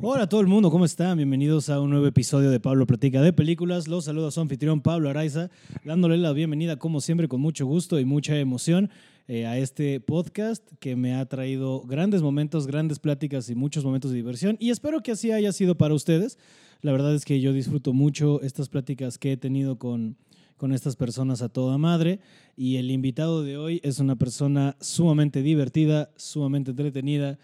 [0.00, 1.16] Hola todo el mundo, ¿cómo están?
[1.16, 3.88] Bienvenidos a un nuevo episodio de Pablo Platica de Películas.
[3.88, 5.50] Los saluda su anfitrión Pablo Araiza,
[5.84, 8.90] dándole la bienvenida como siempre con mucho gusto y mucha emoción
[9.26, 14.12] eh, a este podcast que me ha traído grandes momentos, grandes pláticas y muchos momentos
[14.12, 16.38] de diversión y espero que así haya sido para ustedes.
[16.80, 20.16] La verdad es que yo disfruto mucho estas pláticas que he tenido con,
[20.56, 22.20] con estas personas a toda madre
[22.56, 27.40] y el invitado de hoy es una persona sumamente divertida, sumamente entretenida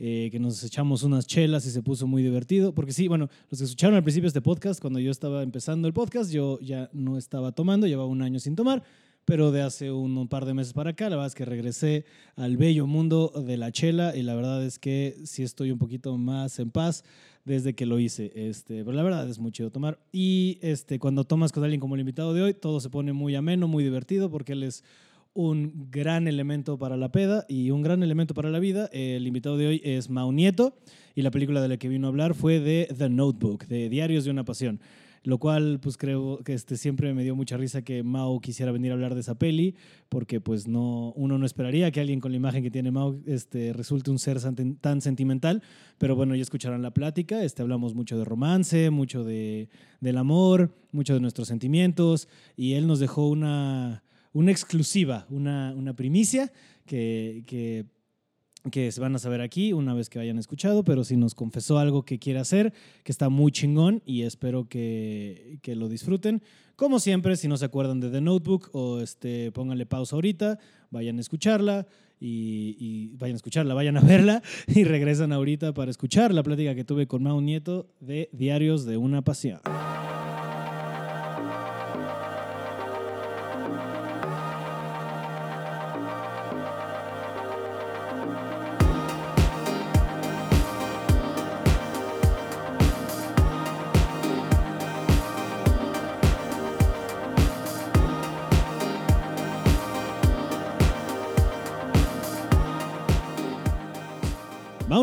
[0.00, 2.72] eh, que nos echamos unas chelas y se puso muy divertido.
[2.72, 5.94] Porque sí, bueno, los que escucharon al principio este podcast, cuando yo estaba empezando el
[5.94, 8.84] podcast, yo ya no estaba tomando, llevaba un año sin tomar,
[9.24, 12.04] pero de hace un, par de meses para acá, la verdad es que regresé
[12.36, 16.16] al bello mundo de la chela y la verdad es que sí estoy un poquito
[16.16, 17.04] más en paz
[17.44, 18.30] desde que lo hice.
[18.36, 19.98] Este, pero la verdad es muy chido tomar.
[20.12, 23.34] Y este, cuando tomas con alguien como el invitado de hoy, todo se pone muy
[23.34, 24.84] ameno, muy divertido, porque él es
[25.34, 28.88] un gran elemento para la peda y un gran elemento para la vida.
[28.92, 30.76] El invitado de hoy es Mau Nieto
[31.14, 34.24] y la película de la que vino a hablar fue de The Notebook, de Diarios
[34.24, 34.80] de una Pasión.
[35.24, 38.92] Lo cual, pues creo que este, siempre me dio mucha risa que Mau quisiera venir
[38.92, 39.74] a hablar de esa peli,
[40.08, 43.72] porque pues no, uno no esperaría que alguien con la imagen que tiene Mau este,
[43.72, 44.38] resulte un ser
[44.80, 45.62] tan sentimental,
[45.98, 49.68] pero bueno, ya escucharán la plática, este, hablamos mucho de romance, mucho de,
[50.00, 55.94] del amor, mucho de nuestros sentimientos, y él nos dejó una, una exclusiva, una, una
[55.94, 56.52] primicia
[56.86, 61.34] que, que, se van a saber aquí una vez que hayan escuchado, pero si nos
[61.34, 66.42] confesó algo que quiere hacer, que está muy chingón y espero que, que lo disfruten.
[66.76, 70.58] Como siempre, si no se acuerdan de The Notebook o este, pónganle pausa ahorita,
[70.90, 71.86] vayan a escucharla.
[72.20, 76.84] Y, vayan a escucharla, vayan a verla y regresan ahorita para escuchar la plática que
[76.84, 79.60] tuve con Mau Nieto de Diarios de una Pasión.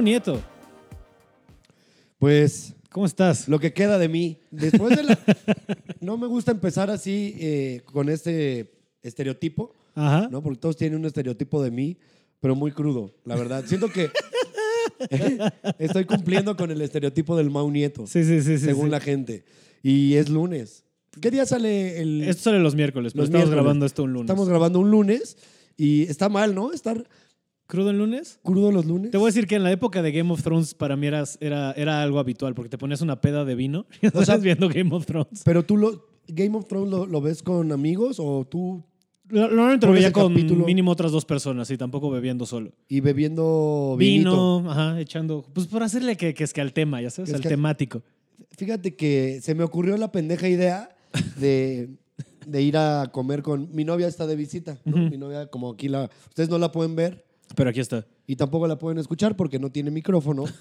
[0.06, 0.40] Nieto.
[2.20, 2.74] Pues.
[2.92, 3.50] ¿Cómo estás?
[3.50, 4.38] Lo que queda de mí.
[4.52, 5.20] Después de la.
[6.00, 8.72] no me gusta empezar así eh, con este
[9.02, 9.74] estereotipo.
[9.96, 10.30] Ajá.
[10.30, 10.44] ¿no?
[10.44, 11.98] Porque todos tienen un estereotipo de mí,
[12.40, 13.66] pero muy crudo, la verdad.
[13.66, 14.12] Siento que.
[15.80, 18.06] estoy cumpliendo con el estereotipo del Mau Nieto.
[18.06, 18.60] Sí, sí, sí.
[18.60, 18.92] Según sí.
[18.92, 19.44] la gente.
[19.82, 20.84] Y es lunes.
[21.20, 22.22] ¿Qué día sale el.?
[22.22, 23.64] Esto sale los miércoles, pero Los estamos miércoles.
[23.64, 24.30] grabando esto un lunes.
[24.30, 25.36] Estamos grabando un lunes
[25.78, 26.72] y está mal, ¿no?
[26.74, 27.08] Estar
[27.68, 28.40] ¿Crudo el lunes?
[28.44, 29.12] crudo los lunes.
[29.12, 31.24] Te voy a decir que en la época de Game of Thrones para mí era,
[31.40, 34.70] era, era algo habitual porque te ponías una peda de vino y sea- estabas viendo
[34.70, 35.42] Game of Thrones.
[35.44, 36.08] Pero tú lo.
[36.28, 38.84] ¿Game of Thrones lo, lo ves con amigos o tú
[39.30, 42.72] Lo- Normalmente lo veía con capítulo- mínimo otras dos personas y tampoco bebiendo solo.
[42.88, 44.60] y bebiendo vinito?
[44.60, 45.44] Vino, ajá, echando.
[45.54, 48.04] Pues por hacerle que, que es que al tema, ya sabes, Es al que- temático.
[48.58, 50.96] Fíjate que se me ocurrió la pendeja idea
[51.38, 51.90] de,
[52.46, 53.70] de ir a comer con.
[53.74, 55.10] Mi novia está de visita, ¿no?
[55.10, 56.10] Mi novia, como aquí la.
[56.30, 57.26] Ustedes no la pueden ver
[57.56, 58.06] Pero aquí está.
[58.28, 60.46] y tampoco la pueden escuchar porque no tiene micrófono.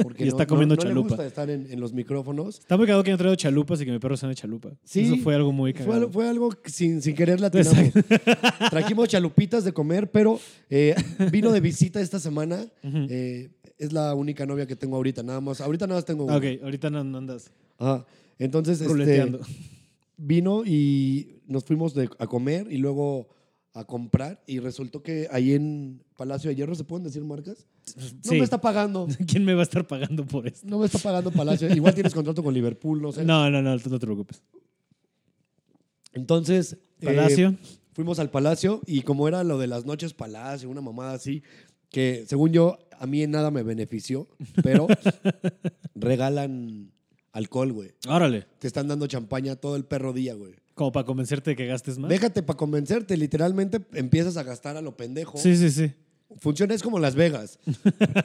[0.00, 1.08] Porque Y no- está no- comiendo no, le chalupa.
[1.08, 2.60] gusta estar en, en los micrófonos.
[2.60, 4.70] Está muy cagado que haya traído chalupas y que mi perro sea de chalupa.
[4.84, 6.08] Sí, Eso fue algo muy cagado.
[6.08, 7.90] fue algo sin, sin querer la tiramos.
[8.70, 10.38] Trajimos chalupitas de comer, pero
[10.70, 10.94] eh,
[11.32, 12.64] vino de visita esta semana.
[12.84, 13.06] Ujú.
[13.10, 15.60] Eh, es la única novia que tengo ahorita, nada más.
[15.60, 16.36] Ahorita nada más tengo una.
[16.36, 18.06] Ok, ahorita no, no andas Ajá.
[18.38, 19.32] Entonces, este,
[20.16, 23.28] vino y nos fuimos de- a comer y luego
[23.74, 27.66] a comprar y resultó que ahí en Palacio de Hierro, ¿se pueden decir marcas?
[27.96, 28.30] No Sí.
[28.38, 29.06] me está pagando.
[29.28, 30.66] ¿Quién me va a estar pagando por esto?
[30.66, 31.72] No me está pagando Palacio.
[31.74, 33.24] Igual tienes contrato con Liverpool, no sé.
[33.24, 34.42] No, no, no, no te preocupes.
[36.12, 37.56] Entonces, eh, Palacio.
[37.92, 41.42] fuimos al Palacio y como era lo de las noches Palacio, una mamada así,
[41.90, 44.26] que según yo, a mí en nada me benefició,
[44.62, 44.86] pero
[45.94, 46.90] regalan
[47.32, 47.92] alcohol, güey.
[48.08, 48.46] Órale.
[48.58, 50.54] Te están dando champaña todo el perro día, güey.
[50.78, 52.08] Como para convencerte de que gastes más.
[52.08, 55.36] Déjate para convencerte, literalmente empiezas a gastar a lo pendejo.
[55.36, 55.92] Sí, sí, sí.
[56.40, 57.58] Funciona es como Las Vegas,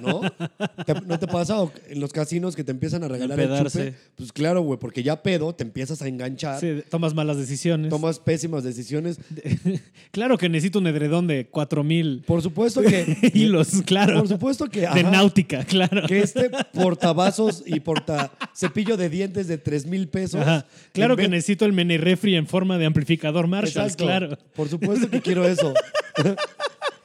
[0.01, 0.21] ¿no?
[0.85, 3.85] ¿Te- ¿No te pasa o en los casinos que te empiezan a regalar el Empedarse.
[3.91, 3.97] chupe?
[4.17, 7.89] Pues claro, güey, porque ya pedo, te empiezas a enganchar, Sí, tomas malas decisiones.
[7.89, 9.19] tomas pésimas decisiones.
[10.11, 13.31] claro que necesito un edredón de 4000 Por supuesto que...
[13.33, 14.19] hilos, claro.
[14.19, 14.81] Por supuesto que...
[14.81, 16.05] de náutica, claro.
[16.05, 20.41] Que este portavasos y porta cepillo de dientes de 3 mil pesos.
[20.41, 20.65] Ajá.
[20.91, 24.03] Claro que necesito el mini refri en forma de amplificador Marshall, Exacto.
[24.03, 24.37] claro.
[24.55, 25.73] Por supuesto que quiero eso.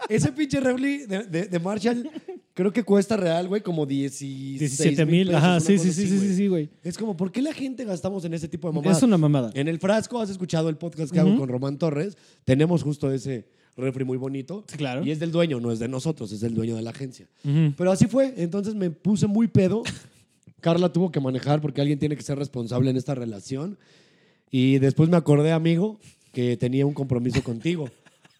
[0.08, 2.10] Ese pinche refri de, de- de Marshall
[2.54, 6.28] creo que cuesta real, güey, como 16 17 mil, ajá, sí, sí, sí, sí, güey.
[6.28, 6.68] sí, sí, güey.
[6.82, 8.96] Es como, ¿por qué la gente gastamos en ese tipo de mamadas?
[8.98, 9.50] Es una mamada.
[9.54, 13.46] En el frasco, has escuchado el podcast que hago con Román Torres, tenemos justo ese
[13.76, 14.64] refri muy bonito.
[14.66, 15.04] Sí, claro.
[15.04, 17.28] Y es del dueño, no es de nosotros, es del dueño de la agencia.
[17.76, 19.82] Pero así fue, entonces me puse muy pedo
[20.60, 23.78] Carla tuvo que manejar porque alguien tiene que ser responsable en esta relación.
[24.50, 26.00] Y después me acordé, amigo,
[26.32, 27.88] que tenía un compromiso contigo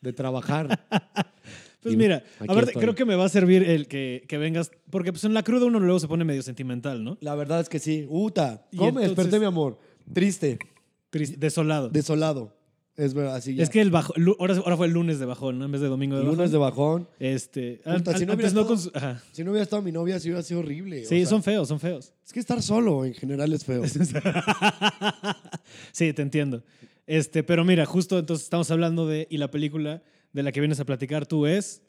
[0.01, 0.81] de trabajar.
[1.81, 2.83] Pues Y mira, a ver, estoy.
[2.83, 5.67] creo que me va a servir el que, que vengas, porque pues en la cruda
[5.67, 7.17] uno luego se pone medio sentimental, ¿no?
[7.21, 8.05] La verdad es que sí.
[8.11, 9.79] Uta, ¿cómo me desperté, mi amor?
[10.13, 10.59] Triste,
[11.11, 11.89] Triste, desolado.
[11.89, 12.57] desolado.
[12.97, 13.63] Es verdad, así ya.
[13.63, 15.67] Es que el bajo, ahora, ahora fue el lunes de bajón, ¿no?
[15.67, 16.37] En vez de domingo de bajón.
[16.37, 17.09] Lunes de bajón.
[17.21, 19.23] Este, Puta, si no antes hubiera no estado- con su- ajá.
[19.31, 21.03] Si no hubiera estado mi novia, sí hubiera sido horrible.
[21.03, 22.13] o Sí, sea, son feos, son feos.
[22.27, 23.85] Es que estar solo en general es feo.
[25.93, 26.63] sí, te entiendo.
[27.09, 30.03] Este, pero mira, justo entonces estamos hablando de, y la película
[30.33, 31.83] de la que vienes a platicar tú es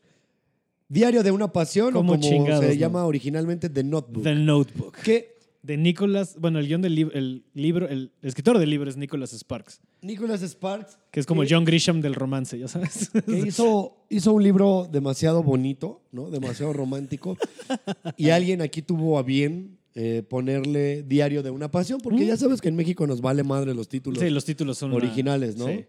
[0.87, 2.73] Diario de una pasión, o ¿Cómo como chingados, se no?
[2.79, 4.23] llama originalmente The Notebook.
[4.23, 4.95] The Notebook.
[5.03, 8.95] Que De Nicholas, bueno, el guion del lib- el libro, el escritor del libro es
[8.97, 13.09] Nicholas Sparks, Nicholas Sparks, que es como que- John Grisham del romance, ya sabes.
[13.11, 16.31] que hizo, hizo un libro demasiado bonito, ¿no?
[16.31, 17.37] Demasiado romántico.
[18.17, 22.61] y alguien aquí tuvo a bien eh, ponerle Diario de una pasión, porque ya sabes
[22.61, 24.25] que en México nos vale madre los títulos Mm.
[24.25, 25.67] Sí, los títulos son una- originales, ¿no?
[25.67, 25.85] sí.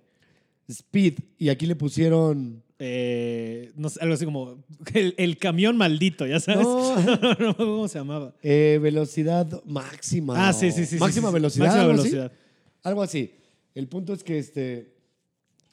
[0.68, 1.18] Speed.
[1.38, 2.62] Y aquí le pusieron...
[2.78, 4.64] Eh, no sé, algo así como
[4.94, 6.62] el, el camión maldito, ya sabes.
[6.64, 6.96] No.
[7.40, 8.34] no, cómo se llamaba.
[8.42, 10.48] eh, velocidad máxima.
[10.48, 10.96] Ah, sí, sí, sí.
[10.96, 11.34] Máxima sí, sí.
[11.34, 11.66] velocidad.
[11.66, 12.02] Máxima algo así.
[12.10, 12.32] velocidad.
[12.82, 13.32] Algo así.
[13.74, 14.94] El punto es que este.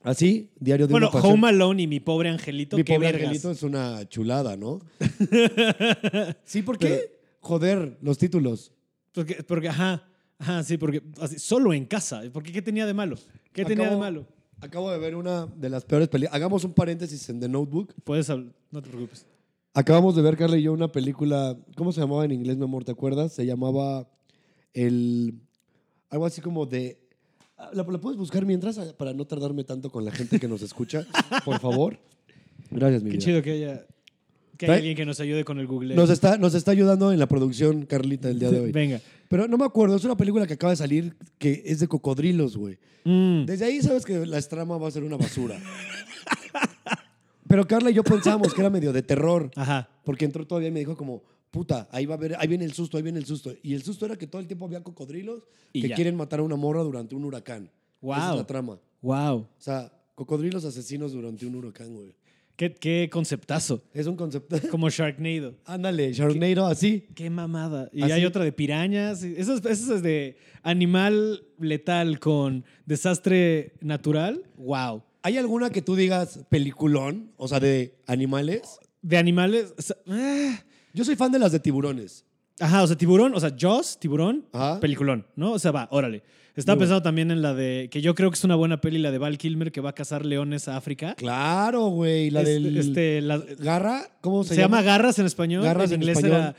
[0.03, 1.33] Así, diario de Bueno, una pasión.
[1.33, 2.75] Home Alone y mi pobre angelito.
[2.75, 3.21] Mi pobre vergas.
[3.23, 4.79] angelito es una chulada, ¿no?
[6.43, 7.16] sí, ¿por qué?
[7.47, 8.73] Joder, los títulos.
[9.13, 10.03] Porque, porque, ajá,
[10.37, 12.21] ajá, sí, porque así, solo en casa.
[12.33, 13.15] Porque ¿qué tenía de malo?
[13.53, 14.27] ¿Qué tenía de malo?
[14.59, 16.35] Acabo de ver una de las peores películas.
[16.35, 17.93] Hagamos un paréntesis en The Notebook.
[18.03, 19.25] Puedes hablar, no te preocupes.
[19.73, 21.55] Acabamos de ver, Carla y yo, una película.
[21.75, 22.83] ¿Cómo se llamaba en inglés, mi amor?
[22.83, 23.31] ¿Te acuerdas?
[23.33, 24.09] Se llamaba
[24.73, 25.35] el.
[26.09, 26.99] Algo así como de.
[27.73, 31.05] ¿La, la puedes buscar mientras para no tardarme tanto con la gente que nos escucha?
[31.45, 31.97] Por favor.
[32.71, 33.25] Gracias, mi Qué vida.
[33.25, 33.85] chido que haya,
[34.57, 35.95] que haya alguien que nos ayude con el Google.
[35.95, 38.71] Nos está, nos está ayudando en la producción, Carlita, el día de hoy.
[38.71, 38.99] Venga.
[39.29, 42.57] Pero no me acuerdo, es una película que acaba de salir que es de cocodrilos,
[42.57, 42.77] güey.
[43.03, 43.45] Mm.
[43.45, 45.59] Desde ahí sabes que la trama va a ser una basura.
[47.47, 49.89] Pero Carla y yo pensábamos que era medio de terror, Ajá.
[50.03, 52.73] porque entró todavía y me dijo como, puta, ahí va a ver, ahí viene el
[52.73, 53.53] susto, ahí viene el susto.
[53.63, 55.95] Y el susto era que todo el tiempo había cocodrilos Y que ya.
[55.95, 57.63] quieren matar a una morra durante un huracán.
[57.63, 58.35] Esa es Wow.
[58.37, 58.79] la trama.
[59.01, 59.35] Wow.
[59.37, 62.13] O sea, cocodrilos asesinos durante un huracán, güey.
[62.57, 63.83] Qué, qué conceptazo.
[63.93, 64.57] Es un concepto.
[64.71, 65.53] Como Sharknado.
[65.63, 67.07] Ándale, Sharknado, así.
[67.15, 67.87] Qué mamada.
[67.93, 69.23] Y Así- hay otra de pirañas.
[69.23, 74.43] Eso es, eso es de animal letal con desastre natural.
[74.57, 75.03] Wow.
[75.21, 77.31] ¿Hay alguna que tú digas peliculón?
[77.37, 78.79] O sea, de animales.
[79.01, 79.73] De animales.
[79.77, 80.59] o sea, ah.
[80.93, 82.25] Yo soy fan de las de tiburones.
[82.59, 84.79] Ajá, o sea, tiburón, o sea, Jaws, tiburón, Ajá.
[84.79, 85.51] peliculón, ¿no?
[85.51, 86.23] O sea, va, órale.
[86.57, 88.97] Estaba Muy pensando también en la de, que yo creo que es una buena peli,
[88.97, 91.13] la de Val Kilmer, que va a cazar leones a África.
[91.15, 92.29] Claro, güey.
[92.31, 92.75] La del.
[92.77, 95.63] este, la- Garra, ¿cómo se, se, llama Garras en español.
[95.63, 96.37] Garras en en inglés español.
[96.39, 96.55] era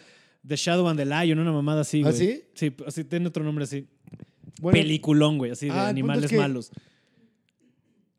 [0.47, 2.17] The Shadow and the Lion, una mamada así, ¿Ah, güey.
[2.17, 2.43] sí?
[2.55, 3.87] Sí, así tiene otro nombre así.
[4.61, 6.71] Bueno, Peliculón, güey, así de Ah, animales es que- malos.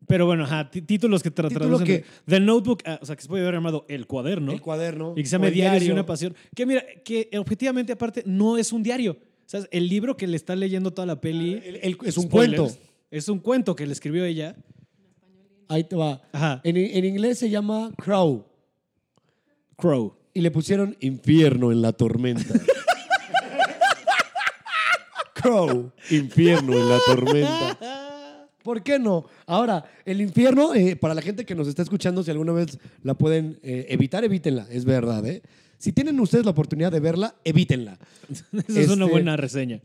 [0.08, 1.86] Pero bueno, ajá, tí- títulos que tra- traducen.
[1.86, 4.52] que- The Notebook, ah, o sea, que se puede haber llamado El Cuaderno.
[4.52, 5.14] El cuaderno.
[5.16, 5.94] Y que se llama el Diarios y diario.
[5.94, 6.36] una pasión.
[6.56, 9.18] Que mira, que objetivamente aparte no es un diario.
[9.50, 11.54] O sea, el libro que le está leyendo toda la peli.
[11.66, 12.78] El- el- es un spoilers, cuento.
[13.10, 14.56] Es un cuento que le escribió ella.
[15.68, 16.22] Ahí te va.
[16.32, 16.62] Ajá.
[16.64, 18.46] En, en inglés se llama Crow.
[19.76, 20.14] Crow.
[20.36, 22.54] Y le pusieron infierno en la tormenta.
[25.34, 28.48] Crow, infierno en la tormenta.
[28.62, 29.26] ¿Por qué no?
[29.48, 33.14] Ahora, el infierno, eh, para la gente que nos está escuchando, si alguna vez la
[33.16, 34.68] pueden eh, evitar, evítenla.
[34.70, 35.42] Es verdad, ¿eh?
[35.80, 37.98] Si tienen ustedes la oportunidad de verla, evítenla.
[38.68, 39.82] Esa es una Este- buena reseña.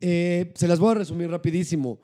[0.00, 2.00] Eh, se las voy a resumir rapidísimo.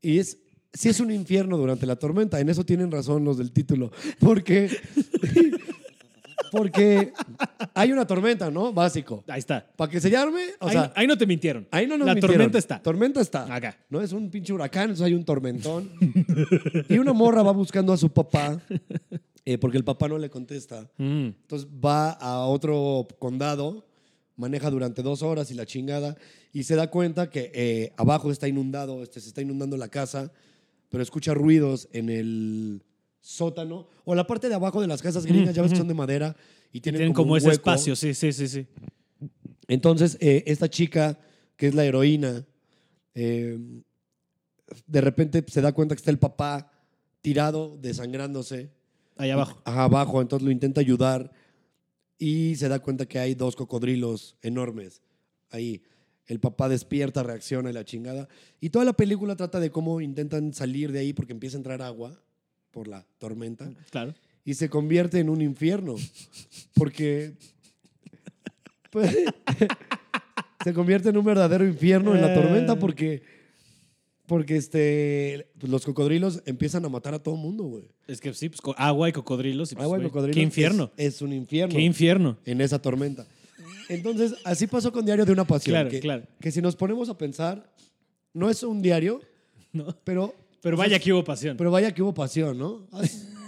[0.00, 0.38] Y es,
[0.72, 3.90] si es un infierno durante la tormenta, en eso tienen razón los del título.
[4.20, 4.70] Porque,
[6.52, 7.12] porque
[7.74, 8.72] hay una tormenta, ¿no?
[8.72, 9.24] Básico.
[9.28, 9.66] Ahí está.
[9.76, 11.66] Para que se llame, o ahí, sea, ahí no te mintieron.
[11.70, 12.36] ahí no nos La mintieron.
[12.36, 12.82] tormenta está.
[12.82, 13.52] Tormenta está.
[13.54, 13.76] Acá.
[13.88, 15.90] No es un pinche huracán, entonces hay un tormentón.
[16.88, 18.60] y una morra va buscando a su papá
[19.44, 20.90] eh, porque el papá no le contesta.
[20.98, 21.26] Mm.
[21.42, 23.86] Entonces va a otro condado,
[24.36, 26.16] maneja durante dos horas y la chingada,
[26.52, 30.32] y se da cuenta que eh, abajo está inundado, este, se está inundando la casa,
[30.88, 32.82] pero escucha ruidos en el
[33.20, 35.94] sótano o la parte de abajo de las casas gringas, ya ves que son de
[35.94, 36.36] madera
[36.72, 37.54] y tienen, Tienen como, ese hueco.
[37.54, 38.66] espacio, sí, sí, sí, sí.
[39.68, 41.18] Entonces, eh, esta chica,
[41.56, 42.44] que es la heroína,
[43.14, 43.58] eh,
[44.86, 46.72] de repente se da cuenta que está el papá
[47.20, 48.70] tirado, desangrándose.
[49.20, 49.60] Ahí abajo.
[49.64, 51.30] Ajá, abajo, entonces lo intenta ayudar
[52.18, 55.02] y se da cuenta que hay dos cocodrilos enormes
[55.50, 55.82] ahí.
[56.26, 58.28] El papá despierta, reacciona y la chingada.
[58.60, 61.82] Y toda la película trata de cómo intentan salir de ahí porque empieza a entrar
[61.82, 62.18] agua
[62.70, 64.14] por la tormenta Claro.
[64.44, 65.96] y se convierte en un infierno.
[66.74, 67.34] Porque.
[68.90, 69.16] pues,
[70.64, 72.76] se convierte en un verdadero infierno en la tormenta Eh.
[72.78, 73.22] porque,
[74.30, 77.88] porque este, pues, los cocodrilos empiezan a matar a todo mundo, güey.
[78.06, 79.72] Es que sí, pues agua y cocodrilos.
[79.72, 80.92] y, pues, Agua y cocodrilos Qué infierno.
[80.96, 82.38] Es, es un infierno Qué infierno.
[82.44, 83.26] en esa tormenta.
[83.88, 85.72] Entonces, así pasó con Diario de una Pasión.
[85.72, 86.22] Claro, que, claro.
[86.40, 87.74] que si nos ponemos a pensar,
[88.32, 89.20] no es un diario,
[89.72, 89.96] ¿no?
[90.04, 90.32] pero...
[90.62, 91.56] Pero vaya que hubo pasión.
[91.56, 92.86] Pero vaya que hubo pasión, ¿no?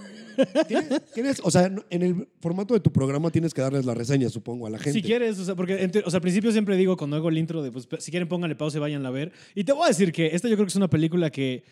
[0.69, 4.29] ¿Tienes, tienes- o sea, en el formato de tu programa tienes que darles la reseña,
[4.29, 4.93] supongo, a la gente.
[5.01, 7.63] Si quieres, o sea, porque o sea, al principio siempre digo cuando hago el intro
[7.63, 9.33] de, pues, si quieren pónganle pausa y vayan a ver.
[9.55, 11.65] Y te voy a decir que esta yo creo que es una película que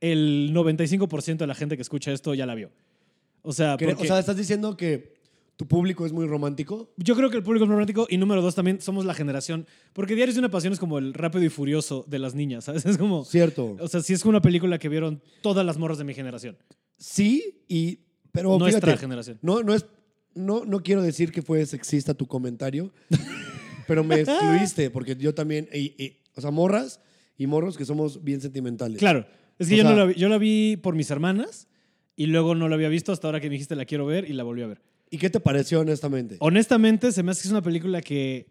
[0.00, 2.70] el 95% de la gente que escucha esto ya la vio.
[3.42, 5.18] O sea, Que- porque O sea, estás diciendo que
[5.56, 6.90] tu público es muy romántico.
[6.96, 9.66] yo creo que el público es romántico y número dos también somos la generación.
[9.92, 12.84] Porque Diarios de una Pasión es como el rápido y furioso de las niñas, ¿sabes?
[12.86, 13.24] Es como...
[13.26, 13.76] Cierto.
[13.78, 16.56] O sea, sí es como una película que vieron todas las morras de mi generación.
[17.00, 17.98] Sí, y.
[18.30, 19.38] Pero Nuestra fíjate, generación.
[19.42, 19.86] No, no es.
[20.34, 22.92] No, no quiero decir que fue sexista tu comentario,
[23.88, 25.68] pero me excluiste, porque yo también.
[25.74, 27.00] y- y- o sea, morras
[27.36, 28.98] y morros que somos bien sentimentales.
[28.98, 29.26] Claro.
[29.58, 31.66] Es que O yo, no la vi, yo la vi por mis hermanas
[32.16, 34.32] y luego no la había visto hasta ahora que me dijiste la quiero ver y
[34.32, 34.80] la volví a ver.
[35.10, 36.36] ¿Y qué te pareció, honestamente?
[36.38, 38.46] Honestamente, se me hace que es una película que.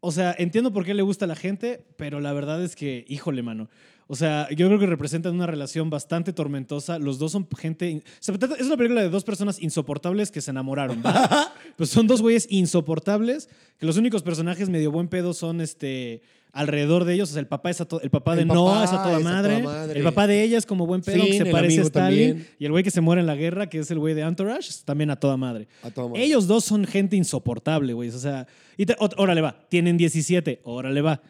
[0.00, 3.04] O sea, entiendo por qué le gusta a la gente, pero la verdad es que,
[3.06, 3.68] híjole, mano.
[4.12, 6.98] O sea, yo creo que representan una relación bastante tormentosa.
[6.98, 8.02] Los dos son gente.
[8.20, 11.02] es una película de dos personas insoportables que se enamoraron.
[11.78, 16.20] pues son dos güeyes insoportables, que los únicos personajes medio buen pedo son este.
[16.52, 19.02] Alrededor de ellos, o sea, el papá, es a el papá de Noah es a
[19.02, 19.62] toda es madre.
[19.62, 19.98] toda madre.
[20.00, 22.28] El papá de ella es como buen pedo, Finn, que se parece a Stalin.
[22.28, 22.48] también.
[22.58, 24.68] Y el güey que se muere en la guerra, que es el güey de Entourage,
[24.68, 25.68] es también a toda madre.
[25.82, 26.22] A toda madre.
[26.22, 28.10] Ellos dos son gente insoportable, güey.
[28.10, 31.22] O sea, y te- órale va, tienen 17, órale va,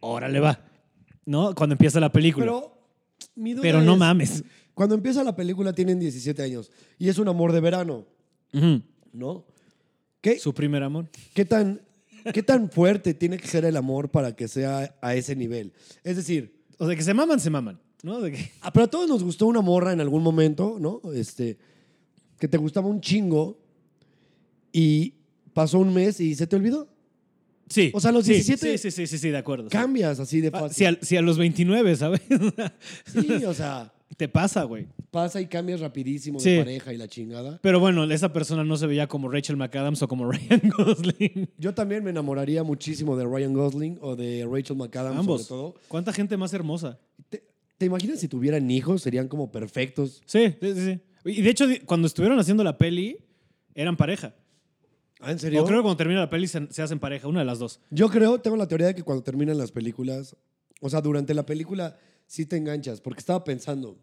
[0.00, 0.58] órale va.
[1.26, 1.54] ¿No?
[1.54, 2.46] Cuando empieza la película.
[2.46, 2.78] Pero,
[3.18, 4.44] Pero, mi duda no es, mames.
[4.74, 8.06] Cuando empieza la película tienen 17 años y es un amor de verano,
[8.52, 8.82] Ujú.
[9.12, 9.44] ¿no?
[10.20, 11.08] ¿Qué, Su primer amor.
[11.34, 11.80] qué tan,
[12.32, 15.72] ¿Qué tan fuerte tiene que ser el amor para que sea a ese nivel?
[16.02, 17.78] Es decir, O sea, que se maman, se maman.
[18.02, 18.20] ¿No?
[18.20, 21.00] De que- ah, pero a todos nos gustó una morra en algún momento, ¿no?
[21.14, 21.56] Este,
[22.38, 23.58] que te gustaba un chingo
[24.72, 25.14] y
[25.52, 26.88] pasó un mes y se te olvidó.
[27.68, 27.90] Sí.
[27.94, 29.68] O sea, a los Sí, 17 Sí, sí, sí, sí, de acuerdo.
[29.70, 30.98] Cambias así de Ah, fácil.
[31.02, 32.20] Si a, los 29, ¿sabes?
[33.06, 34.86] Sí, o sea, Te pasa, güey.
[35.10, 37.58] pasa y cambias rapidísimo de pareja y la chingada.
[37.62, 41.48] Pero bueno, esa persona no se veía como Rachel McAdams o como Ryan Gosling.
[41.58, 45.46] Yo también me enamoraría muchísimo de Ryan Gosling o de Rachel McAdams Ambos.
[45.46, 45.74] sobre todo.
[45.88, 46.98] ¿Cuánta gente más hermosa?
[47.28, 47.42] ¿Te,
[47.78, 49.02] te imaginas si tuvieran hijos?
[49.02, 50.22] Serían como perfectos.
[50.26, 51.00] Sí, sí, sí.
[51.24, 53.16] Y de hecho, cuando estuvieron haciendo la peli,
[53.74, 54.34] eran pareja.
[55.24, 55.62] ¿Ah, en serio?
[55.62, 57.80] O creo que cuando termina la peli se, se hacen pareja, una de las dos.
[57.90, 60.36] Yo creo, tengo la teoría de que cuando terminan las películas,
[60.80, 63.96] o sea, durante la película sí te enganchas, porque estaba pensando,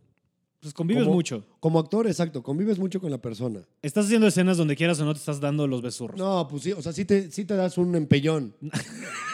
[0.62, 1.44] Pues convives Como- mucho.
[1.60, 3.62] como actor, exacto, convives mucho con la persona.
[3.82, 6.20] Estás haciendo escenas donde quieras o no te estás dando los besurros.
[6.20, 8.54] No, pues sí, o sea, sí te, sí te das un empellón.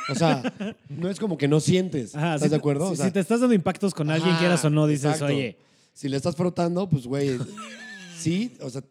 [0.10, 0.42] O sea,
[0.90, 2.16] no es como que no sientes.
[2.16, 2.88] Ajá, ¿Estás si de acuerdo?
[2.88, 5.04] Si, O sea, si te estás dando impactos con alguien, ajá, quieras o no, dices,
[5.16, 5.26] exacto.
[5.26, 5.58] oye.
[5.92, 7.38] Si le estás frotando, pues güey,
[8.18, 8.82] sí, o sea,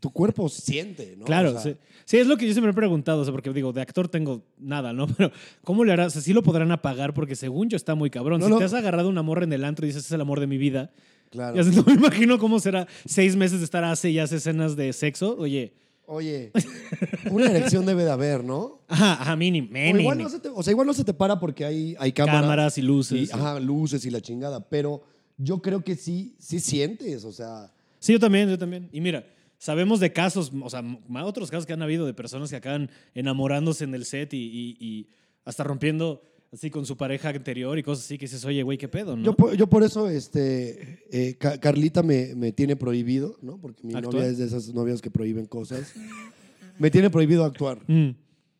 [0.00, 1.24] tu cuerpo siente, ¿no?
[1.24, 1.76] Claro, O sea, sí.
[2.04, 4.08] Sí, es lo que yo siempre me he preguntado, o sea, porque digo, de actor
[4.08, 5.06] tengo nada, ¿no?
[5.16, 5.32] Pero,
[5.64, 6.08] ¿cómo le harás?
[6.08, 8.40] O sea, sí lo podrán apagar, porque según yo está muy cabrón.
[8.40, 8.58] No, si no.
[8.58, 10.58] te has agarrado una morra en el antro y dices, es el amor de mi
[10.58, 10.90] vida,
[11.30, 11.62] Claro.
[11.64, 15.36] no me imagino cómo será seis meses de estar hace y hace escenas de sexo.
[15.38, 15.72] Oye,
[16.08, 16.52] Oye,
[17.32, 18.80] una erección debe de haber, ¿no?
[18.86, 20.22] ajá, ajá, mínimo, O igual, mínimo.
[20.22, 22.40] no se te, o sea, igual no se te para porque hay, hay cámaras.
[22.42, 23.28] Cámaras y luces.
[23.28, 24.60] y, ajá, luces y la chingada.
[24.68, 25.02] Pero
[25.36, 27.72] yo creo que sí, sí sientes, o sea.
[27.98, 28.88] Sí, yo también, yo también.
[28.92, 29.26] Y mira,
[29.58, 30.82] sabemos de casos, o sea,
[31.24, 34.76] otros casos que han habido de personas que acaban enamorándose en el set y, y-
[34.80, 35.08] y
[35.44, 36.22] hasta rompiendo
[36.52, 39.24] así con su pareja anterior y cosas así que dices, oye, güey, ¿qué pedo, no?
[39.24, 43.58] Yo, por- yo por eso, este, eh, Ca- Carlita me, me tiene prohibido, ¿no?
[43.60, 44.14] Porque mi ¿Actuar?
[44.14, 45.92] novia es de esas novias que prohíben cosas.
[46.78, 47.80] me tiene prohibido actuar.
[47.88, 48.10] Mm.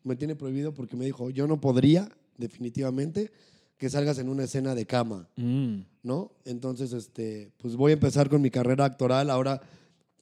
[0.03, 3.31] Me tiene prohibido porque me dijo, yo no podría, definitivamente,
[3.77, 5.27] que salgas en una escena de cama.
[5.35, 5.79] Mm.
[6.03, 6.31] ¿no?
[6.45, 9.29] Entonces, este, pues voy a empezar con mi carrera actoral.
[9.29, 9.61] Ahora,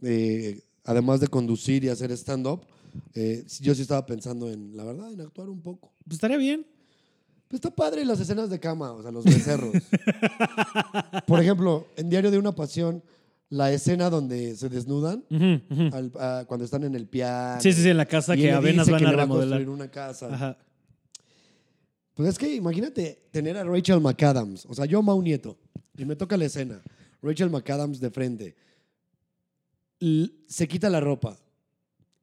[0.02, 2.62] eh, además de conducir y hacer stand-up,
[3.14, 5.92] eh, yo sí estaba pensando en, la verdad, en actuar un poco.
[6.06, 6.66] Pues estaría bien.
[7.48, 9.74] Pues está padre las escenas de cama, o sea, los becerros.
[11.28, 13.04] Por ejemplo, en Diario de una Pasión,
[13.50, 15.24] la escena donde se desnudan
[15.94, 17.62] al- a- cuando están en el piano.
[17.62, 19.60] Sí, sí, sí, en la casa que apenas van que a le va remodelar.
[19.60, 20.34] construir una casa.
[20.34, 20.58] Ajá.
[22.16, 25.58] Pues es que imagínate tener a Rachel McAdams, o sea, yo Mau Nieto,
[25.98, 26.82] y me toca la escena,
[27.22, 28.56] Rachel McAdams de frente,
[30.48, 31.38] se quita la ropa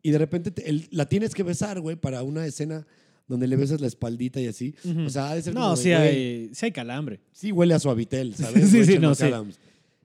[0.02, 2.86] y de repente te- el- la tienes que besar, güey, para una escena
[3.28, 4.74] donde le besas la espaldita y así.
[5.06, 7.20] O sea, ha de ser No, sí güey, hay, hay calambre.
[7.32, 8.68] sí huele a suavitel, ¿sabes?
[8.70, 9.26] Sí, sí, no, sí.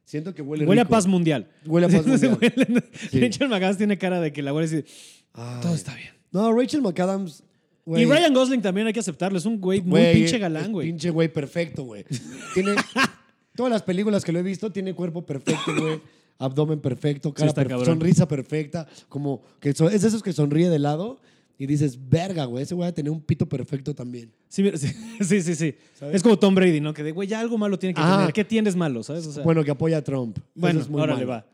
[0.06, 1.50] Siento que huele Huele a paz mundial.
[1.66, 2.84] Huele a paz mundial.
[3.12, 3.20] Sí.
[3.20, 4.86] Rachel McAdams tiene cara de que la huele y dice,
[5.34, 5.60] Ay.
[5.62, 6.12] todo está bien.
[6.32, 7.44] No, Rachel McAdams.
[7.88, 9.38] Y Ryan Gosling también hay que aceptarlo.
[9.38, 10.88] Es un güey muy pinche galán, güey.
[10.90, 12.06] Pinche güey perfecto, güey.
[12.54, 12.76] Tiene
[13.56, 16.02] todas las películas que lo he visto tiene cuerpo perfecto, güey.
[16.40, 17.86] Abdomen perfecto, cara cabrón.
[17.86, 21.20] sonrisa perfecta, como que so- es de esos que sonríe de lado
[21.58, 24.94] y dices, "Verga, güey, ese güey va a tener un pito perfecto también." Sí, sí,
[25.22, 25.56] sí, sí.
[25.56, 25.76] sí.
[26.14, 26.94] Es como Tom Brady, ¿no?
[26.94, 28.18] Que de, güey, ya algo malo tiene que Ajá.
[28.20, 28.34] tener.
[28.34, 29.26] ¿Qué tienes malo, sabes?
[29.28, 30.38] O sea, bueno, que apoya a Trump.
[30.54, 31.30] Bueno, es muy órale, malo.
[31.30, 31.46] va.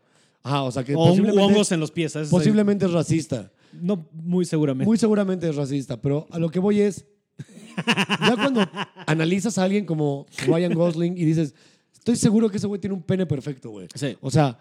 [0.42, 3.50] Ajá, o sea que O hongos en los pies, posiblemente es racista.
[3.72, 4.84] No, muy seguramente.
[4.86, 7.06] Muy seguramente es racista, pero a lo que voy es.
[8.20, 8.60] Ya cuando
[9.06, 11.54] analizas a alguien como Ryan Gosling y dices,
[11.92, 13.88] estoy seguro que ese güey tiene un pene perfecto, güey.
[13.94, 14.16] Sí.
[14.20, 14.56] O sea,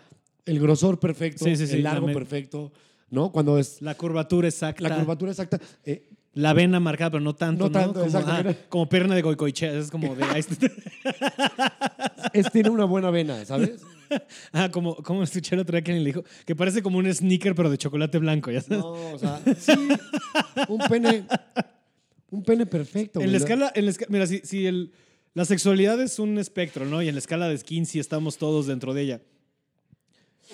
[0.46, 2.72] el grosor perfecto, Sí, sí, sí, el largo perfecto,
[3.10, 3.32] ¿no?
[3.32, 4.88] Cuando es La curvatura exacta.
[4.88, 5.60] la curvatura exacta.
[5.86, 7.72] eh, La vena marcada, pero no tanto, No ¿no?
[7.72, 9.74] tanto, como, exacto, ah, como pierna de goicoechea.
[9.74, 10.24] Es como de...
[12.34, 13.82] es, tiene una buena vena, ¿sabes?
[14.52, 17.12] ah, como, como escuché el otro día que alguien le dijo que parece como un
[17.14, 18.80] sneaker, pero de chocolate blanco, ¿ya sabes?
[18.80, 19.74] No, o sea, sí,
[20.68, 21.26] un pene,
[22.32, 23.22] un pene perfecto.
[23.22, 24.92] En la escala, en la esca- mira, si, si el,
[25.34, 27.02] la sexualidad es un espectro, ¿no?
[27.02, 29.22] Y en la escala de Kinsey estamos todos dentro de ella.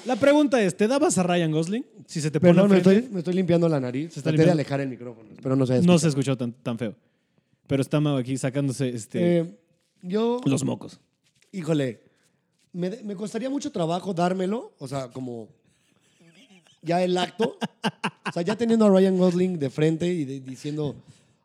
[0.06, 1.86] La pregunta es, ¿te dabas a Ryan Gosling?
[2.06, 3.00] Si se te pone Perdón, me enfrente?
[3.00, 4.14] estoy, me estoy limpiando la nariz.
[4.14, 4.62] Se está Traté de limpiando.
[4.62, 6.96] alejar el micrófono, pero no se No se escuchó tan, tan feo.
[7.68, 9.46] Pero está Mau aquí sacándose este, Eh,
[10.02, 11.00] yo, los mocos.
[11.52, 12.02] híjole,
[12.72, 15.50] me, me costaría mucho trabajo dármelo, o sea, como
[16.82, 17.58] ya el acto,
[18.28, 20.96] o sea, ya teniendo a Ryan Gosling de frente y de- diciendo,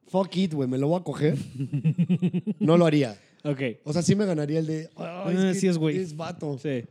[0.06, 1.36] fuck it, güey, me lo voy a coger,
[2.60, 3.18] no lo haría.
[3.42, 3.60] Ok.
[3.84, 5.98] O sea, sí me ganaría el de, "Ay, Ah, sí es güey".
[5.98, 6.56] Es vato.
[6.62, 6.84] Sí.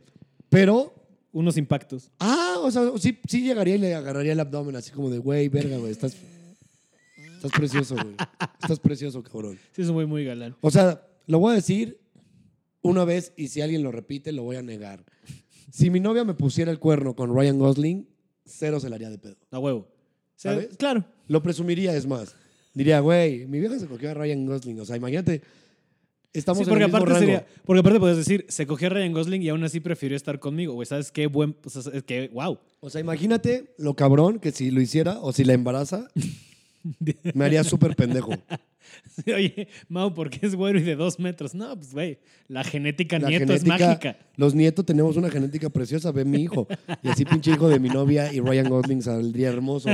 [0.48, 0.94] Pero,
[1.34, 2.12] Unos impactos.
[2.20, 5.48] ah, o sea, sí, sí llegaría y le agarraría el abdomen así como de, güey,
[5.48, 6.16] verga, güey, estás,
[7.34, 8.14] estás precioso, güey.
[8.62, 9.58] Estás precioso, cabrón.
[9.72, 10.54] Sí, es muy, muy galán.
[10.60, 12.00] O sea, lo voy a decir
[12.82, 15.04] una vez y si alguien lo repite, lo voy a negar.
[15.72, 18.08] Si mi novia me pusiera el cuerno con Ryan Gosling,
[18.44, 19.36] cero se la haría de pedo.
[19.50, 19.88] A huevo.
[20.36, 20.76] ¿Sabes?
[20.76, 21.04] Claro.
[21.26, 22.36] Lo presumiría, es más.
[22.74, 24.78] Diría, güey, mi vieja se cogió a Ryan Gosling.
[24.78, 25.42] O sea, imagínate,
[26.34, 27.20] estamos Sí, en porque el mismo aparte rango.
[27.26, 30.38] sería, porque aparte puedes decir, se cogió a Ryan Gosling y aún así prefirió estar
[30.38, 30.84] conmigo, güey.
[30.86, 32.58] ¿Sabes qué buen, o sea, es que, wow.
[32.80, 36.08] O sea, imagínate lo cabrón que si lo hiciera o si la embaraza,
[37.34, 38.32] me haría súper pendejo.
[39.26, 41.54] Oye, Mau, ¿por qué es güero y de dos metros?
[41.54, 42.18] No, pues, güey,
[42.48, 44.16] la genética La nieto es genética- mágica.
[44.36, 46.66] Los nietos tenemos una genética preciosa, ve mi hijo.
[47.02, 49.88] Y así pinche hijo de mi novia y Ryan Gosling saldría hermoso.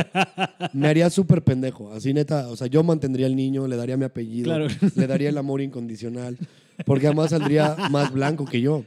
[0.72, 1.92] Me haría súper pendejo.
[1.92, 4.66] Así neta, o sea, yo mantendría al niño, le daría mi apellido, Claro.
[4.96, 6.36] le daría el amor incondicional,
[6.84, 8.84] porque además saldría más blanco que yo.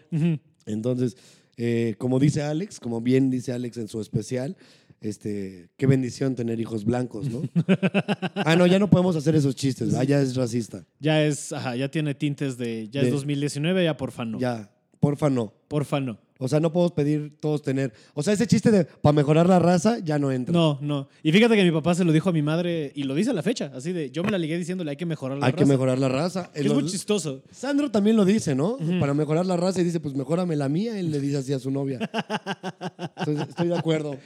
[0.65, 1.15] Entonces,
[1.57, 4.57] eh, como dice Alex, como bien dice Alex en su especial,
[5.03, 7.41] este, qué bendición tener hijos blancos, ¿no?
[8.45, 10.03] ah, no, ya no podemos hacer esos chistes, ¿verdad?
[10.03, 10.85] ya es racista.
[10.99, 14.39] Ya es, ajá, ya tiene tintes de, ya De- es 2019, ya porfa no.
[14.39, 15.53] Ya, porfa no.
[15.67, 16.17] Porfa no.
[16.39, 17.93] O sea, no podemos pedir todos tener.
[18.13, 20.51] O sea, ese chiste de para mejorar la raza ya no entra.
[20.51, 21.07] No, no.
[21.21, 23.33] Y fíjate que mi papá se lo dijo a mi madre y lo dice a
[23.33, 25.63] la fecha, así de, yo me la ligué diciéndole, hay que mejorar la Hay raza.
[25.63, 26.51] que mejorar la raza.
[26.53, 27.43] Que es Los- muy chistoso.
[27.51, 28.77] Sandro también lo dice, ¿no?
[28.99, 30.99] Para mejorar la raza y dice, pues mejórame la mía.
[30.99, 31.99] Él le dice así a su novia.
[33.17, 34.17] Entonces, estoy de acuerdo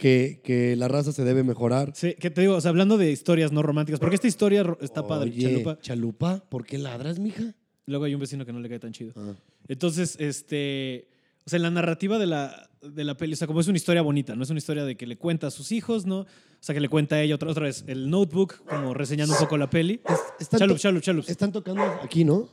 [0.00, 1.92] que, que la raza se debe mejorar.
[1.94, 5.06] Sí, que te digo, o sea, hablando de historias no románticas, porque esta historia está
[5.06, 5.78] padre, Oye, chalupa.
[5.80, 7.54] Chalupa, ¿por qué ladras, mija?
[7.86, 9.12] Luego hay un vecino que no le cae tan chido.
[9.16, 9.34] Ah.
[9.68, 11.08] Entonces, este.
[11.46, 13.76] O sea, en la narrativa de la, de la peli, o sea, como es una
[13.78, 16.20] historia bonita, no es una historia de que le cuenta a sus hijos, ¿no?
[16.20, 16.26] O
[16.60, 19.56] sea, que le cuenta a ella otra, otra vez el notebook, como reseñando un poco
[19.56, 20.00] la peli.
[20.06, 21.28] Es- están, Chalup, chalup, chalup.
[21.28, 22.48] están tocando aquí, ¿no?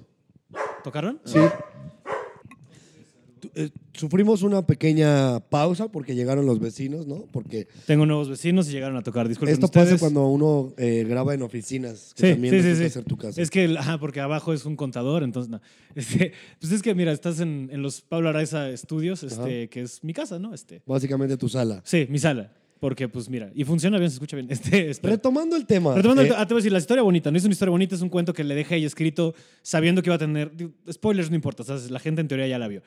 [0.83, 1.19] ¿Tocaron?
[1.25, 1.37] Sí.
[3.55, 7.25] Eh, Sufrimos una pequeña pausa porque llegaron los vecinos, ¿no?
[7.31, 9.27] Porque Tengo nuevos vecinos y llegaron a tocar.
[9.27, 9.89] Disculpen esto ustedes.
[9.89, 12.93] pasa cuando uno eh, graba en oficinas, que Sí, también sí, resulta sí.
[12.93, 13.41] ser tu casa.
[13.41, 15.61] Es que, el- ajá, porque abajo es un contador, entonces no.
[15.95, 20.03] Este, pues es que, mira, estás en, en los Pablo Araiza Estudios, este, que es
[20.03, 20.53] mi casa, ¿no?
[20.53, 21.81] Este, Básicamente tu sala.
[21.83, 22.53] sí, mi sala.
[22.79, 24.47] Porque, pues, mira, y funciona bien, se escucha bien.
[24.51, 25.15] Este, espera.
[25.15, 25.95] Retomando el tema.
[25.95, 27.53] Retomando, el eh, te- ah, te voy a decir, la historia bonita, no es una
[27.53, 29.33] historia bonita, es un cuento que le deja ella escrito
[29.63, 30.51] sabiendo que iba a tener.
[30.91, 31.89] Spoilers no importa, ¿sabes?
[31.89, 32.83] la gente en teoría ya la vio.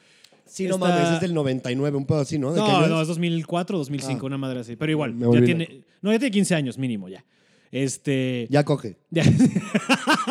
[0.50, 2.52] Sí, no mames, es del 99, un pedo así, ¿no?
[2.52, 3.02] ¿De qué No, año no, es?
[3.02, 4.26] es 2004, 2005, Ah.
[4.26, 4.76] una madre así.
[4.76, 5.84] Pero igual, Me ya tiene.
[6.02, 7.24] No, ya tiene 15 años mínimo ya.
[7.72, 8.46] Este.
[8.50, 8.96] Ya coge.
[9.10, 9.22] ya.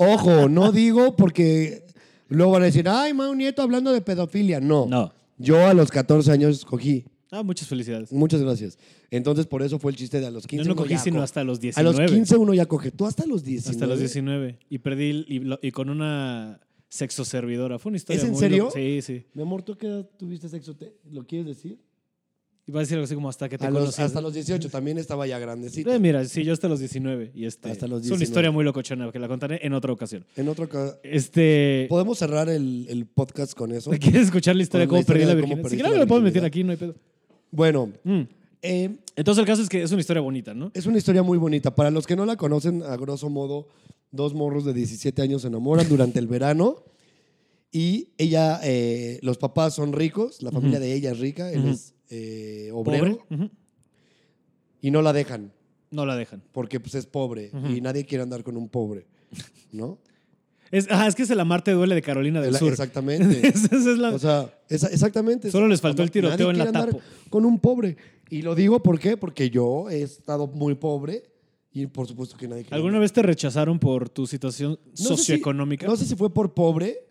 [0.00, 1.84] Ojo, no digo porque
[2.28, 4.60] luego van a decir, ay, Mau Nieto hablando de pedofilia.
[4.60, 4.86] No.
[4.86, 5.12] no.
[5.38, 7.04] Yo a los 14 años cogí.
[7.30, 8.12] Ah, muchas felicidades.
[8.12, 8.78] Muchas gracias.
[9.10, 10.64] Entonces, por eso fue el chiste de a los Yo 15.
[10.64, 12.02] no uno cogí ya sino hasta los A 19.
[12.02, 12.90] los 15 uno ya coge.
[12.90, 13.74] Tú hasta los 19.
[13.76, 14.58] Hasta los 19.
[14.70, 17.78] Y perdí el- y, lo- y con una sexo servidora.
[17.78, 18.64] Fue una historia ¿Es en muy serio?
[18.64, 18.74] loca.
[18.78, 19.24] Sí, sí.
[19.34, 20.74] Mi amor, ¿tú qué edad tuviste sexo?
[20.74, 21.78] ¿Te- ¿Lo quieres decir?
[22.68, 24.02] Iba a decir algo así como hasta que te A los- conocí.
[24.02, 25.88] hasta los 18 también estaba ya grandecito.
[25.92, 27.30] Eh, mira, sí, yo hasta los 19.
[27.32, 28.24] Y este, Hasta los Es una 19.
[28.24, 30.24] historia muy locochona que la contaré en otra ocasión.
[30.34, 31.86] En otro ca- Este.
[31.88, 33.90] ¿Podemos cerrar el, el podcast con eso?
[34.00, 35.62] ¿Quieres escuchar la historia de Con cómo perdí historia la de cómo virginidad?
[35.70, 36.94] Perdiste claro lo puedo meter aquí, no hay pedo.
[37.52, 38.22] Bueno, Mm.
[38.62, 40.72] Eh, Entonces el caso es que es una historia bonita, ¿no?
[40.74, 41.72] es una historia muy bonita.
[41.72, 43.68] Para los que no la conocen, a grosso modo,
[44.10, 46.84] dos morros de 17 años se enamoran durante el verano
[47.72, 51.94] y ella, eh, los papás son ricos, la familia de ella es rica, él es
[52.10, 53.18] eh, obrero
[54.80, 55.52] y no la dejan
[55.90, 56.42] No la dejan.
[56.52, 59.06] porque pues, es pobre y nadie quiere andar con un pobre,
[59.72, 59.98] ¿no?
[60.72, 62.70] Es, ajá, es que es el amarte duele de Carolina del La- Sur.
[62.72, 63.46] Exactamente.
[63.48, 65.48] Esa es la- O sea, exactamente.
[65.50, 67.00] Solo les faltó el Nadie tiroteo en la Tapo.
[67.30, 67.96] Con un pobre.
[68.30, 69.16] Y lo digo ¿por qué?
[69.16, 71.22] porque yo he estado muy pobre
[71.78, 75.02] y por supuesto que nadie quiere ¿Alguna vez te rechazaron por tu situación No sé
[75.02, 75.86] si- socioeconómica?
[75.86, 77.06] No sé si fue por pobre,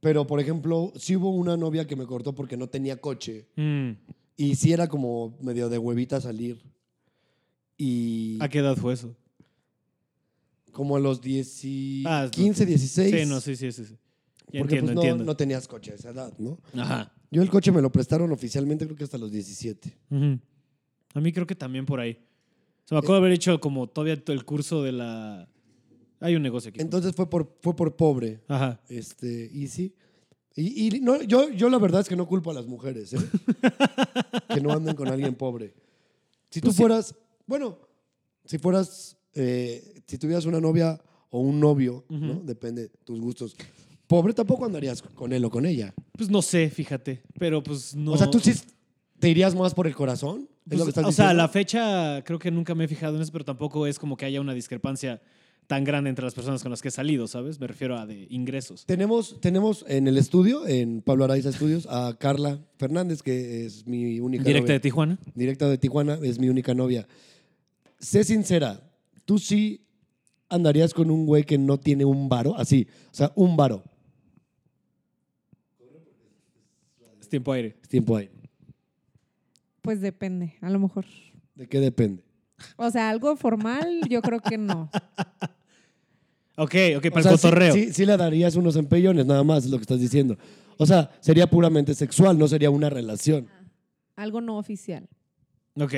[0.00, 3.48] pero por ejemplo, sí hubo una novia que me cortó porque no tenía coche.
[3.56, 3.90] Mm.
[4.36, 6.58] Y sí era como medio de huevita salir.
[7.76, 9.14] Y ¿A qué edad fue eso?
[10.72, 12.30] como a los 10 y- Ah, no.
[12.30, 13.10] 15, 16.
[13.14, 13.82] Sí, no, sí, sí, sí.
[14.58, 15.24] porque entiendo, pues, no, entiendo.
[15.24, 16.58] no tenías coche a esa edad, ¿no?
[16.74, 17.12] Ajá.
[17.30, 19.98] Yo el coche me lo prestaron oficialmente creo que hasta los 17.
[20.10, 20.38] Ujú.
[21.14, 22.16] A mí creo que también por ahí.
[22.88, 25.46] Se me acuerdo de haber hecho como todavía todo el curso de la...
[26.20, 26.80] Hay un negocio aquí.
[26.80, 28.40] Entonces fue por, fue por pobre.
[28.48, 28.80] Ajá.
[28.88, 29.94] Este, y sí.
[30.56, 33.18] Y, y no, yo, yo la verdad es que no culpo a las mujeres, ¿eh?
[34.54, 35.74] que no anden con alguien pobre.
[36.50, 36.82] Si tú Pues sí.
[36.82, 37.14] fueras,
[37.46, 37.78] bueno,
[38.46, 40.98] si fueras, eh, si tuvieras una novia
[41.28, 42.36] o un novio, ¿no?
[42.36, 42.42] Ujú.
[42.46, 43.54] Depende de tus gustos.
[44.06, 45.92] Pobre tampoco andarías con él o con ella.
[46.12, 47.20] Pues no sé, fíjate.
[47.38, 48.12] Pero pues no...
[48.12, 48.54] O sea, tú sí
[49.18, 50.48] te irías más por el corazón.
[50.70, 53.44] ¿Es Pues, o sea, la fecha creo que nunca me he fijado en eso, pero
[53.44, 55.20] tampoco es como que haya una discrepancia
[55.66, 57.60] tan grande entre las personas con las que he salido, ¿sabes?
[57.60, 58.86] Me refiero a de ingresos.
[58.86, 64.18] Tenemos, tenemos en el estudio, en Pablo Araiza Estudios, a Carla Fernández, que es mi
[64.18, 64.74] única Directa novia.
[64.74, 65.18] de Tijuana.
[65.34, 67.06] directa de Tijuana, es mi única novia.
[67.98, 68.80] Sé sincera,
[69.26, 69.82] tú sí
[70.48, 73.84] andarías con un güey que no tiene un varo, así, o sea, un varo.
[77.20, 77.76] Es tiempo aire.
[77.82, 78.30] Es tiempo ahí.
[79.82, 81.04] Pues depende, a lo mejor.
[81.54, 82.22] ¿De qué depende?
[82.76, 84.90] O sea, algo formal, yo creo que no.
[86.60, 87.72] Ok, ok, O para sea, el sí- cotorreo.
[87.74, 90.36] Sí, sí le darías unos empellones, nada más, es lo que estás diciendo.
[90.76, 93.46] O sea, sería puramente sexual, no sería una relación.
[94.16, 95.08] Algo no oficial.
[95.78, 95.94] Ok.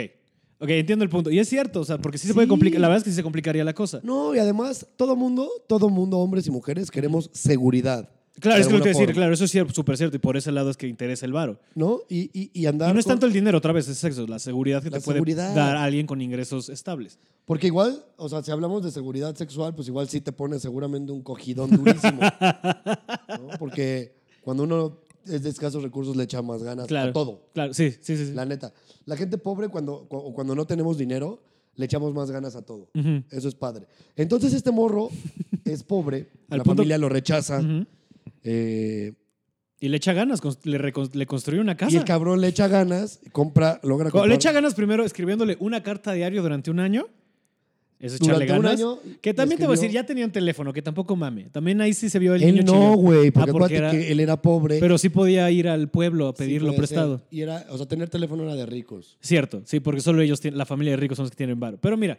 [0.59, 1.31] Ok, entiendo el punto.
[1.31, 2.35] Y es cierto, o sea, porque sí se Sí.
[2.35, 2.79] puede complicar.
[2.79, 4.01] La verdad es que sí se complicaría la cosa.
[4.03, 8.11] No, y además, todo mundo, todo mundo, hombres y mujeres, queremos seguridad.
[8.41, 9.97] Claro, es que lo que alguna te iba a decir, forma, claro, eso es súper
[9.97, 10.17] cierto.
[10.17, 11.59] Y por ese lado es que interesa el varo.
[11.75, 12.01] ¿No?
[12.09, 12.91] Y, y, y andar.
[12.91, 14.99] Y no es con- tanto el dinero, otra vez, es sexo, la seguridad que La
[15.01, 17.19] te puede dar alguien con ingresos estables.
[17.45, 21.13] Porque igual, o sea, si hablamos de seguridad sexual, pues igual sí te pone seguramente
[21.13, 22.21] un cogidón durísimo.
[23.29, 23.59] ¿no?
[23.59, 27.11] Porque cuando uno es de escasos recursos le echa más ganas Claro.
[27.11, 27.43] a todo.
[27.53, 28.33] Claro, sí, sí, sí.
[28.33, 28.73] La neta.
[29.07, 31.43] La gente pobre, cuando, cuando no tenemos dinero,
[31.77, 32.89] le echamos más ganas a todo.
[33.31, 33.87] Eso es padre.
[34.17, 35.09] Entonces este morro
[35.65, 37.61] es pobre, la punto- familia lo rechaza.
[38.45, 39.13] Eh,
[39.81, 40.79] Y le echa ganas, le,
[41.13, 41.93] le construye una casa.
[41.93, 44.29] y el cabrón le echa ganas, compra, logra Co- comprar.
[44.29, 47.07] Le echa ganas primero escribiéndole una carta diario durante un año.
[47.99, 48.81] Eso es echarle Durante un ganas.
[48.81, 51.49] año que también te voy a decir, ya tenían teléfono, que tampoco mame.
[51.53, 52.97] También ahí sí se vio el niño Él no, chillón.
[52.97, 54.81] güey, porque, Ah, porque era- que él era pobre.
[54.81, 57.19] Pero sí podía ir al pueblo a Sí pedirlo puede prestado.
[57.19, 57.27] ser.
[57.31, 59.19] Y era, o sea, tener teléfono era de ricos.
[59.21, 61.77] Cierto, sí, porque solo ellos la familia de ricos son los que tienen varo.
[61.79, 62.19] Pero mira,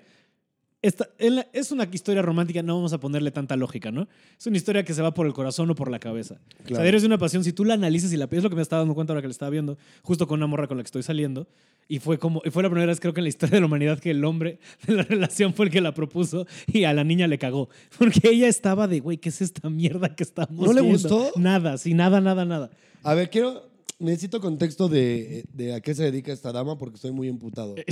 [0.82, 4.08] esta, la- es una historia romántica, no vamos a ponerle tanta lógica, ¿no?
[4.40, 6.36] Es una historia que se va por el corazón o por la cabeza.
[6.36, 6.86] O sea, Claro.
[6.86, 8.80] eres de una pasión, si tú la analizas y la es lo que me estaba
[8.82, 11.04] dando cuenta ahora que la estaba viendo, justo con una morra con la que estoy
[11.04, 11.48] saliendo,
[11.88, 13.66] y fue como, y fue la primera vez creo que en la historia de la
[13.66, 17.04] humanidad que el hombre de la relación fue el que la propuso y a la
[17.04, 17.70] niña le cagó.
[18.00, 21.40] Porque ella estaba de, güey, ¿qué es esta mierda que estamos ¿No le viendo?" gustó?
[21.40, 22.70] Nada, sí, nada, nada, nada.
[23.04, 23.70] A ver, quiero.
[24.00, 27.76] Necesito contexto de, de a qué se dedica esta dama porque estoy muy emputado.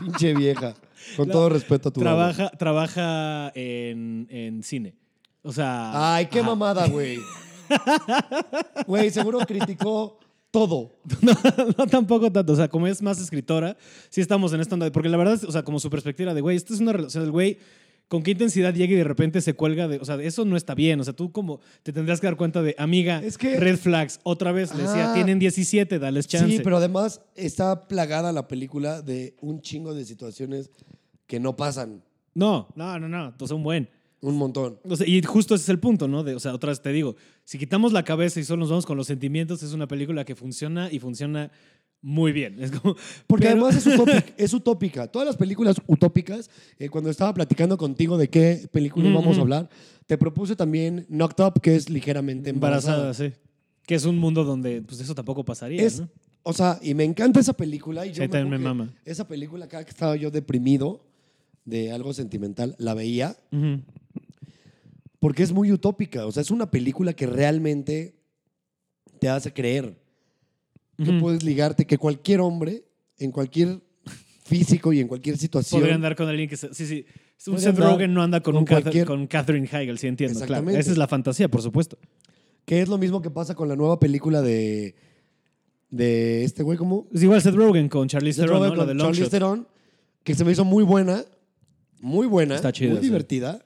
[0.00, 0.74] Pinche vieja.
[1.16, 2.00] Con todo respeto a tu.
[2.00, 4.94] Trabaja, trabaja en, en cine.
[5.42, 6.14] O sea.
[6.14, 6.48] Ay, qué ajá.
[6.48, 7.18] mamada, güey.
[8.86, 10.18] Güey, seguro criticó
[10.50, 10.92] todo.
[11.22, 11.32] No,
[11.76, 12.52] no, tampoco tanto.
[12.52, 13.76] O sea, como es más escritora,
[14.08, 14.90] sí estamos en esta onda.
[14.90, 17.24] Porque la verdad, es, o sea, como su perspectiva de, güey, esto es una relación.
[17.24, 17.58] El güey,
[18.08, 19.98] ¿con qué intensidad llega y de repente se cuelga de.
[19.98, 20.98] O sea, eso no está bien.
[21.00, 24.18] O sea, tú como te tendrás que dar cuenta de, amiga, Es que- red flags.
[24.22, 25.14] Otra vez le decía, Ah.
[25.14, 26.56] tienen 17, dales chance.
[26.56, 30.70] Sí, pero además está plagada la película de un chingo de situaciones
[31.26, 32.02] que no pasan.
[32.34, 33.28] No, no, no, no.
[33.28, 33.88] Entonces, un buen.
[34.20, 34.80] Un montón.
[34.82, 36.24] O sea, y justo ese es el punto, ¿no?
[36.24, 38.84] De, o sea, otra vez te digo, si quitamos la cabeza y solo nos vamos
[38.84, 41.52] con los sentimientos, es una película que funciona y funciona
[42.00, 42.62] muy bien.
[42.62, 45.06] Es como, Porque pero- además es, utópica, es utópica.
[45.08, 49.30] Todas las películas utópicas, eh, cuando estaba platicando contigo de qué película ujú.
[49.30, 49.68] a hablar,
[50.06, 52.98] te propuse también Knocked Up, que es ligeramente embarazada.
[52.98, 53.34] embarazada, sí.
[53.86, 56.08] Que es un mundo donde pues eso tampoco pasaría, Es, ¿no?
[56.42, 58.06] O sea, y me encanta esa película.
[58.06, 58.94] Y yo Sí, también me mama.
[59.04, 61.04] Esa película, cada que estaba yo deprimido
[61.64, 63.36] de algo sentimental, la veía
[65.18, 66.26] porque es muy utópica.
[66.26, 68.14] O sea, es una película que realmente
[69.18, 69.96] te hace creer.
[71.02, 71.20] Que Ujú.
[71.20, 72.84] puedes ligarte, que cualquier hombre,
[73.18, 73.80] en cualquier
[74.44, 75.80] físico y en cualquier situación.
[75.80, 76.56] Podría andar con alguien que...
[76.56, 77.06] se- sí, sí.
[77.46, 80.40] Un Seth Rogen no anda con, con un cualquier- con Catherine Heigl, sí entiendo.
[80.44, 80.68] Claro.
[80.70, 81.98] Esa es la fantasía, por supuesto.
[82.64, 84.94] Que es lo mismo que pasa con la nueva película de.
[85.90, 87.06] De este güey, ¿cómo?
[87.14, 88.74] Es igual Seth Rogen con Charlize Theron, ¿no?
[88.74, 89.30] La con de Charlize.
[89.30, 89.66] Theron,
[90.22, 91.24] que se me hizo muy buena.
[92.00, 92.56] Muy buena.
[92.56, 93.04] Está chida, Muy sí.
[93.06, 93.64] divertida.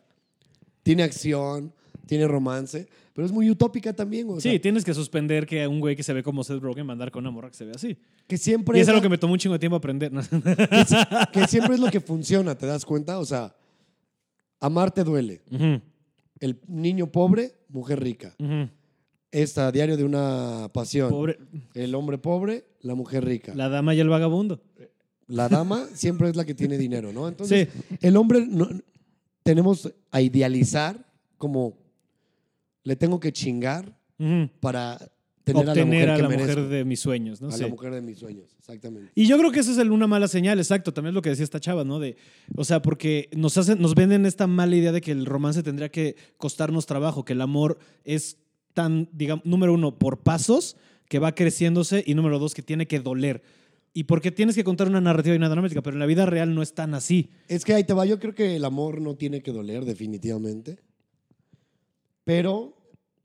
[0.85, 1.73] Tiene acción,
[2.07, 4.29] tiene romance, pero es muy utópica también.
[4.31, 6.87] O sea, Sí, tienes que suspender que un güey que se ve como Seth Rogen
[6.87, 7.97] va a andar con una morra que se ve así.
[8.27, 10.13] que siempre Y es algo la- que me tomó un chingo de tiempo aprender.
[10.13, 10.21] ¿no?
[11.33, 13.19] que siempre es lo que funciona, ¿te das cuenta?
[13.19, 13.55] O sea,
[14.61, 15.43] amar te duele.
[16.41, 18.35] El niño pobre, mujer rica.
[18.39, 18.69] ujú.
[19.31, 21.09] Esta, diario de una pasión.
[21.09, 21.39] Pobre,
[21.73, 23.53] El hombre pobre, la mujer rica.
[23.55, 24.61] La, la dama y el vagabundo.
[25.27, 27.29] dama siempre es la que tiene dinero, ¿no?
[27.29, 27.97] Entonces, Sí.
[28.03, 28.69] el hombre no-
[29.43, 31.03] tenemos a idealizar
[31.39, 31.79] como
[32.85, 34.49] le tengo que chingar Ujú.
[34.61, 34.99] para
[35.45, 36.69] tener Obtener a a la la mujer que mujer merezco.
[36.75, 37.49] de mis sueños, ¿no?
[37.49, 37.63] a Sí.
[37.63, 39.11] la mujer de mis sueños, exactamente.
[39.17, 40.93] Y yo creo que esa es una mala señal, exacto.
[40.95, 41.99] También es lo que decía esta chava, ¿no?
[41.99, 42.17] De,
[42.55, 45.89] o sea, porque nos, hacen, nos venden esta mala idea de que el romance tendría
[45.91, 48.39] que costarnos trabajo, que el amor es
[48.73, 50.77] tan, digamos, número uno, por pasos,
[51.09, 53.43] que va creciéndose, y número dos, que tiene que doler.
[53.95, 56.55] Y porque tienes que contar una narrativa y una dramática, pero en la vida real
[56.55, 57.31] no es tan así.
[57.49, 60.79] Es que ahí te va, yo creo que el amor no tiene que doler, definitivamente.
[62.25, 62.77] Pero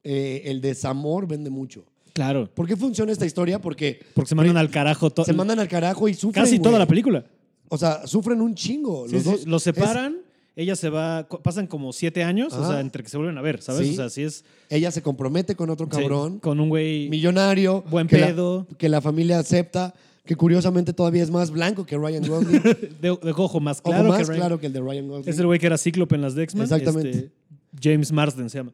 [0.03, 1.85] eh, el desamor vende mucho.
[2.13, 2.49] Claro.
[2.53, 3.59] ¿Por qué funciona esta historia?
[3.59, 6.43] Porque Porque se mandan al carajo se mandan al carajo y sufren.
[6.43, 6.79] casi toda güey.
[6.79, 7.25] la película.
[7.69, 9.07] O sea, sufren un chingo.
[9.07, 9.45] Sí, los sí, dos.
[9.45, 10.17] los separan,
[10.55, 13.61] ella se va, pasan como siete años, o sea, entre que se vuelven a ver,
[13.61, 13.85] ¿sabes?
[13.87, 13.93] Sí.
[13.93, 14.43] O sea, sí es...
[14.69, 17.07] Ella se compromete con otro cabrón, con un güey...
[17.09, 17.83] millonario.
[17.91, 18.65] Buen que la- pedo.
[18.79, 19.93] que la familia acepta,
[20.25, 22.61] que curiosamente todavía es más blanco que Ryan Gosling.
[23.01, 25.29] De, de ojo más Ojo, claro más que Ryan- claro que el de Ryan Gosling.
[25.29, 26.63] Es el güey que era Cíclope en las de X-Men.
[26.63, 27.09] Exactamente.
[27.11, 27.31] este,
[27.79, 28.73] James Marsden se llama.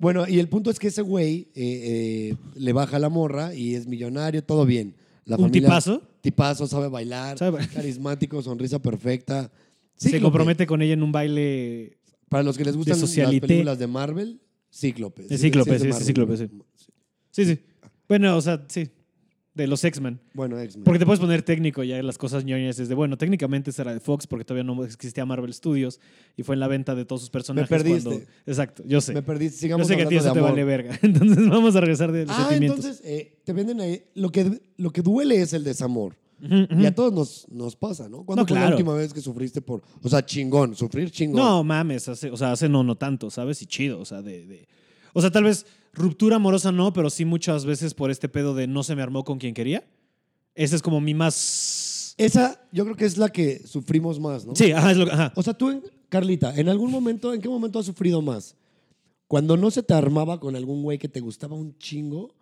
[0.00, 3.74] Bueno, y el punto es que ese güey eh, eh, le baja la morra y
[3.74, 4.96] es millonario, todo bien.
[5.26, 6.02] La Un familia- tipazo.
[6.22, 7.70] Tipazo, sabe bailar, Sabe bailar.
[7.72, 9.52] carismático, sonrisa perfecta.
[9.96, 11.98] Se compromete con ella en un baile
[12.30, 14.40] Para los que les gustan las películas de Marvel,
[14.72, 15.24] Cíclope.
[15.24, 16.04] De Cíclope, es sí.
[16.04, 16.48] Cíclope, sí.
[17.30, 17.58] Sí, sí.
[18.08, 18.88] Bueno, o sea, sí.
[19.52, 20.20] De los X-Men.
[20.32, 20.84] Bueno, X-Men.
[20.84, 22.78] Porque te puedes poner técnico ya en las cosas ñoñas.
[22.78, 25.98] Es de, bueno, técnicamente será de Fox porque todavía no existía Marvel Studios
[26.36, 27.68] y fue en la venta de todos sus personajes.
[27.68, 28.08] perdiste.
[28.08, 29.12] cuando- Exacto, yo sé.
[29.12, 29.46] Me perdí.
[29.46, 30.96] Yo Sigamos sé que a ti eso te vale verga.
[31.02, 32.78] Entonces vamos a regresar de los Ah, sentimientos.
[32.84, 34.04] entonces eh, te venden ahí.
[34.14, 36.16] Lo que, lo que duele es el desamor.
[36.42, 38.24] Y a todos nos, nos pasa, ¿no?
[38.24, 39.82] ¿Cuándo No, fue la última vez que sufriste por.
[40.02, 41.38] O sea, chingón, sufrir chingón.
[41.42, 43.60] No, mames, hace, o sea, hace no, no tanto, ¿sabes?
[43.60, 44.66] Y chido, o sea, de, de-
[45.12, 48.66] O sea, tal vez ruptura amorosa no, pero sí muchas veces por este pedo de
[48.66, 49.84] no se me armó con quien quería.
[50.54, 52.14] Ese es como mi más...
[52.18, 54.54] Esa yo creo que es la que sufrimos más, ¿no?
[54.54, 55.32] Sí, ajá, es lo que- ajá.
[55.36, 58.56] O sea, tú, Carlita, ¿en algún momento, en qué momento has sufrido más?
[59.26, 62.34] ¿Cuando no se te armaba con algún güey que te gustaba un chingo?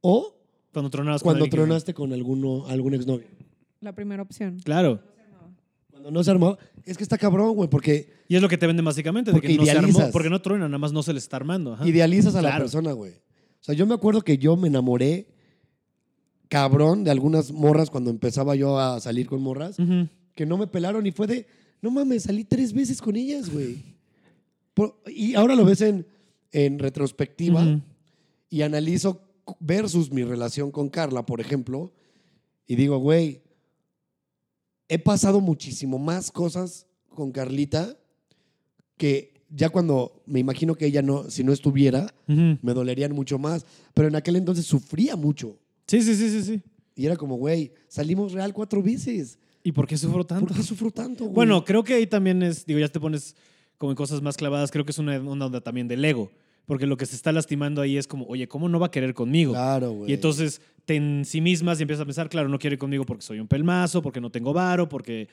[0.00, 0.34] ¿O
[0.72, 3.26] Cuando tronabas con cuando alguien que- tronaste con alguno, algún exnovio?
[3.80, 4.60] La primera opción.
[4.64, 5.00] Claro.
[6.02, 6.58] Cuando no se armaba.
[6.84, 9.48] Es que está cabrón, güey, porque Y es lo que te venden básicamente, de Porque
[9.48, 11.74] que no se armó, porque no truena, nada más no se le está armando.
[11.74, 11.86] ajá.
[11.88, 12.64] idealizas a la Claro.
[12.64, 13.12] persona, güey.
[13.12, 15.28] O sea, yo me acuerdo que yo me enamoré
[16.48, 19.78] cabrón de algunas morras cuando empezaba yo a salir con morras.
[19.78, 20.08] Ujú.
[20.34, 21.46] que no me pelaron y fue de,
[21.82, 23.76] no mames, salí tres veces con ellas, güey.
[24.72, 26.06] Por- y ahora lo ves en,
[26.52, 27.82] en retrospectiva Ujú.
[28.48, 29.20] y analizo
[29.60, 31.92] versus mi relación con Carla, por ejemplo,
[32.66, 33.42] y digo, güey,
[34.88, 37.96] he pasado muchísimo más cosas con Carlita
[38.96, 42.58] que ya cuando me imagino que ella no, si no estuviera, Ujú.
[42.62, 45.58] me dolerían mucho más, pero en aquel entonces sufría mucho.
[45.86, 46.62] Sí, sí, sí, sí, sí.
[46.94, 49.38] Y era como, güey, salimos real cuatro veces.
[49.62, 50.46] ¿Y por qué sufro tanto?
[50.46, 51.34] ¿Por qué sufro tanto, güey?
[51.34, 53.36] Bueno, creo que ahí también es, digo, ya te pones
[53.78, 56.30] como en cosas más clavadas, creo que es una onda también del ego,
[56.66, 59.14] porque lo que se está lastimando ahí es como, oye, ¿cómo no va a querer
[59.14, 59.52] conmigo?
[59.52, 60.10] Claro, güey.
[60.10, 63.22] Y entonces te en sí mismas y empiezas a pensar, claro, no quiere conmigo porque
[63.22, 65.28] soy un pelmazo, porque no tengo varo, porque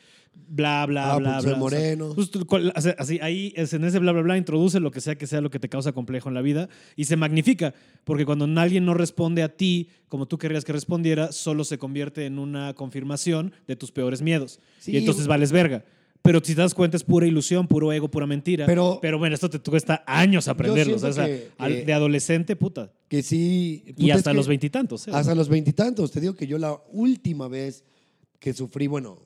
[0.47, 1.63] bla, bla, Ah, bla, porque soy bla.
[1.65, 2.11] O sea, moreno.
[2.15, 5.25] pues, tú, cual- así, ahí en ese bla, bla, bla, introduce lo que sea que
[5.27, 8.85] sea lo que te causa complejo en la vida y se magnifica, porque cuando alguien
[8.85, 13.53] no responde a ti como tú querrías que respondiera, solo se convierte en una confirmación
[13.67, 14.59] de tus peores miedos.
[14.79, 15.83] Sí, y entonces vales verga.
[16.21, 18.65] Pero si te das cuenta es pura ilusión, puro ego, pura mentira.
[18.65, 20.95] Pero- pero bueno, esto te cuesta años aprenderlo.
[20.97, 22.91] O sea, que- de adolescente, puta.
[23.07, 23.83] Que sí.
[23.87, 25.07] Y puta, es hasta los veintitantos.
[25.07, 25.11] ¿eh?
[25.13, 26.11] Hasta los veintitantos.
[26.11, 27.83] Te digo que yo la última vez
[28.39, 29.19] que sufrí, bueno,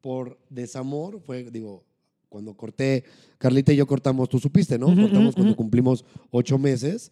[0.00, 1.84] por desamor fue, digo,
[2.28, 3.04] cuando corté,
[3.38, 4.86] Carlita y yo cortamos, tú supiste, ¿no?
[4.88, 5.56] Ujú, cortamos ujú, cuando ujú.
[5.56, 7.10] cumplimos ocho meses.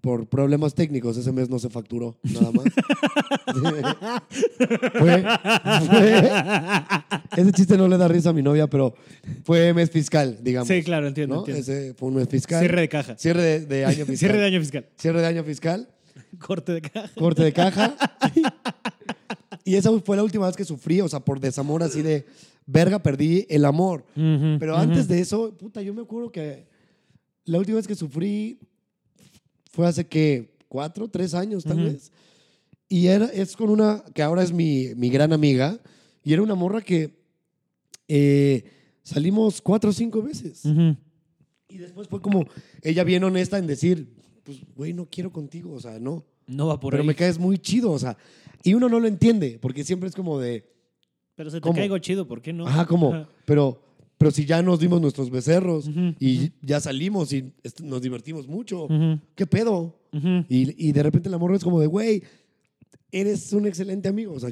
[0.00, 2.66] Por problemas técnicos, ese mes no se facturó, nada más.
[4.98, 5.24] fue,
[5.86, 6.14] fue-
[7.36, 8.94] ese chiste no le da risa a mi novia, pero
[9.44, 10.68] fue mes fiscal, digamos.
[10.68, 11.34] Sí, claro, entiendo.
[11.36, 11.40] ¿no?
[11.40, 11.60] entiendo.
[11.60, 12.60] Ese fue un mes fiscal.
[12.60, 13.16] Cierre de caja.
[13.18, 14.16] Cierre de, de año fiscal.
[14.18, 14.86] Cierre de año fiscal.
[14.96, 15.88] Cierre de año fiscal.
[16.38, 17.10] Corte de caja.
[17.16, 17.96] corte de caja.
[19.64, 22.24] Y esa fue la última vez que sufrí, o sea, por desamor así de
[22.66, 24.04] verga, perdí el amor.
[24.14, 26.66] Pero antes de eso, puta, yo me acuerdo que
[27.44, 28.58] la última vez que sufrí
[29.68, 32.10] fue hace que cuatro, tres años tal vez.
[32.88, 35.78] Y era, es con una que ahora es mi, mi gran amiga.
[36.24, 37.16] Y era una morra que
[38.08, 38.64] eh,
[39.02, 40.62] salimos cuatro o cinco veces.
[41.68, 42.46] Y después fue como
[42.82, 44.08] ella bien honesta en decir,
[44.44, 46.24] pues, güey, no quiero contigo, o sea, no.
[46.46, 47.06] No va por Pero ahí.
[47.06, 48.16] me caes muy chido, o sea.
[48.64, 50.64] Y uno no lo entiende, porque siempre es como de,
[51.34, 51.74] Pero se te ¿Cómo?
[51.74, 52.66] caigo chido, ¿por qué no?
[52.66, 53.28] ajá, como, Ajá.
[53.44, 53.82] pero,
[54.18, 57.52] pero si ya nos dimos nuestros becerros y ya salimos y
[57.82, 58.88] nos divertimos mucho,
[59.34, 59.94] ¿qué pedo?
[60.48, 62.22] y de repente el amor es como de, güey,
[63.12, 64.50] eres un excelente amigo, o sea,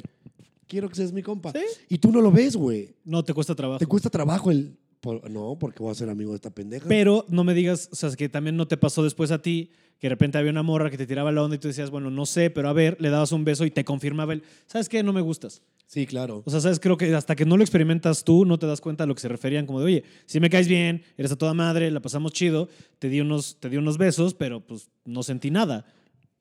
[0.67, 1.51] quiero que seas mi compa.
[1.51, 1.59] Sí.
[1.89, 2.95] Y tú no lo ves, güey.
[3.05, 3.79] No te cuesta trabajo.
[3.79, 6.87] Te cuesta trabajo el, por- no, porque voy a ser amigo de esta pendeja.
[6.87, 10.07] Pero no me digas, o sea, que también no te pasó después a ti, que
[10.07, 12.25] de repente había una morra que te tiraba la onda y tú decías, bueno, no
[12.25, 15.01] sé, pero a ver, le dabas un beso y te confirmaba el, ¿sabes qué?
[15.03, 15.61] No me gustas.
[15.87, 16.43] sí, claro.
[16.45, 19.03] O sea, sabes, creo que hasta que no lo experimentas tú, no te das cuenta
[19.03, 21.53] de lo que se referían, como de, oye, si me caes bien, eres a toda
[21.53, 25.49] madre, la pasamos chido, te di unos, te di unos besos, pero pues no sentí
[25.51, 25.85] nada.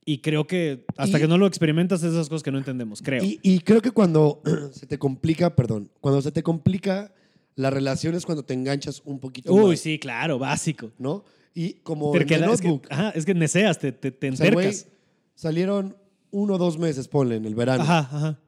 [0.09, 3.03] Y creo que hasta Y- que no lo experimentas, es esas cosas que no entendemos,
[3.03, 3.25] creo.
[3.25, 4.41] Y, y creo que cuando
[4.73, 7.13] se te complica, perdón, cuando se te complica
[7.57, 10.93] la relación es cuando te enganchas un poquito Uy, más, sí, claro, básico.
[10.99, 11.25] ¿no?
[11.59, 14.51] Y como Te en es, que, ajá, es que neceas, te, te, te o sea,
[14.53, 14.93] güey, entercas.
[15.35, 15.97] salieron
[16.31, 17.83] uno o dos meses, ponle, en el verano.
[17.83, 18.39] Ajá, ajá.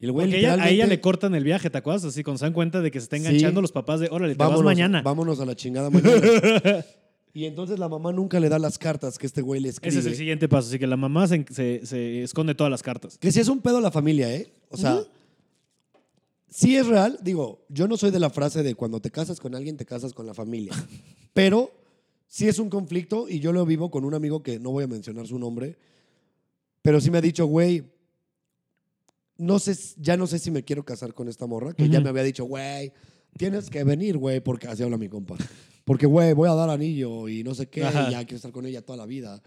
[0.00, 2.02] Y el güey Porque ella- a ella le cortan el viaje, ¿te acuerdas?
[2.06, 3.62] Así, cuando se dan cuenta de que se está enganchando Sí.
[3.62, 5.02] los papás de, órale, te vámonos, vas mañana.
[5.02, 6.16] Vámonos a la chingada mañana.
[7.34, 9.90] y entonces la mamá nunca le da las cartas que este güey le escribe.
[9.90, 10.68] Ese es el siguiente paso.
[10.68, 13.18] Así que la mamá se, se- se esconde todas las cartas.
[13.18, 14.50] Que si es un pedo a la familia, ¿eh?
[14.70, 15.02] O sea,
[16.48, 17.18] sí es real.
[17.22, 20.14] Digo, yo no soy de la frase de cuando te casas con alguien, te casas
[20.14, 20.72] con la familia.
[21.34, 21.70] Pero
[22.30, 24.86] sí es un conflicto y yo lo vivo con un amigo que no voy a
[24.86, 25.76] mencionar su nombre,
[26.80, 27.82] pero sí me ha dicho, güey,
[29.36, 32.08] no sé, ya no sé si me quiero casar con esta morra, que ya me
[32.08, 32.92] había dicho, güey,
[33.36, 35.36] tienes que venir, güey, porque así habla mi compa.
[35.84, 38.64] Porque, güey, voy a dar anillo y no sé qué, y ya quiero estar con
[38.64, 39.42] ella toda la vida.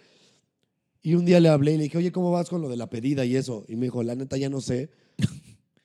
[1.02, 2.89] Y un día le hablé y le dije, oye, ¿cómo vas con lo de la
[2.89, 3.65] pedida y eso?
[3.69, 4.89] Y me dijo, la neta ya no sé,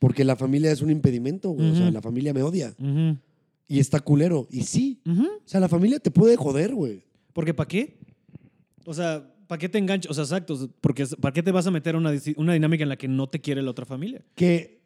[0.01, 1.71] porque la familia es un impedimento, güey.
[1.71, 3.19] O sea, la familia me odia Ujú.
[3.69, 4.49] Y está culero.
[4.51, 5.25] Y sí, Ujú.
[5.27, 7.05] o sea, la familia te puede joder, güey.
[7.33, 7.99] Porque ¿para qué?
[8.85, 10.11] O sea, ¿para qué te enganchas?
[10.11, 10.71] O sea, exacto.
[10.81, 13.29] Porque ¿para qué te vas a meter a una, una dinámica en la que no
[13.29, 14.23] te quiere la otra familia?
[14.35, 14.81] Que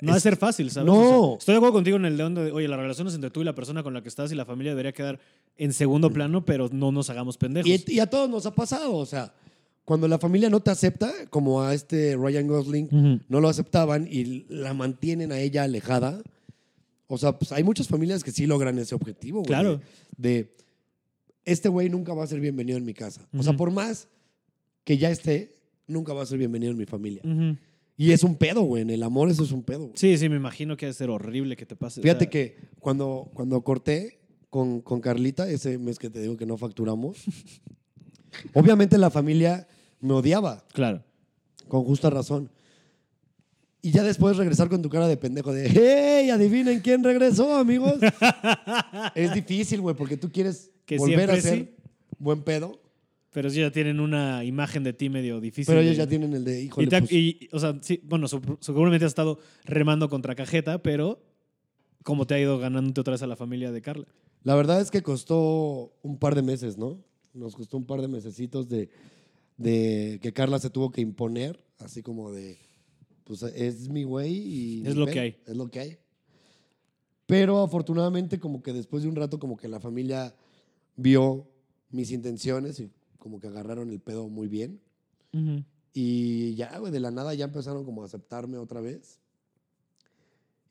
[0.00, 0.86] No de Es- ser fácil, ¿sabes?
[0.86, 0.94] No.
[0.98, 3.42] O sea, estoy de acuerdo contigo en el de donde, oye, las relaciones entre tú
[3.42, 5.20] y la persona con la que estás y la familia debería quedar
[5.56, 7.70] en segundo plano, pero no nos hagamos pendejos.
[7.70, 9.32] Y, y a todos nos ha pasado, o sea,
[9.84, 14.46] cuando la familia no te acepta, como a este Ryan Gosling, no lo aceptaban y
[14.48, 16.22] la mantienen a ella alejada.
[17.14, 19.46] O sea, pues hay muchas familias que sí logran ese objetivo, güey.
[19.48, 19.80] Claro.
[20.16, 20.54] De,
[21.44, 23.26] este güey nunca va a ser bienvenido en mi casa.
[23.36, 24.08] O sea, por más
[24.84, 27.22] que ya esté, nunca va a ser bienvenido en mi familia.
[27.24, 27.56] Ujú.
[27.96, 28.82] Y es un pedo, güey.
[28.82, 29.80] En el amor eso es un pedo.
[29.86, 29.92] güey.
[29.96, 32.00] Sí, sí, me imagino que debe ser horrible que te pase.
[32.00, 36.36] o Fíjate sea, que cuando, cuando corté con, con Carlita, ese mes que te digo
[36.36, 37.18] que no facturamos,
[38.54, 39.66] obviamente la familia
[40.00, 41.02] me odiaba, Claro.
[41.68, 42.50] con justa razón.
[43.84, 46.30] Y ya después regresar con tu cara de pendejo de, ¡Hey!
[46.30, 47.98] Adivinen quién regresó, amigos.
[49.14, 51.68] es difícil, güey, porque tú quieres Que volver a ser sí.
[52.18, 52.80] buen pedo,
[53.30, 55.66] Pero ellos ya tienen una imagen de ti medio difícil.
[55.66, 58.26] pero ellos ya tienen el de, híjole, Y, te pues, y, o sea, sí, bueno,
[58.60, 61.22] seguramente has estado remando contra cajeta, pero
[62.04, 64.06] ¿cómo te ha ido ganándote otra vez a la familia de Carla?
[64.44, 67.04] La verdad es que costó un par de meses, ¿no?
[67.34, 68.88] Nos costó un par de mesecitos de,
[69.58, 72.63] de que Carla se tuvo que imponer, así como de,
[73.24, 74.86] pues es mi güey y...
[74.86, 75.36] Es lo que hay.
[75.46, 75.98] Es lo que hay.
[77.26, 80.34] Pero afortunadamente como que después de un rato como que la familia
[80.96, 81.48] vio
[81.90, 84.80] mis intenciones y como que agarraron el pedo muy bien.
[85.92, 89.18] Y ya, güey, de la nada ya empezaron como a aceptarme otra vez.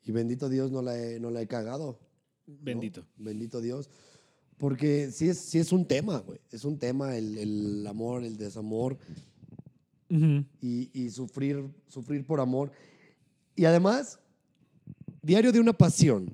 [0.04, 1.98] Y bendito Dios no la he, no la he cagado.
[2.46, 2.56] ¿no?
[2.62, 3.04] Bendito.
[3.16, 3.90] Bendito Dios.
[4.56, 6.40] Porque sí es, sí es un tema, güey.
[6.50, 8.96] Es un tema el, el amor, el desamor
[10.60, 12.70] Y, y sufrir, sufrir por amor.
[13.56, 14.18] Y además,
[15.22, 16.32] diario de una pasión.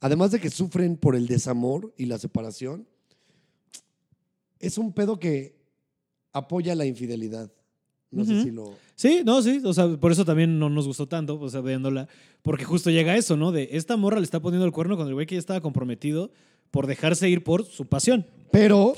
[0.00, 2.88] Además de que sufren por el desamor y la separación,
[4.58, 5.56] es un pedo que
[6.32, 7.52] apoya la infidelidad.
[8.10, 8.74] No sé si lo...
[8.94, 9.60] Sí, no, sí.
[9.64, 12.08] O sea, por eso también no nos gustó tanto, o sea, viéndola.
[12.42, 13.52] Porque justo llega eso, ¿no?
[13.52, 16.30] De esta morra le está poniendo el cuerno con el güey que ya estaba comprometido
[16.70, 18.26] por dejarse ir por su pasión.
[18.50, 18.94] Pero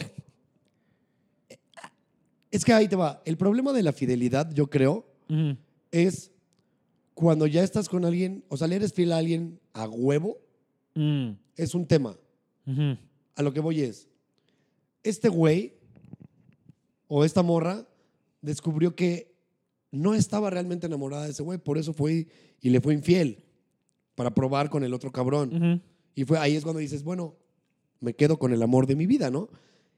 [2.54, 3.20] es que ahí te va.
[3.24, 5.04] El problema de la fidelidad, yo creo,
[5.90, 6.30] es
[7.12, 10.38] cuando ya estás con alguien, o sea, le eres fiel a alguien a huevo,
[11.56, 12.16] es un tema.
[13.34, 14.08] A lo que voy es,
[15.02, 15.74] este güey
[17.08, 17.88] o esta morra
[18.40, 19.34] descubrió que
[19.90, 22.28] no estaba realmente enamorada de ese güey, por eso fue
[22.60, 23.44] y le fue infiel
[24.14, 25.82] para probar con el otro cabrón.
[26.14, 27.34] Y fue ahí es cuando dices, bueno,
[27.98, 29.48] me quedo con el amor de mi vida, ¿no?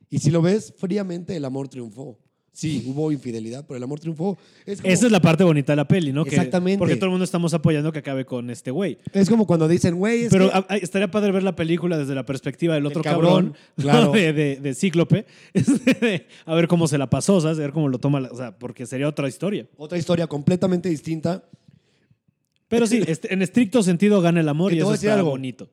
[0.09, 2.19] Y si lo ves fríamente, el amor triunfó.
[2.59, 4.39] Sí, hubo infidelidad, pero el amor triunfó.
[4.65, 6.25] Es como, Esa es la parte bonita de la peli, ¿no?
[6.25, 6.79] Que- Exactamente.
[6.79, 8.97] porque todo el mundo estamos apoyando que acabe con este güey.
[9.13, 11.99] es como cuando dicen, güey, es Pero que- a- a- estaría padre ver la película
[11.99, 14.13] desde la perspectiva del otro cabrón, cabrón, claro.
[14.13, 17.59] de, de- de Cíclope, este, a ver cómo se la pasó, ¿sabes?
[17.59, 19.67] A ver cómo lo toma, la- o sea, porque sería otra historia.
[19.77, 21.45] otra historia completamente distinta.
[22.69, 25.29] Pero sí, este, en estricto sentido gana el amor y eso está algo.
[25.29, 25.69] bonito.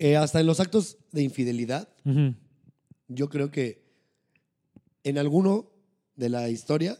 [0.00, 1.88] Eh, hasta en los actos de infidelidad,
[3.06, 3.81] yo creo que
[5.04, 5.70] en alguno
[6.16, 6.98] de la historia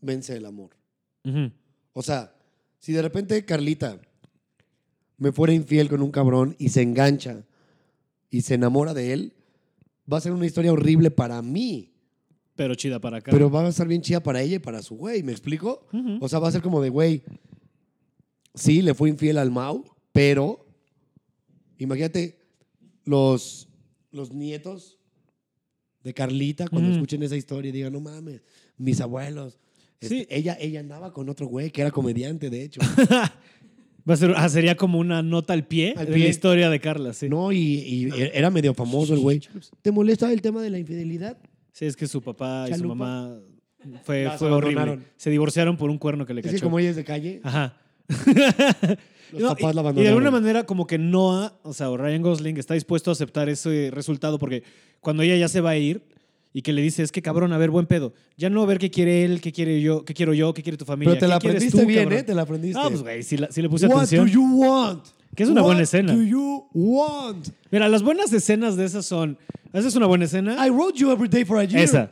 [0.00, 0.70] vence el amor.
[1.92, 2.34] O sea,
[2.78, 4.00] si de repente Carlita
[5.18, 7.44] me fuera infiel con un cabrón y se engancha
[8.30, 9.34] y se enamora de él,
[10.10, 11.92] va a ser una historia horrible para mí.
[12.56, 13.30] Pero chida para acá.
[13.30, 15.86] Pero va a estar bien chida para ella y para su güey, ¿me explico?
[16.20, 17.22] O sea, va a ser como de, güey,
[18.54, 20.66] sí, le fue infiel al Mau, pero
[21.78, 22.40] imagínate
[23.04, 23.68] los,
[24.10, 24.99] los nietos
[26.02, 26.96] de Carlita cuando Ujú.
[26.98, 28.40] escuchen esa historia y digan, no mames,
[28.78, 29.58] mis abuelos.
[30.00, 30.20] Sí.
[30.20, 32.80] Este, ella, ella andaba con otro güey que era comediante, de hecho.
[34.08, 36.24] Va a ser, ah, sería como una nota al pie Al de pie.
[36.24, 37.28] la historia de Carla, sí.
[37.28, 39.40] No, y, y era medio famoso el güey.
[39.82, 41.36] ¿Te molesta el tema de la infidelidad?
[41.72, 42.94] Sí, es que su papá y su Chalupa.
[42.94, 43.38] mamá
[44.02, 45.00] fue, se fue horrible.
[45.16, 46.54] Se divorciaron por un cuerno que le cachó.
[46.54, 47.76] que como ella es de calle, Ajá.
[49.32, 51.96] los No, papás y- la y, de alguna manera como que Noah, o sea, o
[51.96, 54.62] Ryan Gosling está dispuesto a aceptar ese resultado porque
[55.00, 56.02] cuando ella ya se va a ir
[56.52, 58.12] y que le dice, es que cabrón, a ver, buen pedo.
[58.36, 60.76] Ya no a ver qué quiere él, qué quiere yo, qué quiero yo, qué quiere
[60.76, 61.12] tu familia.
[61.14, 62.18] Pero te la qué aprendiste tú, bien, cabrón?
[62.18, 62.22] ¿eh?
[62.24, 62.80] Te la aprendiste.
[62.80, 64.26] Ah, pues güey, la- sí le puse What atención.
[64.26, 65.04] do you want?
[65.36, 66.12] Que es una buena What escena.
[66.12, 67.48] do you want?
[67.70, 69.38] Mira, las buenas escenas de esas son,
[69.72, 70.56] esa es una buena escena.
[70.66, 71.84] I wrote you every day for a year.
[71.84, 72.10] Esa.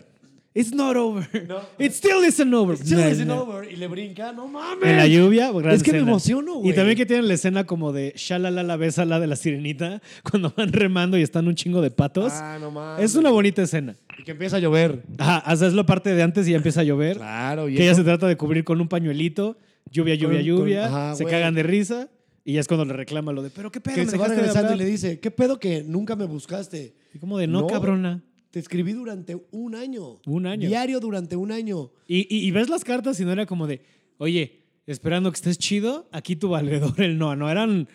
[0.54, 1.28] It's not over.
[1.46, 1.60] No.
[1.78, 2.74] It still isn't over.
[2.74, 3.70] It still isn't over.
[3.70, 4.88] Y le brinca, no mames.
[4.88, 6.70] En la lluvia, Es que me emociono, güey.
[6.72, 10.52] Y también que tienen la escena como de shalala la bésala de la sirenita cuando
[10.56, 12.32] van remando y están un chingo de patos.
[12.34, 13.04] Ah, no mames.
[13.04, 13.94] es una bonita escena.
[14.18, 15.04] Y que empieza a llover.
[15.18, 17.18] Ajá, o sea, es la parte de antes y ya empieza a llover.
[17.18, 17.68] Claro.
[17.68, 19.58] Y que ella se trata de cubrir con un pañuelito.
[19.90, 20.86] Lluvia, lluvia, Con- lluvia.
[20.86, 21.32] ajá, se güey.
[21.34, 22.08] cagan de risa.
[22.44, 24.24] Y ya es cuando le reclama lo de, pero qué pedo, que me se va
[24.24, 26.94] dejaste de regresando y hablar?" le dice, ¿qué pedo que nunca me buscaste?
[27.14, 27.66] Y como de, no, No.
[27.66, 28.22] cabrona.
[28.50, 30.20] Te escribí durante un año.
[30.26, 30.68] Un año.
[30.68, 31.90] Diario durante un año.
[32.06, 33.82] Y, y- y ves las cartas y no era como de,
[34.18, 37.88] oye, esperando que estés chido, aquí tu valedor, el no, no, eran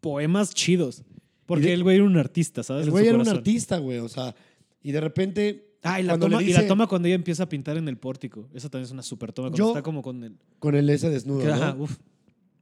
[0.00, 1.02] poemas chidos.
[1.46, 2.84] Porque Y de- el güey era un artista, ¿sabes?
[2.84, 3.38] El güey era un corazón.
[3.38, 3.98] artista, güey.
[3.98, 4.34] O sea,
[4.82, 5.64] y de repente.
[5.82, 7.88] Ah, y la, toma, le y la dice- toma cuando ella empieza a pintar en
[7.88, 8.48] el pórtico.
[8.52, 9.48] Esa también es una super toma.
[9.48, 10.36] Cuando Yo- está como con el...
[10.58, 11.44] Con el ese desnudo.
[11.44, 11.52] ¿no?
[11.54, 11.96] Ajá, uf.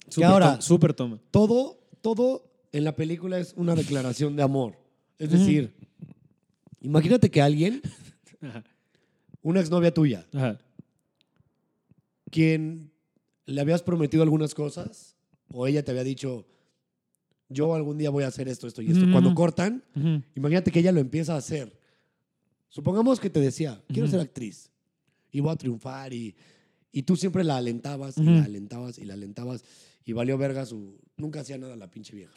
[0.05, 1.21] Que Super ahora- toma, super toma.
[1.31, 4.75] Todo, todo en la película es una declaración de amor.
[5.19, 5.73] Es decir,
[6.87, 7.83] imagínate que alguien,
[8.41, 8.65] Ajá,
[9.43, 10.59] una exnovia tuya, ajá.
[12.31, 12.91] quien
[13.47, 15.17] le habías prometido algunas cosas,
[15.49, 16.47] o ella te había dicho,
[17.49, 19.05] yo algún día voy a hacer esto, esto y esto.
[19.05, 19.13] Ujú.
[19.13, 19.85] Cuando cortan,
[20.35, 21.79] imagínate que ella lo empieza a hacer.
[22.69, 24.71] Supongamos que te decía, quiero ser actriz
[25.31, 26.35] y voy a triunfar y,
[26.91, 29.65] y tú siempre la alentabas y la alentabas y la alentabas
[30.05, 30.99] y valió verga su...
[31.17, 32.33] Nunca hacía nada la pinche vieja.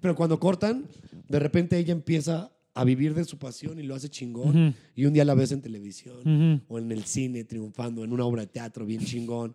[0.00, 0.86] Pero cuando cortan,
[1.28, 5.12] de repente ella empieza a vivir de su pasión y lo hace chingón y un
[5.12, 8.86] día la ves en televisión o en el cine triunfando, en una obra de teatro
[8.86, 9.54] bien chingón.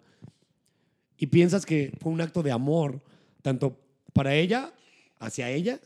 [1.18, 3.02] Y piensas que fue un acto de amor,
[3.42, 3.80] tanto
[4.14, 4.74] para ella,
[5.20, 5.80] hacia ella,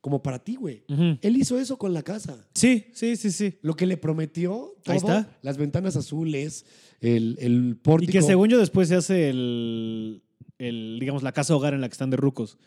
[0.00, 0.84] como para ti, güey.
[1.20, 2.46] Él hizo eso con la casa.
[2.54, 3.58] Sí, sí, sí, sí.
[3.62, 5.36] Lo que le prometió, todo, Ahí está.
[5.42, 6.64] las ventanas azules,
[7.00, 8.12] el, el Y pórtico.
[8.12, 10.22] que según yo después se hace el,
[10.58, 12.58] el, digamos, la casa hogar en la que están de rucos.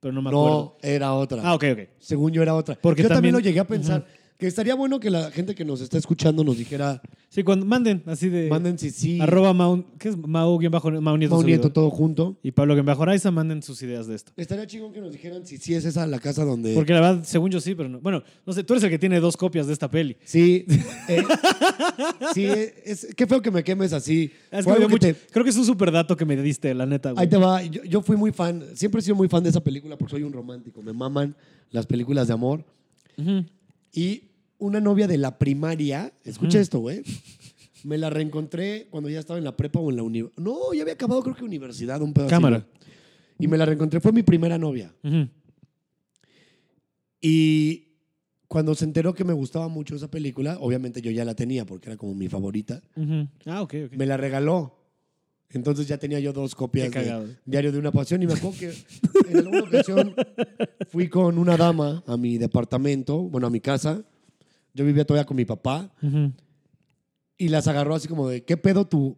[0.00, 0.76] Pero no me acuerdo.
[0.82, 1.42] no, era otra.
[1.44, 1.78] Ah, ok, ok.
[1.98, 2.76] Según yo era otra.
[2.80, 4.06] Porque yo también, también- lo llegué a pensar.
[4.38, 8.04] Que estaría bueno que la gente que nos está escuchando nos dijera, Sí, cuando manden
[8.06, 8.48] así de...
[8.48, 10.16] manden si sí, Arroba Mau, ¿qué es?
[10.16, 11.34] Mau, guion bajo, Mau Nieto.
[11.34, 11.72] Mau Nieto, servidor.
[11.72, 12.38] todo junto.
[12.44, 14.30] Y Pablo guion bajo Araiza, manden sus ideas de esto.
[14.36, 16.72] Estaría chingón que nos dijeran si sí es esa la casa donde...
[16.74, 18.00] Porque la verdad, según yo sí, pero no.
[18.00, 20.16] Bueno, no sé, tú eres el que tiene dos copias de esta peli.
[20.24, 20.64] Sí,
[21.08, 21.22] eh,
[22.32, 22.46] sí,
[22.84, 24.30] es, qué feo que me quemes así.
[24.52, 27.10] Es que que te- Creo que es un super dato que me diste, la neta,
[27.10, 27.24] güey.
[27.24, 27.62] ahí te va.
[27.64, 30.22] Yo, yo fui muy fan, siempre he sido muy fan de esa película porque soy
[30.22, 30.80] un romántico.
[30.80, 31.34] Me maman
[31.70, 32.64] las películas de amor.
[33.16, 33.44] Ujú.
[33.92, 34.22] Y
[34.58, 37.02] una novia de la primaria, escucha esto, güey.
[37.84, 40.42] Me la reencontré cuando ya estaba en la prepa o en la universidad.
[40.42, 42.66] No, ya había acabado, creo que universidad, un pedo así, Cámara.
[43.38, 44.92] Y me la reencontré, fue mi primera novia.
[47.20, 47.88] Y
[48.48, 51.88] cuando se enteró que me gustaba mucho esa película, obviamente yo ya la tenía porque
[51.90, 52.82] era como mi favorita.
[53.46, 53.92] Ah, ok, ok.
[53.96, 54.74] me la regaló.
[55.50, 57.36] Entonces ya tenía yo dos copias de.
[57.46, 58.72] Diario de una Pasión y me acuerdo que
[59.30, 60.14] en alguna ocasión
[60.90, 64.04] fui con una dama a mi departamento, bueno, a mi casa.
[64.78, 66.32] Yo vivía todavía con mi papá Ujú.
[67.36, 69.16] y las agarró así como de, ¿qué pedo tu,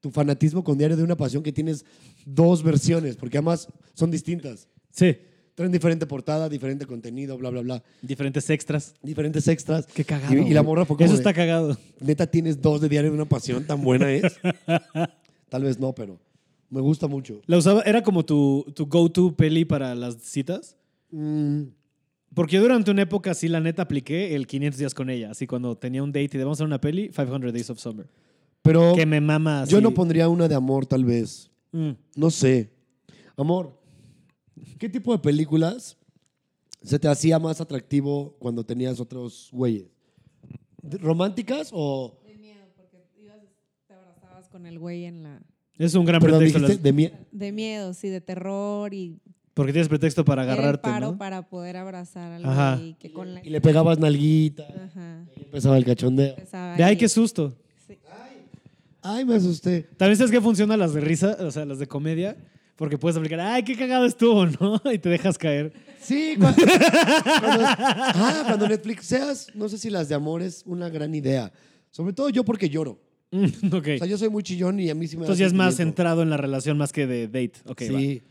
[0.00, 1.86] tu fanatismo con Diario de una Pasión que tienes
[2.26, 4.68] dos versiones, porque además son distintas.
[4.90, 5.16] Sí.
[5.54, 7.82] Traen diferente portada, diferente contenido, bla, bla, bla.
[8.02, 8.94] Diferentes extras.
[9.02, 9.86] Diferentes extras.
[9.86, 10.34] Qué cagado.
[10.34, 11.78] Y, y la morra fue como Eso de, está cagado.
[12.00, 14.24] neta tienes dos de Diario de una Pasión, tan buena es.
[15.48, 16.20] Tal vez no, pero
[16.68, 17.40] me gusta mucho.
[17.46, 17.80] ¿La usaba?
[17.82, 20.76] ¿Era como tu, tu go-to peli para las citas?
[21.10, 21.62] Mm,
[22.34, 25.30] Porque yo durante una época sí, la neta, apliqué el 500 días con ella.
[25.32, 27.78] Así cuando tenía un date y de vamos a hacer una peli, 500 Days of
[27.80, 28.06] Summer.
[28.62, 29.72] pero Que me mama así.
[29.72, 31.50] yo no pondría una de amor, tal vez.
[31.72, 31.90] Mm.
[32.16, 32.70] No sé.
[33.36, 33.76] Amor,
[34.78, 35.96] ¿qué tipo de películas
[36.82, 39.86] se te hacía más atractivo cuando tenías otros güeyes?
[40.82, 42.20] ¿De- ¿Románticas o...?
[42.26, 43.38] De miedo, porque ibas,
[43.88, 45.42] te abrazabas con el güey en la...
[45.78, 46.58] Es un gran Perdón, pretexto.
[46.66, 49.18] dijiste las- de mie- De miedo, sí, de terror y
[49.60, 51.18] Porque tienes pretexto para el agarrarte, paro ¿no?
[51.18, 52.76] para poder abrazar al Ajá.
[52.76, 53.44] güey que con la...
[53.44, 54.62] Y le pegabas nalguita.
[54.86, 55.26] Ajá.
[55.36, 56.30] y empezaba el cachondeo.
[56.30, 56.96] empezaba De ay, ahí.
[56.96, 57.54] qué susto.
[57.86, 57.98] Sí.
[59.02, 59.82] Ay, me asusté.
[59.98, 62.38] También sabes que funcionan las de risa, o sea, las de comedia,
[62.74, 64.80] porque puedes aplicar, ay, qué cagado estuvo, ¿no?
[64.94, 65.74] Y te dejas caer.
[66.00, 70.88] Sí, cuando, cuando- ah, cuando Netflix seas, no sé si las de amor es una
[70.88, 71.52] gran idea.
[71.90, 72.98] Sobre todo yo porque lloro.
[73.30, 73.44] Mm,
[73.74, 73.88] ok.
[73.96, 75.76] O sea, yo soy muy chillón y a mí sí me Entonces ya es más
[75.76, 77.52] centrado en la relación más que de date.
[77.66, 78.29] Ok, va.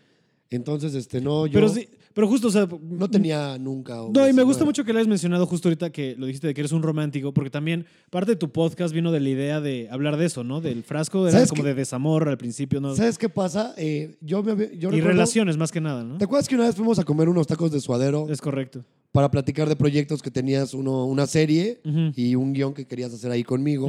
[0.52, 3.98] Entonces, este, no, yo Pero sí, pero justo, o sea, no tenía nunca.
[4.12, 6.54] No, y me gusta mucho que le hayas mencionado justo ahorita que lo dijiste de
[6.56, 9.88] que eres un romántico, porque también parte de tu podcast vino de la idea de
[9.92, 10.60] hablar de eso, ¿no?
[10.60, 11.70] Del frasco, era ¿Sabes como qué?
[11.70, 12.96] de desamor al principio, ¿no?
[12.96, 13.76] ¿Sabes qué pasa?
[13.78, 16.18] Eh, yo me, había- yo y recuerdo- relaciones más que nada, ¿no?
[16.18, 18.84] ¿Te acuerdas que una vez fuimos a comer unos tacos de suadero Es correcto.
[19.12, 21.80] para platicar de proyectos que tenías uno, una serie
[22.16, 23.88] y un guion que querías hacer ahí conmigo?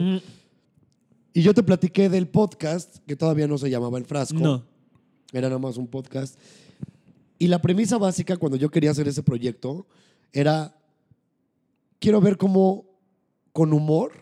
[1.32, 4.38] Y yo te platiqué del podcast que todavía no se llamaba El Frasco.
[4.40, 4.64] No.
[5.32, 6.36] Era nada más un podcast.
[7.38, 9.86] Y la premisa básica cuando yo quería hacer ese proyecto
[10.32, 10.76] era,
[11.98, 12.84] quiero ver cómo
[13.52, 14.12] con humor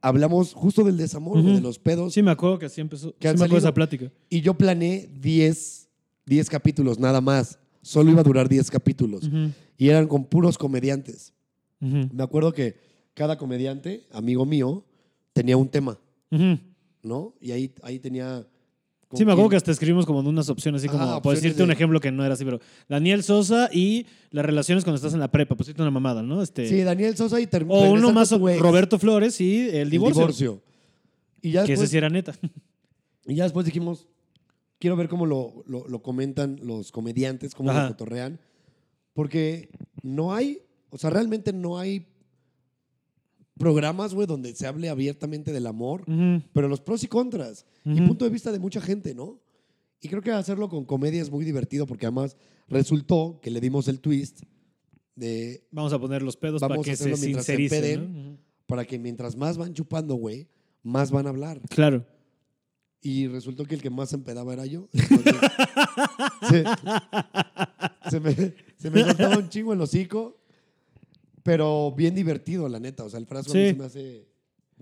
[0.00, 1.54] hablamos justo del desamor, Ujú.
[1.54, 2.14] de los pedos.
[2.14, 3.14] Sí, me acuerdo que así empezó.
[3.18, 4.10] Que Sí me acuerdo esa plática.
[4.30, 5.88] Y yo planeé 10,
[6.26, 7.58] 10 capítulos, nada más.
[7.82, 9.24] Solo iba a durar 10 capítulos.
[9.24, 11.32] Ujú, Y eran con puros comediantes.
[11.80, 12.76] ujú, Me acuerdo que
[13.14, 14.84] cada comediante, amigo mío,
[15.32, 15.98] tenía un tema.
[17.02, 17.34] ¿no?
[17.40, 18.46] Y ahí, ahí tenía...
[19.12, 21.74] Sí, me acuerdo que hasta escribimos como unas opciones, así como, por decirte un de-
[21.74, 25.30] ejemplo que no era así, pero Daniel Sosa y las relaciones cuando estás en la
[25.32, 26.40] prepa, pues sí, una mamada, ¿no?
[26.42, 30.20] Este, Sí, Daniel Sosa y ter- o uno más, Roberto Flores y el el divorcio.
[30.22, 30.62] divorcio.
[31.42, 32.34] Y ya Que ese sí era neta.
[33.26, 34.06] y ya después dijimos,
[34.78, 37.82] quiero ver cómo lo, lo- lo comentan los comediantes, cómo Ajá.
[37.82, 38.38] lo cotorrean.
[39.12, 39.70] Porque
[40.02, 42.06] no hay, o sea, realmente no hay
[43.60, 46.04] programas, güey, donde se hable abiertamente del amor,
[46.52, 47.66] pero los pros y contras.
[47.84, 48.08] Y Ujú.
[48.08, 49.38] punto de vista de mucha gente, ¿no?
[50.00, 52.36] Y creo que hacerlo con comedia es muy divertido porque además
[52.68, 54.40] resultó que le dimos el twist
[55.14, 58.38] de Vamos a poner los pedos para que se sincericen.
[58.66, 60.48] para que mientras más van chupando, güey,
[60.82, 61.60] más van a hablar.
[61.68, 62.06] Claro.
[63.02, 64.88] Y resultó que el que más se empedaba era yo.
[64.92, 65.36] Entonces,
[66.48, 66.64] se,
[68.10, 68.34] se me,
[68.76, 70.39] se me un chingo el hocico,
[71.42, 73.04] pero bien divertido, la neta.
[73.04, 73.68] O sea, el frasco a mí Sí.
[73.70, 74.26] se me hace...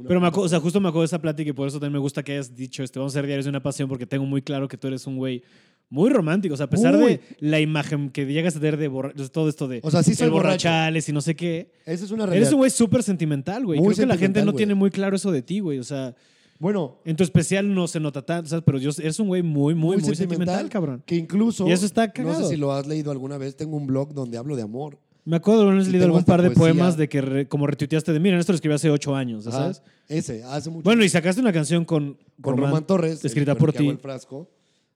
[0.06, 1.98] Pero me o sea, justo me acuerdo de esa plática y por eso también me
[1.98, 4.42] gusta que hayas dicho este, vamos a hacer diarios de una pasión porque tengo muy
[4.42, 5.42] claro que tú eres un güey
[5.90, 6.54] muy romántico.
[6.54, 8.88] O sea, a pesar de la imagen que llegas a tener de
[9.32, 10.68] todo esto de O sea, sí soy el borracho.
[10.68, 11.72] borrachales y no sé qué.
[11.84, 12.52] Esa es una Eres realidad.
[12.52, 13.80] un güey súper sentimental, güey.
[13.80, 14.56] Creo que la gente sentimental, no güey.
[14.58, 15.80] tiene muy claro eso de ti, güey.
[15.80, 16.14] O sea,
[16.60, 18.62] Bueno, en tu especial no se nota tanto, ¿sabes?
[18.64, 21.02] Pero yo, eres un güey muy, muy, muy, sentimental, cabrón.
[21.06, 21.66] Que incluso...
[21.66, 22.42] Y eso está No cagado.
[22.44, 23.56] sé si lo has leído alguna vez.
[23.56, 24.98] Tengo un blog donde hablo de amor.
[25.28, 26.72] Me acuerdo de haber leído algún par de poesía.
[26.74, 29.50] poemas de que re- como retuiteaste de, miren, esto lo escribí hace ocho años, ¿ya
[29.50, 29.82] Ajá, ¿sabes?
[30.08, 33.72] Ese, hace mucho Bueno, y sacaste una canción con, con Román, Torres, escrita el- por
[33.72, 33.86] ti.
[33.88, 34.50] el frasco,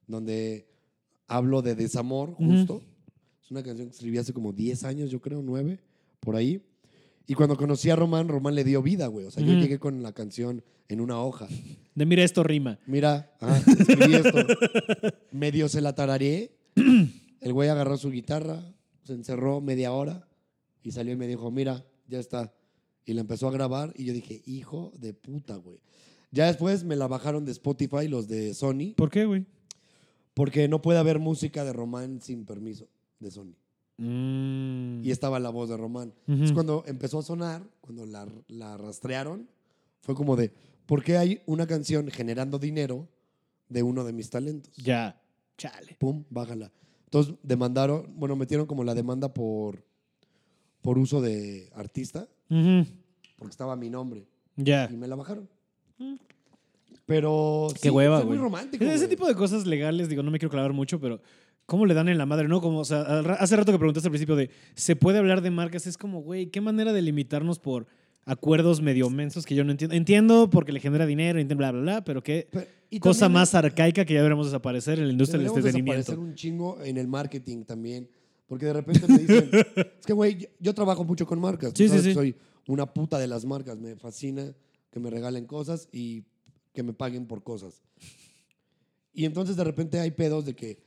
[0.07, 0.67] donde
[1.29, 2.83] hablo de desamor, justo.
[3.45, 5.79] Es una canción que escribí hace como 10 años, yo creo, 9,
[6.21, 6.63] por ahí.
[7.27, 9.27] Y cuando conocí a Román, Román le dio vida, güey.
[9.27, 9.61] O sea, yo Ujú.
[9.61, 11.47] llegué con la canción en una hoja.
[11.95, 12.79] De mira, esto rima.
[12.87, 14.39] Mira, ajá, escribí esto.
[15.31, 16.57] Medio se la tarareé.
[17.41, 18.63] El güey agarró su guitarra,
[19.05, 20.29] se encerró media hora
[20.83, 22.53] y salió y me dijo, mira, ya está.
[23.05, 25.81] Y la empezó a grabar y yo dije, hijo de puta, güey.
[26.31, 29.45] Ya después me la bajaron de Spotify, los de Sony, ¿Por qué, güey?
[30.35, 32.89] porque no puede haber música de Román sin permiso
[33.21, 33.55] de Sony.
[33.99, 35.05] Mm.
[35.05, 36.15] Y estaba la voz de Román.
[36.27, 36.45] Ujú.
[36.45, 39.49] Es cuando empezó a sonar, cuando la, la rastrearon,
[40.01, 40.53] fue como de,
[40.87, 43.09] ¿por qué hay una canción generando dinero
[43.69, 44.75] de uno de mis talentos?
[44.77, 45.21] Ya.
[45.59, 45.97] Chale.
[45.99, 46.73] Pum, bájala.
[47.13, 49.85] Entonces demandaron, bueno, metieron como la demanda por,
[50.81, 52.87] por uso de artista, Ujú.
[53.37, 54.89] porque estaba mi nombre, Ya.
[54.91, 55.47] y me la bajaron.
[57.05, 58.29] Pero Qué sí, hueva, güey.
[58.29, 58.83] muy romántico.
[58.85, 59.09] Ese güey.
[59.11, 61.21] tipo de cosas legales, digo, no me quiero clavar mucho, pero
[61.67, 62.49] ¿cómo le dan en la madre?
[62.49, 65.19] No, como, o sea, al ra- hace rato que preguntaste al principio de, ¿se puede
[65.19, 65.87] hablar de marcas?
[65.87, 67.87] Es como, güey, ¿qué manera de limitarnos por
[68.25, 69.95] acuerdos medio mensos que yo no entiendo.
[69.97, 72.67] Entiendo porque le genera dinero, entiendo bla, bla, bla, pero qué Pero-
[73.01, 75.99] cosa más arcaica que ya veremos desaparecer en la industria del deberíamos entretenimiento.
[76.13, 78.09] desaparecer un chingo en el marketing también.
[78.47, 79.49] Porque de repente me dicen,
[80.01, 81.73] es que, güey, yo, trabajo mucho con marcas.
[81.75, 82.13] Sí, sí, que sí.
[82.15, 82.35] Soy
[82.67, 83.79] una puta de las marcas.
[83.79, 84.53] Me fascina
[84.91, 86.25] que me regalen cosas y
[86.75, 87.81] que me paguen por cosas.
[89.15, 90.79] Y entonces de repente hay pedos de que,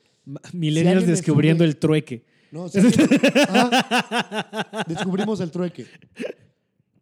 [0.52, 2.24] Si Millennials me descubriendo sube- el trueque.
[2.52, 2.68] no,
[3.50, 5.86] ah, descubrimos el trueque.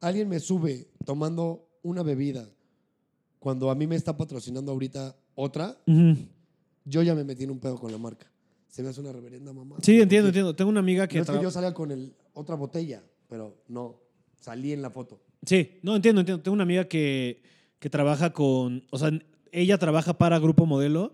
[0.04, 2.50] Alguien me sube tomando una bebida
[3.40, 5.78] cuando a mí me está patrocinando ahorita otra,
[6.86, 8.30] yo ya me metí en un pedo con la marca.
[8.68, 9.78] Se me hace una reverenda mamá.
[9.82, 10.56] Sí, entiendo, entiendo.
[10.56, 11.18] Tengo una amiga que...
[11.18, 14.02] No es que yo salga con el, otra botella, pero no,
[14.42, 15.22] salí en la foto.
[15.46, 16.44] Sí, no, entiendo, entiendo.
[16.44, 17.42] Tengo una amiga que,
[17.80, 18.84] que trabaja con...
[18.92, 19.12] O sea,
[19.52, 21.14] ella trabaja para Grupo Modelo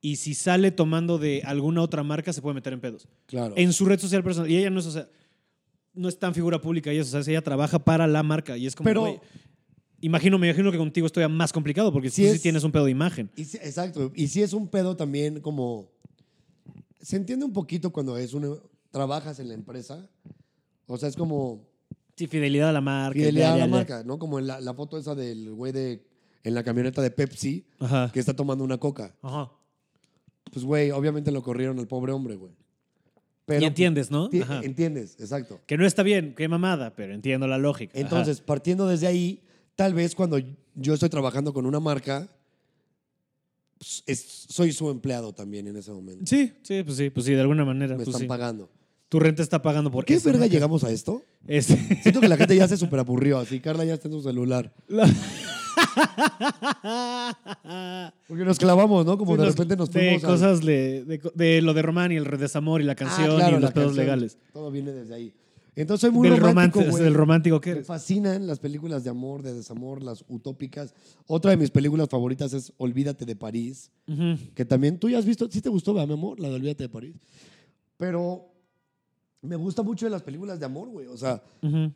[0.00, 3.08] y si sale tomando de alguna otra marca se puede meter en pedos.
[3.26, 3.54] Claro.
[3.56, 4.50] En su red social personal.
[4.50, 5.08] Y ella no es, o sea,
[5.94, 8.74] no es tan figura pública, ella, o sea, ella trabaja para la marca y es
[8.74, 9.20] como, Pero- güey,
[10.00, 12.64] imagino, me imagino que contigo esto ya más complicado porque Sí tú sí es- tienes
[12.64, 13.30] un pedo de imagen.
[13.36, 14.12] Y exacto.
[14.14, 15.90] Y sí es un pedo también como...
[17.00, 18.48] Se entiende un poquito cuando es una,
[18.90, 20.08] trabajas en la empresa.
[20.86, 21.66] O sea, es como
[22.16, 23.14] Sí, fidelidad a la marca.
[23.18, 23.70] fidelidad ya, a la ya.
[23.70, 24.18] marca, ¿no?
[24.18, 26.06] Como en la, la foto esa del güey de,
[26.44, 28.10] en la camioneta de Pepsi Ajá.
[28.12, 29.16] que está tomando una coca.
[29.22, 29.50] Ajá.
[30.52, 32.52] Pues, güey, obviamente lo corrieron al pobre hombre, güey.
[33.58, 34.28] Y entiendes, ¿no?
[34.42, 34.60] Ajá.
[34.62, 35.60] Entiendes, exacto.
[35.66, 37.92] Que no está bien, qué mamada, pero entiendo la lógica.
[37.94, 38.00] Ajá.
[38.02, 39.42] Entonces, partiendo desde ahí,
[39.76, 40.38] tal vez cuando
[40.74, 42.28] yo estoy trabajando con una marca,
[43.78, 46.24] pues, es- soy su empleado también en ese momento.
[46.26, 47.92] Sí, sí, pues sí, pues sí, de alguna manera.
[47.92, 48.26] Me pues están sí.
[48.26, 48.70] pagando.
[49.08, 50.52] Tu renta está pagando por ¿Qué eso, verga ¿no?
[50.52, 51.24] llegamos a esto?
[51.48, 54.22] Este- Siento que la gente ya se super aburrió, así Carla ya está en su
[54.22, 54.72] celular.
[58.28, 59.18] Porque nos clavamos, ¿no?
[59.18, 61.82] Como Sí, de nos- repente nos de fuimos al- cosas de, de, de lo de
[61.82, 64.38] Román y el desamor y la Ah, canción claro, y los pedos legales.
[64.52, 65.34] Todo viene desde ahí.
[65.76, 69.42] Entonces soy muy Del, romántico, romántico, del romántico que Me fascinan las películas de amor,
[69.42, 70.94] de desamor, las utópicas.
[71.26, 74.36] Otra de mis películas favoritas es Olvídate de París, Ujú.
[74.54, 75.48] que también tú ya has visto.
[75.50, 76.40] ¿Sí te gustó, ¿verdad, mi amor?
[76.40, 77.14] La de Olvídate de París.
[77.96, 78.46] Pero
[79.42, 81.06] me gusta mucho de las películas de amor, güey.
[81.06, 81.92] O sea, Ujú.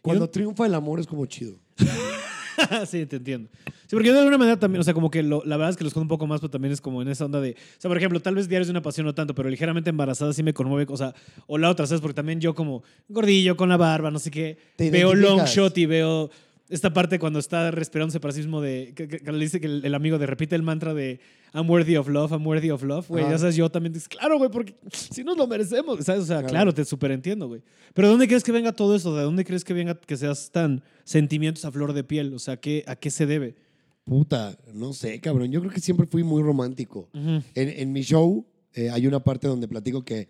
[0.00, 1.56] cuando Yo- triunfa el amor es como chido.
[2.86, 3.48] sí, te entiendo.
[3.64, 5.76] Sí, porque yo de alguna manera también, o sea, como que lo- la verdad es
[5.76, 7.80] que los conozco un poco más, pero también es como en esa onda de, o
[7.80, 10.42] sea, por ejemplo, tal vez Diarios de una Pasión no tanto, pero ligeramente embarazada sí
[10.42, 11.14] me conmueve, o sea,
[11.46, 12.00] o la otra, ¿sabes?
[12.00, 14.58] Porque también yo como gordillo, con la barba, no sé qué,
[14.90, 16.30] veo long shot y veo
[16.68, 19.66] esta parte cuando está respirándose para sí mismo de, que, que- que le dice que
[19.68, 21.20] el, el amigo de repite el mantra de
[21.56, 24.36] I'm worthy of love, I'm worthy of love, güey, ya sabes, yo también dices, claro,
[24.36, 26.24] güey, porque si nos lo merecemos, ¿sabes?
[26.24, 26.48] O sea, Claro.
[26.50, 27.62] claro, te súper entiendo, güey.
[27.94, 29.16] Pero ¿de dónde crees que venga todo eso?
[29.16, 32.34] ¿De dónde crees que venga que seas tan sentimientos a flor de piel?
[32.34, 33.56] O sea, ¿qué, ¿a qué se debe?
[34.04, 35.50] Puta, no sé, cabrón.
[35.50, 37.08] Yo creo que siempre fui muy romántico.
[37.14, 40.28] En, en mi show eh, hay una parte donde platico que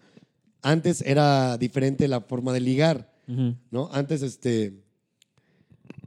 [0.63, 3.13] antes era diferente la forma de ligar,
[3.71, 3.91] ¿no?
[3.93, 4.81] Antes, este,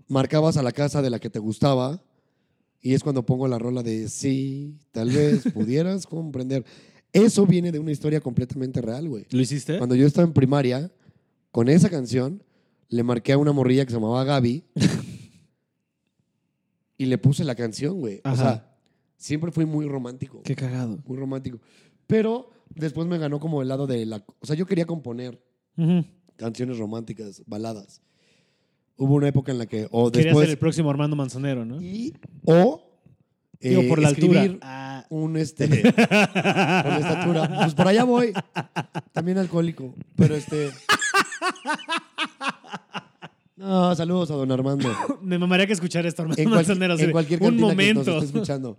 [0.08, 2.02] marcabas a la casa de la que te gustaba
[2.82, 6.66] y es cuando pongo la rola de sí, tal vez pudieras comprender.
[7.12, 9.26] Eso viene de una historia completamente real, güey.
[9.32, 9.78] ¿Lo hiciste?
[9.78, 10.92] Cuando yo estaba en primaria,
[11.52, 12.44] con esa canción,
[12.88, 14.64] le marqué a una morrilla que se llamaba Gaby
[16.98, 18.22] y le puse la canción, güey.
[18.24, 18.76] O sea,
[19.18, 20.42] siempre fui muy romántico.
[20.44, 21.00] Qué cagado.
[21.06, 21.60] Muy romántico.
[22.08, 24.24] Pero después me ganó como el lado de la...
[24.40, 25.42] O sea, yo quería componer
[26.36, 28.02] canciones románticas, baladas.
[29.00, 29.88] Hubo una época en la que...
[29.92, 30.46] O Quería después...
[30.46, 31.82] ser el próximo Armando Manzanero, ¿no?
[31.82, 32.14] Y,
[32.46, 32.84] o...
[33.62, 34.42] Digo, eh, por la altura.
[34.42, 35.06] escribir Ah.
[35.10, 37.50] un este por la estatura.
[37.62, 38.32] Pues por allá voy.
[39.12, 39.96] También alcohólico.
[40.16, 40.70] Pero este.
[43.56, 44.90] No, saludos a don Armando.
[45.22, 46.94] Me mamaría que escuchar esto, Armando En, cual- Manzanero.
[46.94, 48.00] así en de, cualquier Un cantina que momento.
[48.14, 48.78] nos esté escuchando.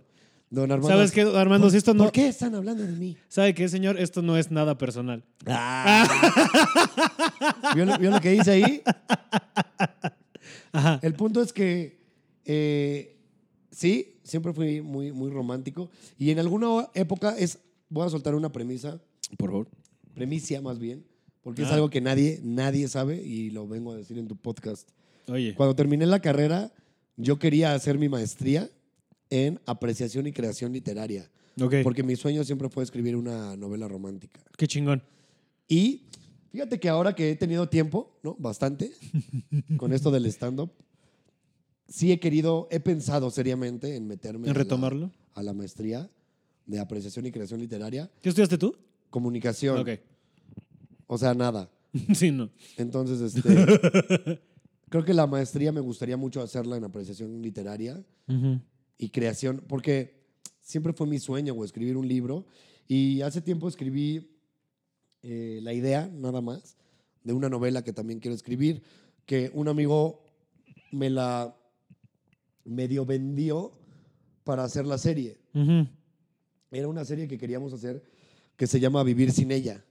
[0.51, 0.89] Don Armando.
[0.95, 1.65] ¿Sabes qué, Armando?
[1.65, 2.03] ¿Por, Si esto no...
[2.03, 3.15] ¿Por qué están hablando de mí?
[3.29, 3.97] ¿Sabe qué, señor?
[3.97, 5.23] Esto no es nada personal.
[7.73, 8.81] ¿Vio, lo- vio lo que hice ahí?
[10.73, 10.99] Ajá.
[11.01, 11.99] El punto es que
[12.45, 13.17] eh,
[13.71, 15.89] sí, siempre fui muy, muy romántico.
[16.17, 17.59] Y en alguna época es.
[17.89, 18.99] Voy a soltar una premisa.
[19.37, 19.67] Por favor.
[20.13, 21.05] Premicia más bien.
[21.43, 21.75] Porque es Ah.
[21.75, 24.89] algo que nadie, nadie sabe y lo vengo a decir en tu podcast.
[25.27, 25.55] Oye.
[25.55, 26.71] Cuando terminé la carrera,
[27.17, 28.69] yo quería hacer mi maestría
[29.31, 31.27] en apreciación y creación literaria.
[31.59, 31.75] Ok.
[31.83, 34.39] Porque mi sueño siempre fue escribir una novela romántica.
[34.57, 35.01] Qué chingón.
[35.67, 36.03] Y
[36.51, 38.35] fíjate que ahora que he tenido tiempo, ¿no?
[38.37, 38.91] Bastante,
[39.77, 40.71] con esto del stand-up,
[41.87, 45.11] sí he querido, he pensado seriamente en meterme ¿En a la- retomarlo?
[45.33, 46.09] a la maestría
[46.65, 48.75] de apreciación y creación literaria, ¿Qué estudiaste tú?
[49.09, 49.89] comunicación, Ok.
[51.07, 51.69] o sea, nada.
[52.13, 52.49] sí, no.
[52.77, 54.39] Entonces, este,
[54.89, 58.01] creo que la maestría me gustaría mucho hacerla en apreciación literaria
[59.01, 60.13] y creación, porque
[60.61, 62.45] siempre fue mi sueño, güey, escribir un libro.
[62.87, 64.37] Y hace tiempo escribí
[65.23, 66.77] eh, la idea, nada más,
[67.23, 68.83] de una novela que también quiero escribir,
[69.25, 70.23] que un amigo
[70.91, 71.57] me la
[72.63, 73.71] medio vendió
[74.43, 75.39] para hacer la serie.
[76.69, 78.03] Era una serie que queríamos hacer
[78.55, 79.83] que se llama Vivir sin ella,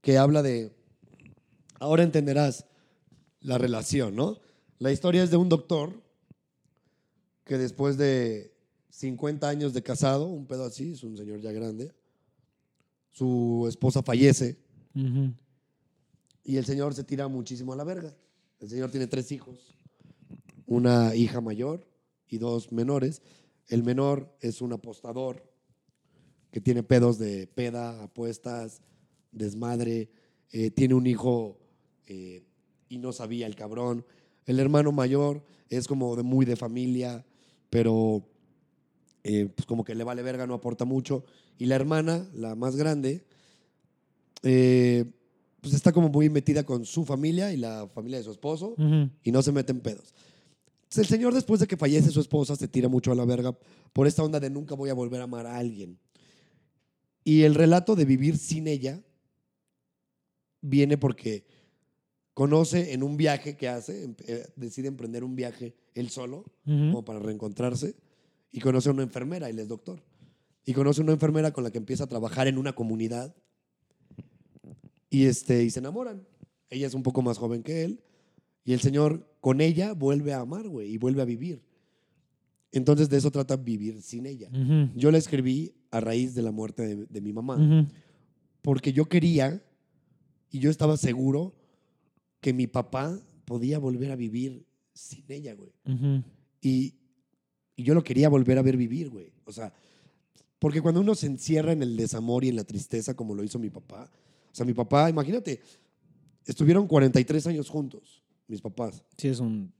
[0.00, 0.76] que habla de,
[1.80, 2.66] ahora entenderás
[3.40, 4.38] la relación, ¿no?
[4.78, 6.07] La historia es de un doctor
[7.48, 8.52] que después de
[8.90, 11.92] 50 años de casado, un pedo así, es un señor ya grande,
[13.10, 14.58] su esposa fallece
[16.44, 18.14] y el señor se tira muchísimo a la verga.
[18.60, 19.74] El señor tiene tres hijos,
[20.66, 21.86] una hija mayor
[22.28, 23.22] y dos menores.
[23.66, 25.42] El menor es un apostador
[26.50, 28.82] que tiene pedos de peda, apuestas,
[29.32, 30.10] desmadre.
[30.50, 31.58] eh, tiene un hijo
[32.06, 32.44] eh,
[32.88, 34.04] y no sabía el cabrón.
[34.44, 37.24] El hermano mayor es como de muy de familia,
[37.70, 38.26] pero
[39.24, 41.24] eh, pues como que le vale verga, no aporta mucho.
[41.58, 43.24] Y la hermana, la más grande,
[44.42, 45.04] eh,
[45.60, 49.10] pues está como muy metida con su familia y la familia de su esposo Ujú.
[49.22, 50.14] y no se mete en pedos.
[50.84, 53.56] Entonces, el señor después de que fallece su esposa se tira mucho a la verga
[53.92, 55.98] por esta onda de nunca voy a volver a amar a alguien.
[57.24, 59.02] Y el relato de vivir sin ella
[60.62, 61.44] viene porque
[62.38, 66.92] conoce en un viaje que hace, em- eh, decide emprender un viaje él solo, Ujú.
[66.92, 67.96] como para reencontrarse,
[68.52, 70.04] y conoce a una enfermera, él es doctor.
[70.64, 73.34] Y conoce a una enfermera con la que empieza a trabajar en una comunidad
[75.10, 76.22] y, este, y se enamoran.
[76.70, 78.04] Ella es un poco más joven que él
[78.64, 81.60] y el señor con ella vuelve a amar, güey, y vuelve a vivir.
[82.70, 84.48] Entonces de eso trata vivir sin ella.
[84.94, 87.88] Yo la escribí a raíz de la muerte de, de mi mamá,
[88.62, 89.60] porque yo quería
[90.52, 91.57] y yo estaba seguro
[92.48, 95.70] que mi papá podía volver a vivir sin ella, güey.
[96.62, 96.94] Y,
[97.76, 99.30] y yo lo quería volver a ver vivir, güey.
[99.44, 99.70] O sea,
[100.58, 103.58] porque cuando uno se encierra en el desamor y en la tristeza, como lo hizo
[103.58, 104.10] mi papá,
[104.50, 105.60] o sea, mi papá, imagínate,
[106.46, 109.04] estuvieron 43 años juntos, mis papás.
[109.18, 109.70] Sí, es un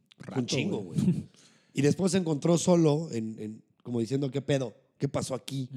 [0.47, 0.99] chingo, güey.
[1.73, 4.75] Y después se encontró solo, en, en- como diciendo, ¿qué pedo?
[4.99, 5.71] ¿Qué pasó aquí?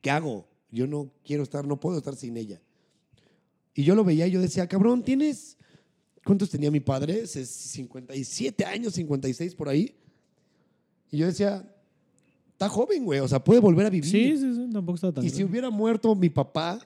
[0.00, 0.48] ¿Qué hago?
[0.70, 2.62] Yo no quiero estar, no puedo estar sin ella.
[3.74, 5.58] Y yo lo veía y yo decía, cabrón, ¿tienes...
[6.24, 7.26] ¿Cuántos tenía mi padre?
[7.26, 9.94] Se- 57 años, 56 por ahí.
[11.10, 11.64] Y yo decía,
[12.52, 14.10] está joven, güey, o sea, puede volver a vivir.
[14.10, 16.78] Sí, sí, sí, tampoco está tan y si hubiera muerto mi papá,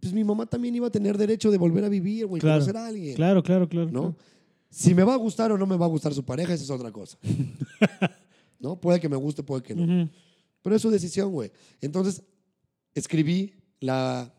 [0.00, 2.56] pues mi mamá también iba a tener derecho de volver a vivir, güey, Claro.
[2.60, 3.14] conocer a alguien.
[3.14, 3.86] Claro, claro, claro.
[3.90, 4.00] ¿no?
[4.00, 4.16] claro.
[4.70, 6.70] Si me va a gustar o no me va a gustar su pareja, esa es
[6.70, 7.18] otra cosa.
[8.60, 8.78] ¿No?
[8.80, 10.08] Puede que me guste, puede que no.
[10.62, 11.50] Pero es su decisión, güey.
[11.80, 12.22] Entonces,
[12.94, 14.32] escribí la.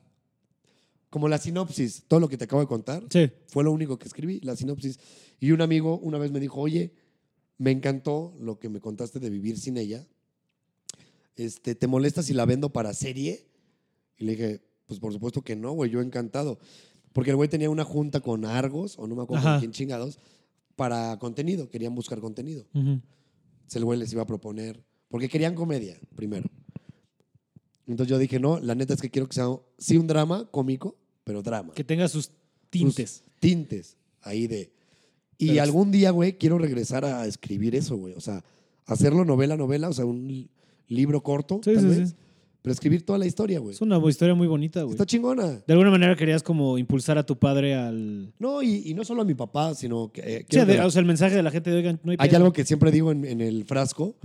[1.11, 3.29] Como la sinopsis, todo lo que te acabo de contar, Sí.
[3.47, 4.99] fue lo único que escribí, la sinopsis.
[5.39, 6.93] Y un amigo una vez me dijo, oye,
[7.59, 10.07] me encantó lo que me contaste de vivir sin ella.
[11.35, 13.45] Este, ¿Te molesta si la vendo para serie?
[14.17, 16.59] Y le dije, pues por supuesto que no, güey, yo encantado.
[17.13, 20.17] Porque el güey tenía una junta con Argos, o no me acuerdo con quién chingados,
[20.75, 22.65] para contenido, querían buscar contenido.
[22.73, 26.49] Entonces el güey les iba a proponer, porque querían comedia primero.
[27.87, 29.47] Entonces yo dije, no, la neta es que quiero que sea,
[29.77, 31.73] sí, un drama cómico, pero drama.
[31.73, 32.33] Que tenga sus Sus
[32.69, 33.23] tintes.
[33.39, 34.71] tintes ahí de...
[35.37, 38.13] Y Pero- algún día, güey, quiero regresar a escribir eso, güey.
[38.13, 38.43] O sea,
[38.85, 40.49] hacerlo novela, novela, o sea, un li-
[40.87, 42.09] libro corto, Sí, tal sí, vez.
[42.09, 42.15] sí.
[42.61, 43.73] Pero escribir toda la historia, güey.
[43.73, 44.91] Es una historia muy bonita, güey.
[44.93, 45.47] Está chingona.
[45.65, 48.31] De alguna manera querías como impulsar a tu padre al...
[48.37, 50.21] No, y, y no solo a mi papá, sino que...
[50.21, 52.29] eh, Sí, de- o sea, el mensaje de la gente de, oigan, no hay hay
[52.29, 52.37] pedo".
[52.37, 54.15] algo que siempre digo en, en el frasco,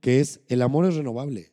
[0.00, 1.50] que es, el amor es renovable.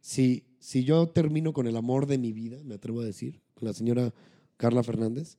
[0.00, 3.72] Si, si yo termino con el amor de mi vida, me atrevo a decir, la
[3.72, 4.12] señora
[4.56, 5.38] Carla Fernández,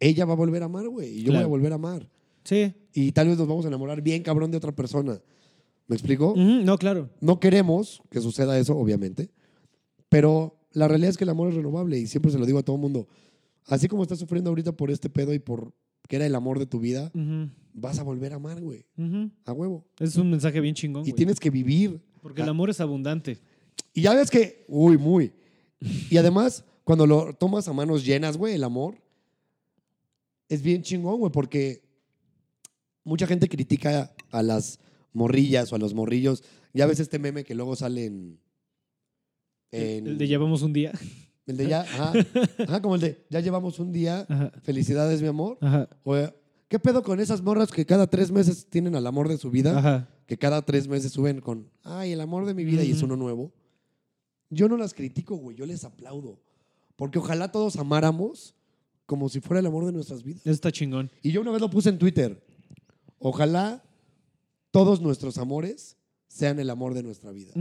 [0.00, 2.08] ella va a volver a amar, güey, y yo voy a volver a amar.
[2.44, 2.72] Sí.
[2.94, 5.20] Y tal vez nos vamos a enamorar bien cabrón de otra persona.
[5.86, 6.32] ¿Me explico?
[6.32, 7.10] Ujú, No, claro.
[7.20, 9.30] No queremos que suceda eso, obviamente,
[10.08, 12.62] pero la realidad es que el amor es renovable y siempre se lo digo a
[12.62, 13.08] todo el mundo.
[13.66, 15.72] Así como estás sufriendo ahorita por este pedo y por
[16.08, 19.30] que era el amor de tu vida, Ujú, vas a volver a amar, güey, ujú.
[19.44, 19.84] a huevo.
[19.98, 21.16] Es un mensaje bien chingón, Y güey.
[21.16, 22.00] tienes que vivir.
[22.22, 23.38] Porque el amor es abundante.
[23.92, 25.32] Y ya ves que, uy, muy.
[26.10, 28.94] Y además, cuando lo tomas a manos llenas, güey, el amor,
[30.48, 31.82] es bien chingón, güey, porque
[33.04, 34.80] mucha gente critica a las
[35.12, 36.42] morrillas o a los morrillos.
[36.72, 38.40] Ya ves este meme que luego sale en...
[39.70, 40.92] en- El de llevamos un día.
[41.46, 42.12] el de ya, ajá,
[42.66, 44.50] ajá, como el de ya llevamos un día, Ajá.
[44.62, 45.58] felicidades, mi amor.
[45.60, 45.90] Ajá.
[46.04, 46.14] O,
[46.68, 49.78] ¿Qué pedo con esas morras que cada tres meses tienen al amor de su vida?
[49.78, 50.08] Ajá.
[50.26, 53.14] que cada tres meses suben con, ay, el amor de mi vida y es uno
[53.16, 53.52] nuevo.
[54.48, 56.40] Yo no las critico, güey, yo les aplaudo.
[56.98, 58.56] Porque ojalá todos amáramos
[59.06, 60.40] como si fuera el amor de nuestras vidas.
[60.42, 61.10] Eso está chingón.
[61.22, 62.44] Y yo una vez lo puse en Twitter.
[63.20, 63.84] Ojalá
[64.72, 65.96] todos nuestros amores
[66.26, 67.52] sean el amor de nuestra vida.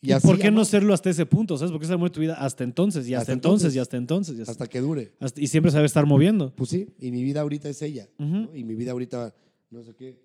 [0.00, 1.58] Y ¿Y así por qué no serlo hasta ese punto?
[1.58, 1.72] ¿Sabes?
[1.72, 3.76] Porque es el amor de tu vida hasta entonces, y hasta, Hasta entonces, entonces.
[3.76, 4.36] y hasta entonces.
[4.36, 5.12] y hasta- hasta que dure.
[5.18, 6.54] hasta- y siempre sabe estar moviendo.
[6.54, 8.08] Pues sí, y mi vida ahorita es ella.
[8.54, 9.34] Y mi vida ahorita,
[9.70, 10.22] no sé qué,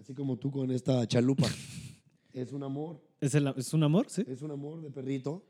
[0.00, 1.46] así como tú con esta chalupa.
[2.32, 4.06] es un amor, ¿Es, el- es un amor?
[4.10, 4.24] Sí.
[4.26, 5.44] es un amor de perrito.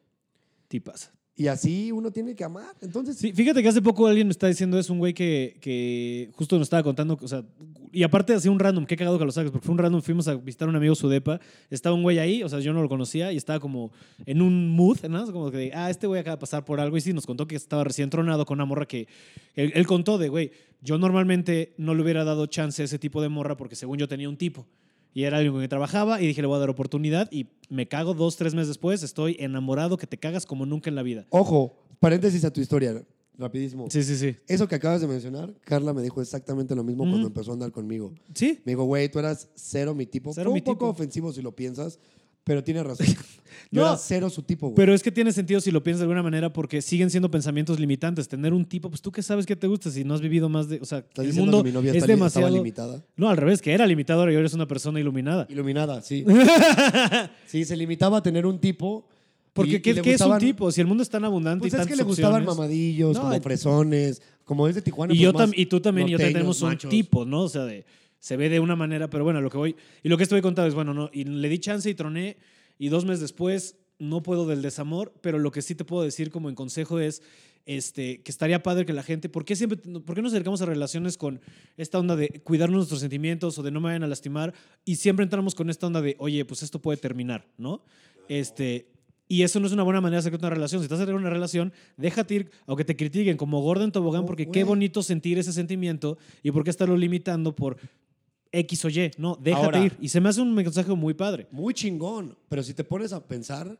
[0.68, 1.10] Tipas.
[1.35, 2.74] Y así uno tiene que amar.
[2.83, 6.30] Entonces, Sí, fíjate que hace poco alguien me está diciendo eso, un güey que, que
[6.35, 7.43] justo nos estaba contando, o sea,
[7.91, 10.28] y aparte hacía un random, qué cagado que lo saques, porque fue un random, fuimos
[10.28, 12.83] a visitar a un amigo su depa, estaba un güey ahí, o sea, yo no
[12.83, 13.93] lo conocía y estaba como
[14.26, 15.30] en un mood, ¿no?
[15.33, 17.57] Como que, ah, este güey acaba de pasar por algo y sí, nos contó que
[17.57, 19.09] estaba recién tronado con una morra que,
[19.55, 20.53] él, él contó de, güey,
[20.83, 24.07] yo normalmente no le hubiera dado chance a ese tipo de morra porque según yo
[24.07, 24.66] tenía un tipo.
[25.14, 27.86] Y era alguien con que trabajaba y dije, le voy a dar oportunidad y me
[27.88, 31.26] cago dos, tres meses después, estoy enamorado que te cagas como nunca en la vida.
[31.30, 33.02] ojo, paréntesis a tu historia,
[33.38, 33.86] rapidísimo.
[33.90, 34.36] Sí, sí, sí.
[34.48, 37.72] Eso que acabas de mencionar, Carla me dijo exactamente lo mismo cuando empezó a andar
[37.72, 38.12] conmigo.
[38.34, 40.32] Sí, Me dijo, güey, tú eras cero mi tipo.
[40.32, 40.90] Cero Fue mi un poco tipo.
[40.90, 41.98] ofensivo si lo piensas,
[42.45, 43.07] pero tiene razón.
[43.07, 43.14] Yo
[43.82, 43.86] No.
[43.88, 44.76] era cero su tipo, güey.
[44.76, 47.80] Pero es que tiene sentido si lo piensas de alguna manera porque siguen siendo pensamientos
[47.80, 48.28] limitantes.
[48.28, 50.68] Tener un tipo, pues tú qué sabes qué te gusta si no has vivido más
[50.68, 50.78] de...
[50.80, 52.47] O sea, ¿Estás el mundo que mi novia es está li- demasiado...
[52.49, 53.03] estaba limitada?
[53.16, 55.47] No, al revés, que era limitadora y ahora eres una persona iluminada.
[55.49, 56.24] Iluminada, sí.
[57.47, 59.07] sí, se limitaba a tener un tipo.
[59.53, 60.70] Porque y- y ¿qué, es un tipo?
[60.72, 62.57] Si el mundo es tan abundante Pues y es que le gustaban opciones.
[62.59, 65.12] mamadillos, No, como fresones, como es de Tijuana.
[65.12, 67.43] Y, pues yo más y tú también y yo también norteños, tenemos un tipo, ¿no?
[67.43, 67.84] O sea, de,
[68.22, 69.76] se ve de una manera, pero bueno, lo que voy...
[70.04, 72.36] Y lo que estoy contando es, bueno, no, y le di chance y troné
[72.78, 76.30] y dos meses después no puedo del desamor, pero lo que sí te puedo decir
[76.30, 77.20] como en consejo es
[77.66, 80.66] este, que estaría padre que la gente, ¿por qué siempre, por qué nos acercamos a
[80.66, 81.40] relaciones con
[81.76, 84.54] esta onda de cuidarnos nuestros sentimientos o de no me vayan a lastimar
[84.84, 87.82] y siempre entramos con esta onda de, oye, pues esto puede terminar, ¿no?
[88.28, 88.86] Este,
[89.26, 90.80] y eso no es una buena manera de a una relación.
[90.80, 94.26] Si estás a una relación, déjate ir, aunque te critiquen como gordo en tobogán, No,
[94.26, 94.64] porque qué güey.
[94.64, 97.78] bonito sentir ese sentimiento y por qué estarlo limitando por
[98.53, 99.11] X o Y.
[99.18, 99.96] No, déjate Ahora- ir.
[100.00, 101.46] Y se me hace un mensaje muy padre.
[101.50, 102.36] Muy chingón.
[102.48, 103.78] Pero si te pones a pensar,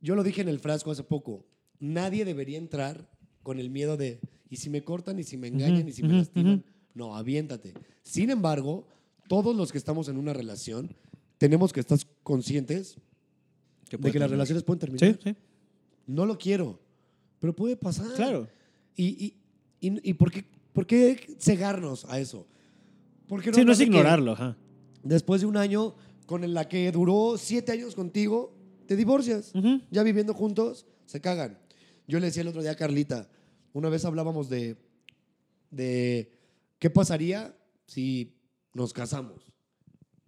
[0.00, 1.44] yo lo dije en el frasco hace poco,
[1.80, 3.08] nadie debería entrar
[3.42, 5.18] con el miedo de, ¿y si me cortan?
[5.18, 5.80] ¿Y si me engañan?
[5.80, 6.54] Ujú, ¿Y si me ujú, lastiman?
[6.54, 6.62] ujú.
[6.94, 7.74] No, aviéntate.
[8.02, 8.86] Sin embargo,
[9.28, 10.94] todos los que estamos en una relación,
[11.38, 12.96] tenemos que estar conscientes
[13.90, 15.14] de que las relaciones pueden terminar.
[15.14, 15.36] Sí, sí.
[16.06, 16.78] No lo quiero,
[17.40, 18.06] pero puede pasar.
[18.14, 18.46] Claro.
[18.94, 22.46] ¿Y, y, y, y por, qué, por qué cegarnos a eso?
[23.28, 24.32] ¿Por qué Sí, no hablar es ignorarlo.
[24.32, 24.56] Ajá.
[25.02, 25.94] Después de un año
[26.26, 28.56] con la que duró siete años contigo,
[28.86, 29.52] te divorcias.
[29.90, 31.58] Ya viviendo juntos, se cagan.
[32.06, 33.28] Yo le decía el otro día a Carlita,
[33.72, 34.76] una vez hablábamos de,
[35.70, 36.32] de
[36.78, 37.56] qué pasaría
[37.86, 38.36] si
[38.74, 39.52] nos casamos.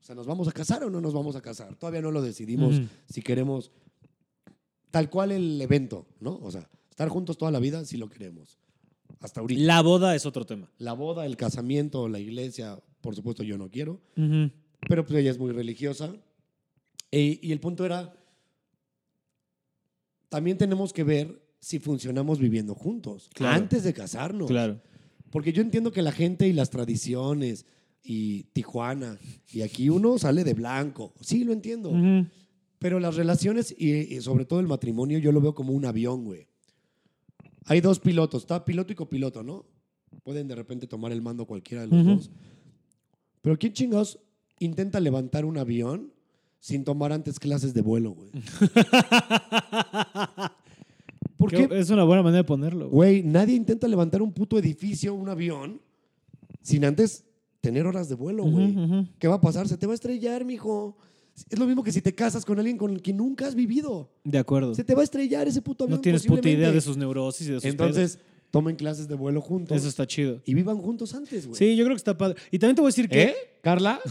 [0.00, 1.74] O sea, ¿nos vamos a casar o no nos vamos a casar?
[1.76, 3.72] Todavía no lo decidimos si queremos
[4.90, 6.38] tal cual el evento, ¿no?
[6.42, 8.58] O sea, estar juntos toda la vida si lo queremos.
[9.20, 9.60] Hasta ahorita.
[9.62, 10.70] La boda es otro tema.
[10.78, 14.00] La boda, el casamiento, la iglesia, por supuesto yo no quiero.
[14.88, 16.14] Pero pues ella es muy religiosa.
[17.10, 18.14] E- y el punto era,
[20.28, 23.56] también tenemos que ver si funcionamos viviendo juntos, Claro.
[23.56, 24.48] antes de casarnos.
[24.48, 24.80] Claro.
[25.30, 27.66] Porque yo entiendo que la gente y las tradiciones
[28.02, 29.18] y Tijuana,
[29.52, 31.92] y aquí uno sale de blanco, sí, lo entiendo.
[32.78, 36.24] Pero las relaciones y, y sobre todo el matrimonio yo lo veo como un avión,
[36.24, 36.46] güey.
[37.66, 39.64] Hay dos pilotos, está piloto y copiloto, ¿no?
[40.22, 42.16] Pueden de repente tomar el mando cualquiera de los Ujú.
[42.16, 42.30] dos.
[43.42, 44.18] Pero ¿quién chingados
[44.58, 46.12] intenta levantar un avión
[46.58, 48.30] sin tomar antes clases de vuelo, güey?
[51.36, 51.68] ¿Por qué?
[51.72, 52.88] Es una buena manera de ponerlo.
[52.88, 53.22] güey.
[53.22, 55.80] Nadie intenta levantar un puto edificio, un avión,
[56.62, 57.24] sin antes
[57.60, 58.70] tener horas de vuelo, güey.
[58.70, 59.06] Ujú, ujú.
[59.18, 59.68] ¿Qué va a pasar?
[59.68, 60.96] Se te va a estrellar, mijo.
[61.50, 64.10] Es lo mismo que si te casas con alguien con el que nunca has vivido.
[64.24, 64.74] De acuerdo.
[64.74, 65.98] Se te va a estrellar ese puto avión.
[65.98, 68.18] No tienes puta idea de sus neurosis y de sus Entonces,
[68.50, 69.76] tomen clases de vuelo juntos.
[69.76, 70.40] Eso está chido.
[70.46, 71.58] y vivan juntos antes, güey.
[71.58, 72.36] Sí, yo creo que está padre.
[72.50, 73.22] Y también te voy a decir que.
[73.22, 73.34] ¿Eh?
[73.62, 74.00] ¿Carla?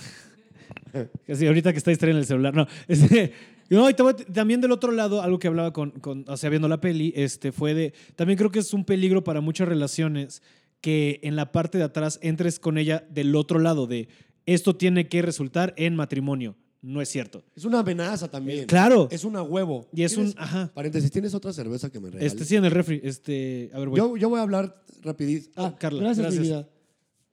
[1.34, 2.56] Sí, ahorita que está distraído en el celular.
[2.56, 3.34] No, este,
[3.70, 6.38] no, y te voy a- también del otro lado, algo que hablaba con, con, o
[6.38, 9.68] sea, viendo la peli, este, fue de, también creo que es un peligro para muchas
[9.68, 10.42] relaciones
[10.80, 14.08] que en la parte de atrás entres con ella del otro lado, de
[14.46, 16.56] esto tiene que resultar en matrimonio.
[16.88, 17.44] No es cierto.
[17.56, 18.68] Es una amenaza también.
[18.68, 19.08] Claro.
[19.10, 19.88] Es una huevo.
[19.92, 20.72] Y es un, ¿Tienes- ajá.
[20.74, 22.32] Paréntesis, ¿tienes otra cerveza que me regales?
[22.34, 23.02] Este sí en el refri.
[23.04, 23.98] Este, a ver, voy.
[23.98, 25.54] yo, yo voy a hablar rapidísimo.
[25.56, 26.42] Ah, Carla, gracias, gracias.
[26.42, 26.70] mi vida.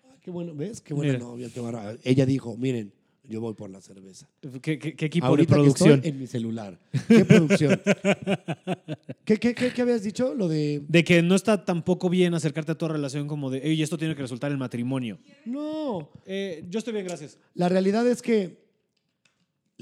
[0.04, 0.80] Ah, qué bueno, ¿ves?
[0.80, 1.24] Qué buena Mira.
[1.24, 1.94] novia, qué barra.
[2.02, 2.94] Ella dijo, miren,
[3.24, 4.26] yo voy por la cerveza.
[4.62, 5.92] ¿Qué, qué- qué equipo Ahorita de que producción?
[5.96, 6.80] estoy en mi celular.
[7.06, 7.80] ¿Qué producción?
[9.24, 10.34] ¿Qué, qué, qué, qué habías dicho?
[10.34, 10.82] Lo de...
[10.88, 14.16] De que no está tampoco bien acercarte a tu relación como de, oye, esto tiene
[14.16, 15.18] que resultar en matrimonio.
[15.44, 17.38] No, Eh, yo estoy bien, gracias.
[17.54, 18.61] La realidad es que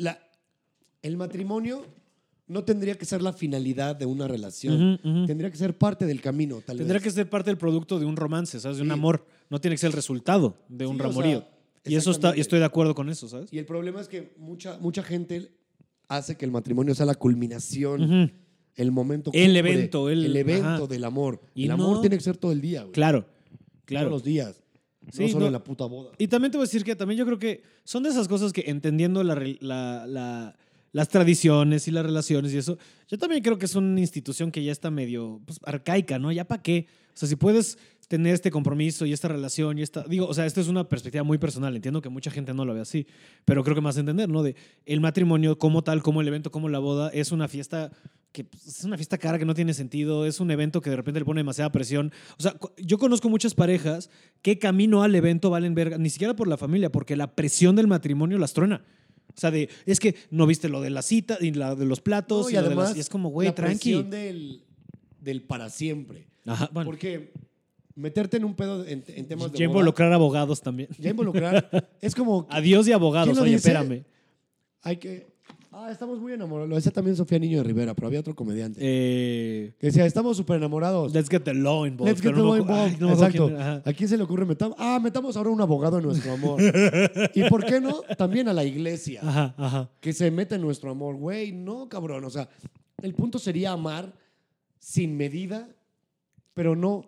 [0.01, 0.19] la,
[1.03, 1.85] el matrimonio
[2.47, 4.99] no tendría que ser la finalidad de una relación.
[5.27, 7.05] Tendría que ser parte del camino, tal Tendría vez.
[7.05, 8.79] que ser parte del producto de un romance, ¿sabes?
[8.79, 8.93] De un Sí.
[8.93, 9.25] amor.
[9.49, 11.41] No tiene que ser el resultado de un o ramorío.
[11.41, 13.53] sea, y eso está, y estoy de acuerdo con eso, ¿sabes?
[13.53, 15.53] Y el problema es que mucha, mucha gente
[16.09, 18.33] hace que el matrimonio sea la culminación,
[18.75, 20.87] el momento El cumbre, evento, el- evento ajá.
[20.87, 21.41] del amor.
[21.55, 22.93] Y el amor tiene que ser todo el día, güey.
[22.93, 24.11] Claro, Todos claro.
[24.11, 24.61] los días.
[25.11, 26.11] Sí, no solo no- en la puta boda.
[26.19, 28.53] Y también te voy a decir que también yo creo que son de esas cosas
[28.53, 30.57] que entendiendo la re- la- la-
[30.93, 32.77] las tradiciones y las relaciones y eso,
[33.09, 36.33] yo también creo que es una institución que ya está medio pues, arcaica, ¿no?
[36.33, 36.87] ¿Ya para qué?
[37.15, 37.79] O sea, si puedes
[38.09, 40.03] tener este compromiso y esta relación y esta...
[40.03, 42.75] Digo, o sea, esto es una perspectiva muy personal, entiendo que mucha gente no lo
[42.75, 43.07] ve así,
[43.45, 44.43] pero creo que más entender, ¿no?
[44.43, 47.93] De el matrimonio como tal, como el evento, como la boda, es una fiesta
[48.33, 50.97] que pues, es una fiesta cara que no tiene sentido, es un evento que de
[50.97, 52.13] repente le pone demasiada presión.
[52.39, 54.09] O sea, yo conozco muchas parejas
[54.43, 57.87] que camino al evento valen verga, ni siquiera por la familia, porque la presión del
[57.89, 58.85] matrimonio las truena.
[59.29, 62.01] O sea, de, es que no viste lo de la cita y la de los
[62.01, 63.79] platos No, y, y lo de además, las- y es como, güey, la tranqui.
[63.95, 64.65] presión del,
[65.21, 66.27] del para siempre.
[66.47, 67.33] Ajá, bueno, Porque
[67.95, 70.89] meterte en un pedo en, en temas de ya boda, involucrar abogados también.
[70.99, 74.05] ya involucrar, es como Adiós y abogados, ¿Quién lo oye, espérame.
[74.83, 75.30] hay que
[75.73, 76.69] ah, estamos muy enamorados.
[76.69, 80.37] Lo decía también Sofía Niño de Rivera, pero había otro comediante Eh, que decía, "Estamos
[80.37, 82.11] súper enamorados." let's get the law involved.
[82.11, 82.93] Let's get the no law involved.
[82.95, 83.47] ay, no Exacto.
[83.49, 83.61] quién.
[83.61, 84.71] ¿A quién se le ocurre meter?
[84.79, 86.61] Ah, metamos ahora un abogado en nuestro amor.
[87.35, 88.01] ¿Y por qué no?
[88.19, 89.21] También a la iglesia.
[89.23, 89.91] Ajá, ajá.
[90.01, 91.17] Que se mete en nuestro amor.
[91.17, 92.25] Güey, no, cabrón.
[92.25, 92.49] O sea,
[93.03, 94.13] el punto sería amar
[94.79, 95.69] sin medida,
[96.55, 97.05] pero no.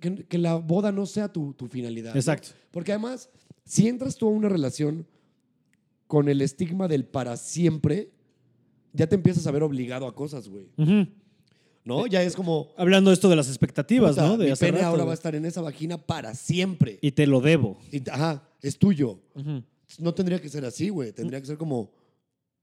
[0.00, 2.12] Que, que la boda no sea tu, tu finalidad.
[2.12, 2.18] ¿no?
[2.18, 2.48] Exacto.
[2.72, 3.30] Porque además,
[3.64, 5.06] si entras tú a una relación
[6.08, 8.10] con el estigma del para siempre,
[8.92, 10.66] ya te empiezas a ver obligado a cosas, güey.
[11.84, 12.06] ¿No?
[12.06, 12.72] Ya es como.
[12.76, 14.36] Hablando esto de las expectativas, puta, ¿no?
[14.36, 15.06] De mi hace pene rato, ahora güey.
[15.06, 16.98] va a estar en esa vagina para siempre.
[17.00, 17.78] Y te lo debo.
[17.92, 19.20] Y- ajá, es tuyo.
[19.98, 21.12] No tendría que ser así, güey.
[21.12, 21.92] Tendría que ser como.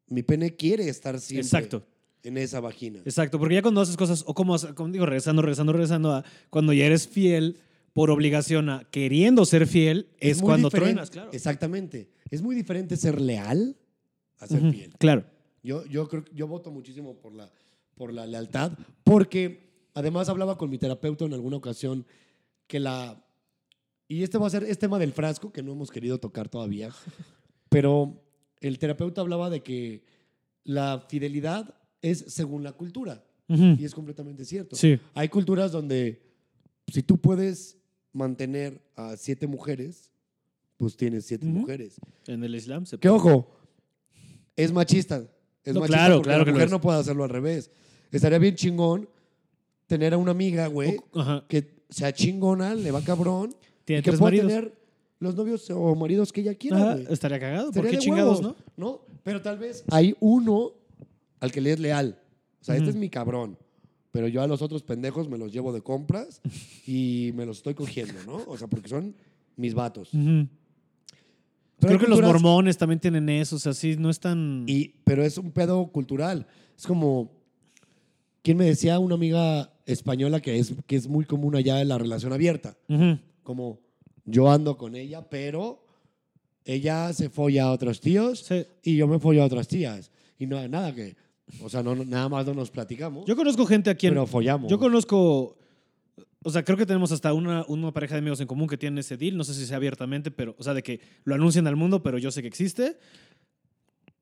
[0.07, 1.83] Mi pene quiere estar siempre Exacto.
[2.21, 2.99] en esa vagina.
[3.05, 6.73] Exacto, porque ya cuando haces cosas, o como, como digo, regresando, regresando, regresando a cuando
[6.73, 7.57] ya eres fiel
[7.93, 11.31] por obligación a queriendo ser fiel, es, muy cuando diferente- truenas, claro.
[11.33, 12.09] Exactamente.
[12.29, 13.77] Es muy diferente ser leal
[14.39, 14.93] a ser Ujú, fiel.
[14.97, 15.25] Claro.
[15.63, 17.51] Yo, yo creo yo voto muchísimo por la,
[17.95, 18.71] por la lealtad,
[19.03, 22.05] porque además hablaba con mi terapeuta en alguna ocasión
[22.67, 23.23] que la.
[24.07, 26.91] Y este va a ser es tema del frasco que no hemos querido tocar todavía,
[27.69, 28.21] pero
[28.59, 30.03] el terapeuta hablaba de que
[30.63, 34.75] la fidelidad es según la cultura, y es completamente cierto.
[34.75, 34.99] Sí.
[35.13, 36.23] Hay culturas donde
[36.87, 37.77] si tú puedes
[38.11, 40.11] mantener a siete mujeres,
[40.77, 41.95] pues tienes siete mujeres.
[42.27, 43.49] En el Islam se Que ojo,
[44.55, 45.23] es machista.
[45.63, 47.71] Es No, machista claro, porque claro la mujer no puede hacerlo al revés.
[48.11, 49.09] Estaría bien chingón
[49.87, 50.97] tener a una amiga, güey,
[51.47, 53.53] que sea chingona, le va cabrón,
[53.83, 54.47] Tiene y que tres pueda maridos.
[54.47, 54.77] tener
[55.19, 57.07] los novios o maridos que ella quiera, Ajá, güey.
[57.09, 57.71] estaría cagado.
[57.71, 58.85] ¿Por Estaría qué de chingados, huevos, no?
[58.85, 59.01] ¿no?
[59.23, 60.73] Pero tal vez hay uno
[61.39, 62.19] al que le es leal.
[62.61, 63.57] O sea, este es mi cabrón.
[64.11, 66.41] Pero yo a los otros pendejos me los llevo de compras
[66.87, 68.43] y me los estoy cogiendo, ¿no?
[68.47, 69.13] O sea, porque son
[69.57, 70.13] mis vatos.
[70.13, 70.47] Ujú.
[71.79, 74.63] Pero Creo que los culturas- mormones también tienen eso, o sea, sí, no es tan...
[74.67, 76.47] Y, pero es un pedo cultural.
[76.77, 77.31] Es como,
[78.41, 78.97] ¿quién me decía?
[78.99, 82.77] Una amiga española que es, que es muy común allá en la relación abierta.
[82.89, 83.19] Ujú.
[83.43, 83.79] Como,
[84.25, 85.83] yo ando con ella, pero
[86.63, 88.65] ella se folla a otros tíos Sí.
[88.83, 90.11] y yo me follo a otras tías.
[90.39, 91.15] Y no hay nada que,
[91.61, 94.13] o sea, no- nada más no nos platicamos, Yo conozco gente aquí en...
[94.13, 94.71] pero follamos.
[94.71, 95.57] Yo conozco,
[96.45, 98.99] o sea, creo que tenemos hasta una, una pareja de amigos en común que tienen
[98.99, 101.75] ese deal, no sé si sea abiertamente, pero, o sea, de que lo anuncian al
[101.75, 102.99] mundo, pero yo sé que existe.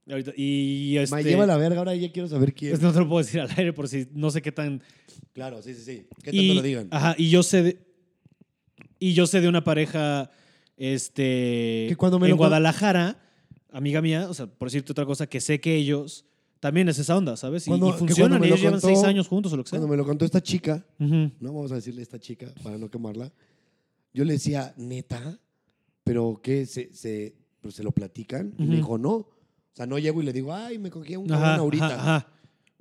[0.05, 2.81] Y, ahorita- y este, Me lleva la verga, ahora ya quiero saber quién.
[2.81, 4.81] no te lo puedo decir al aire por si no sé qué tan...
[5.33, 6.07] Claro, sí, sí, sí.
[6.23, 6.87] ¿Qué y, tanto lo digan?
[6.91, 7.77] Ajá, y yo sé de,
[8.99, 10.31] y yo sé de una pareja
[10.77, 13.19] este, Que cuando me en lo Guadalajara,
[13.69, 16.25] amiga mía, o sea, por decirte otra cosa, que sé que ellos
[16.63, 17.67] también es esa onda, ¿sabes?
[17.67, 19.79] Y- Cuando- y, funcionan, y ellos llevan contó- seis años juntos o lo que sea.
[19.79, 21.29] Cuando me lo contó esta chica, Ujú.
[21.41, 23.33] no vamos a decirle esta chica para no quemarla.
[24.13, 25.37] Yo le decía, neta,
[26.05, 26.65] pero ¿qué?
[26.65, 28.53] ¿Se, se, pues, ¿se lo platican?
[28.57, 28.71] Y Ujú.
[28.71, 29.11] me dijo, no.
[29.13, 29.27] O
[29.75, 31.85] sea, no llego y le digo, ay, me cogí a un cabrón ahorita.
[31.87, 32.27] ajá, ajá.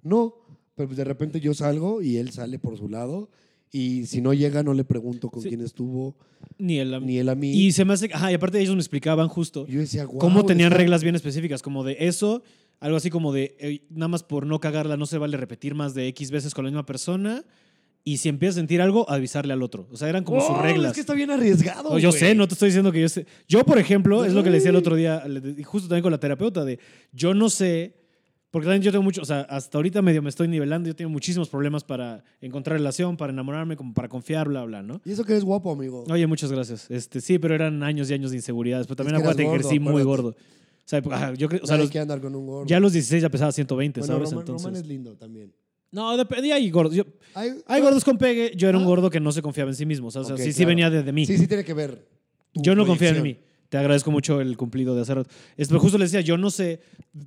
[0.03, 0.35] No,
[0.77, 3.31] pero pues de repente yo salgo y él sale por su lado.
[3.75, 5.49] Y si no llega, no le pregunto con Sí.
[5.49, 6.15] quién estuvo,
[6.59, 7.07] Ni él a mí.
[7.07, 7.51] ni él a mí.
[7.53, 8.11] Y se me hace.
[8.13, 11.15] Ajá, y aparte ellos me explicaban justo Y yo decía, "Guau, cómo tenían reglas bien
[11.17, 12.43] específicas, como de eso,
[12.83, 15.95] algo así como de eh, nada más por no cagarla, no se vale repetir más
[15.95, 17.45] de X veces con la misma persona.
[18.05, 19.87] Y si empiezas a sentir algo, avisarle al otro.
[19.93, 20.89] O sea, eran como sus Oh, reglas.
[20.91, 21.91] Es que está bien arriesgado.
[21.91, 23.27] No, yo sé, no te estoy diciendo que yo sé.
[23.47, 25.23] Yo, por ejemplo, es lo que le decía el otro día,
[25.65, 26.81] justo también con la terapeuta, de
[27.13, 27.95] yo no sé,
[28.51, 31.11] porque también yo tengo mucho, o sea, hasta ahorita medio me estoy nivelando, yo tengo
[31.13, 35.01] muchísimos problemas para encontrar relación, para enamorarme, como para confiar, bla, bla, ¿no?
[35.05, 36.05] Y eso que eres guapo, amigo.
[36.11, 36.91] Oye, muchas gracias.
[36.91, 38.89] Este, sí, pero eran años y años de inseguridades.
[38.89, 40.35] Pero también Es que acuérdate que crecí muy gordo.
[40.85, 41.01] O sea,
[41.35, 42.67] yo, cre- o sea, los- quiere andar con un gordo.
[42.67, 44.31] ya a los 16 ya pesaba 120, bueno, ¿sabes?
[44.31, 44.65] Román, Entonces.
[44.67, 45.53] Román es lindo también.
[45.91, 46.95] No, dependía hay gordos.
[46.95, 47.05] Yo-
[47.35, 48.53] Hay, hay gordos con pegue.
[48.57, 48.87] Yo era un Ah.
[48.87, 50.09] gordo que no se confiaba en sí mismo.
[50.09, 50.69] O sea, o sea, Ok, sí, sí claro.
[50.69, 51.27] venía desde mí.
[51.27, 52.07] Sí, sí tiene que ver.
[52.55, 53.37] yo no confiaba en mí.
[53.69, 55.31] te agradezco mucho el cumplido de hacer rato.
[55.57, 56.81] Es, pero justo le decía, yo no sé,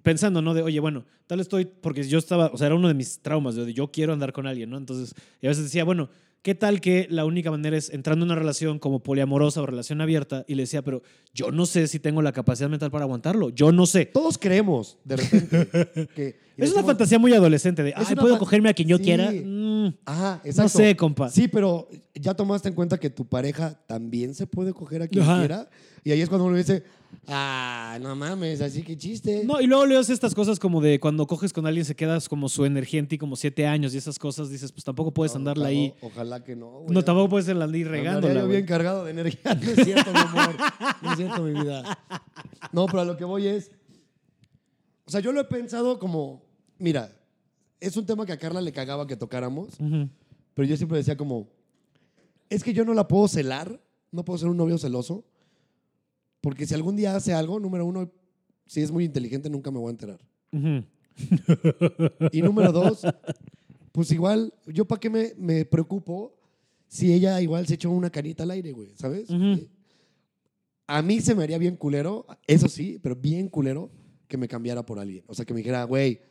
[0.03, 0.53] pensando, ¿no?
[0.53, 3.55] De, oye, bueno, tal estoy, porque yo estaba, o sea, era uno de mis traumas,
[3.55, 4.77] de yo quiero andar con alguien, ¿no?
[4.77, 6.07] Entonces, y a veces decía, bueno,
[6.45, 9.99] ¿qué tal que la única manera es entrando en una relación como poliamorosa o relación
[9.99, 10.45] abierta?
[10.47, 11.01] Y le decía, pero
[11.33, 14.05] yo no sé si tengo la capacidad mental para aguantarlo, yo no sé.
[14.05, 16.44] Todos creemos, de repente, que...
[16.57, 19.03] Es una fantasía muy adolescente de, ay, ¿puedo cogerme a quien yo Sí.
[19.03, 19.29] quiera?
[19.31, 20.61] Mm, Ajá, exacto.
[20.63, 21.29] no sé, compa.
[21.29, 25.23] Sí, pero ya tomaste en cuenta que tu pareja también se puede coger a quien
[25.23, 25.39] Ajá.
[25.39, 25.69] quiera.
[26.03, 26.83] Y ahí es cuando uno dice,
[27.27, 29.43] ah, no mames, así que chiste.
[29.43, 32.29] No, y luego le haces estas cosas como de cuando coges con alguien se quedas
[32.29, 35.33] como su energía en ti como siete años y esas cosas, dices, pues tampoco puedes
[35.33, 35.93] No, andarla ojalá- ahí.
[36.01, 36.69] Ojalá que no.
[36.81, 36.93] güey.
[36.93, 38.41] No, tampoco puedes andar ahí regándola.
[38.41, 39.41] yo bien cargado de energía.
[39.61, 40.55] No es cierto, mi amor.
[41.01, 41.97] No es cierto, mi vida.
[42.71, 43.71] No, pero a lo que voy es.
[45.07, 46.44] O sea, yo lo he pensado como.
[46.77, 47.11] Mira,
[47.79, 49.75] es un tema que a Carla le cagaba que tocáramos,
[50.53, 51.47] pero yo siempre decía como.
[52.49, 55.25] Es que yo no la puedo celar, no puedo ser un novio celoso,
[56.41, 58.11] porque si algún día hace algo, número uno,
[58.67, 60.19] si es muy inteligente, nunca me voy a enterar.
[62.31, 63.01] Y número dos,
[63.91, 66.37] pues igual, yo para qué me, me preocupo
[66.87, 69.29] si ella igual se echó una canita al aire, güey, ¿sabes?
[69.29, 69.67] Ujú.
[70.87, 73.89] A mí se me haría bien culero, eso sí, pero bien culero
[74.27, 75.23] que me cambiara por alguien.
[75.27, 76.21] O sea, que me dijera, güey,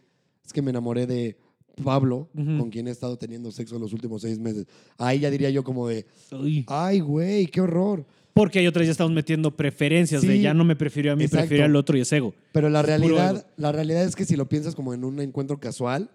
[0.44, 1.36] es que me enamoré de
[1.82, 2.58] Pablo, Ujú.
[2.58, 4.66] con quien he estado teniendo sexo los últimos seis meses.
[4.98, 6.64] Ahí ya diría yo como de, Uy.
[6.68, 8.04] ay, güey, qué horror.
[8.32, 11.24] Porque hay otras ya estamos metiendo preferencias de Sí, ya no me prefirió a mí,
[11.24, 11.42] exacto.
[11.42, 12.34] prefiero al otro y es ego.
[12.52, 15.58] Pero la Es realidad, la realidad es que si lo piensas como en un encuentro
[15.58, 16.10] casual,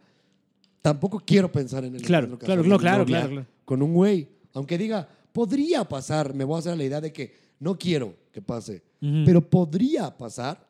[0.81, 3.47] tampoco quiero pensar en el Claro, encuentro claro, casual no, de mi claro, claro, claro.
[3.65, 4.27] con un güey.
[4.53, 8.41] Aunque diga, podría pasar, me voy a hacer la idea de que no quiero que
[8.41, 9.23] pase, Ujú.
[9.25, 10.67] pero podría pasar.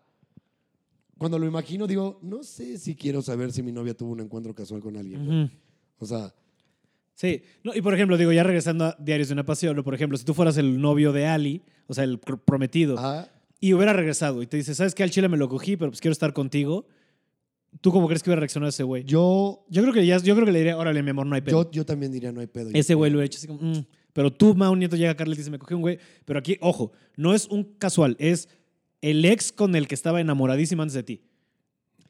[1.20, 4.56] Cuando lo imagino, digo, no sé si quiero saber si mi novia tuvo un encuentro
[4.56, 5.26] casual con alguien.
[5.26, 5.44] güey.
[5.44, 5.54] Ujú.
[6.00, 6.34] O sea,
[7.14, 9.94] Sí, no, y por ejemplo, digo, ya regresando a Diarios de una Pasión, o por
[9.94, 12.96] ejemplo, si tú fueras el novio de Ali, o sea, el pr- prometido,
[13.60, 15.04] y hubiera regresado y te dice, ¿sabes qué?
[15.04, 16.86] Al chile me lo cogí, pero pues quiero estar contigo.
[17.82, 19.04] ¿Tú cómo crees que hubiera reaccionado ese güey?
[19.04, 21.42] yo, Yo creo que ya, yo creo que le diría, órale, mi amor, no hay
[21.42, 21.64] pedo.
[21.66, 22.70] yo, yo también diría, no hay pedo.
[22.74, 23.84] Ese güey lo he hecho así como, "Mm".
[24.14, 26.00] Pero tú, Mau Nieto, llega a Carla y te dice, me cogí un güey.
[26.24, 28.48] Pero aquí, ojo, no es un casual, es
[29.02, 31.22] el ex con el que estaba enamoradísima antes de ti.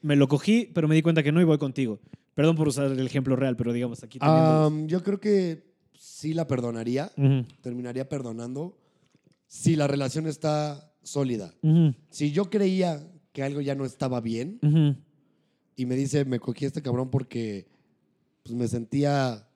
[0.02, 2.00] Me lo cogí, pero me di cuenta que no y voy contigo.
[2.34, 4.18] Perdón por usar el ejemplo real, pero digamos aquí.
[4.22, 5.62] Am, yo creo que
[5.98, 7.12] sí la perdonaría,
[7.60, 8.78] terminaría perdonando
[9.46, 11.54] si la relación está sólida.
[12.08, 14.58] Si yo creía que algo ya no estaba bien
[15.76, 17.68] y me dice, me cogí a este cabrón porque
[18.42, 19.46] pues, me sentía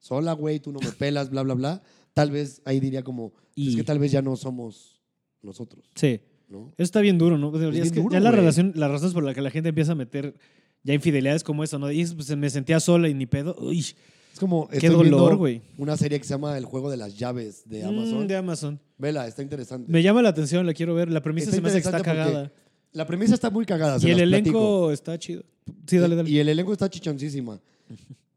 [0.00, 1.82] sola, güey, tú no me pelas, bla, bla, bla,
[2.14, 5.00] tal vez ahí diría como, Y- es que tal vez ya no somos
[5.42, 6.20] nosotros, Sí.
[6.48, 6.72] ¿No?
[6.76, 7.54] Eso está bien duro, ¿no?
[7.54, 9.92] Es, bien que duro, ya la relación, las razones por las que la gente empieza
[9.92, 10.34] a meter
[10.82, 11.90] ya infidelidades como eso, ¿no?
[11.90, 13.56] Y pues, me sentía sola y ni pedo.
[13.60, 15.60] Uy, Es como, Qué dolor, güey.
[15.76, 18.24] una serie que se llama El Juego de las Llaves de Amazon.
[18.24, 18.80] Mm, de Amazon.
[18.96, 19.90] Vela, está interesante.
[19.90, 21.10] Me llama la atención, la quiero ver.
[21.10, 22.52] La premisa Está se me hace que está cagada.
[22.92, 24.92] La premisa está muy cagada, se Y el elenco platico.
[24.92, 25.42] está chido.
[25.86, 26.30] Sí, dale, dale.
[26.30, 27.60] Y el elenco está chichoncísima.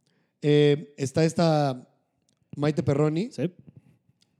[0.44, 1.88] Eh, está esta
[2.58, 3.44] Maite Perroni Sí.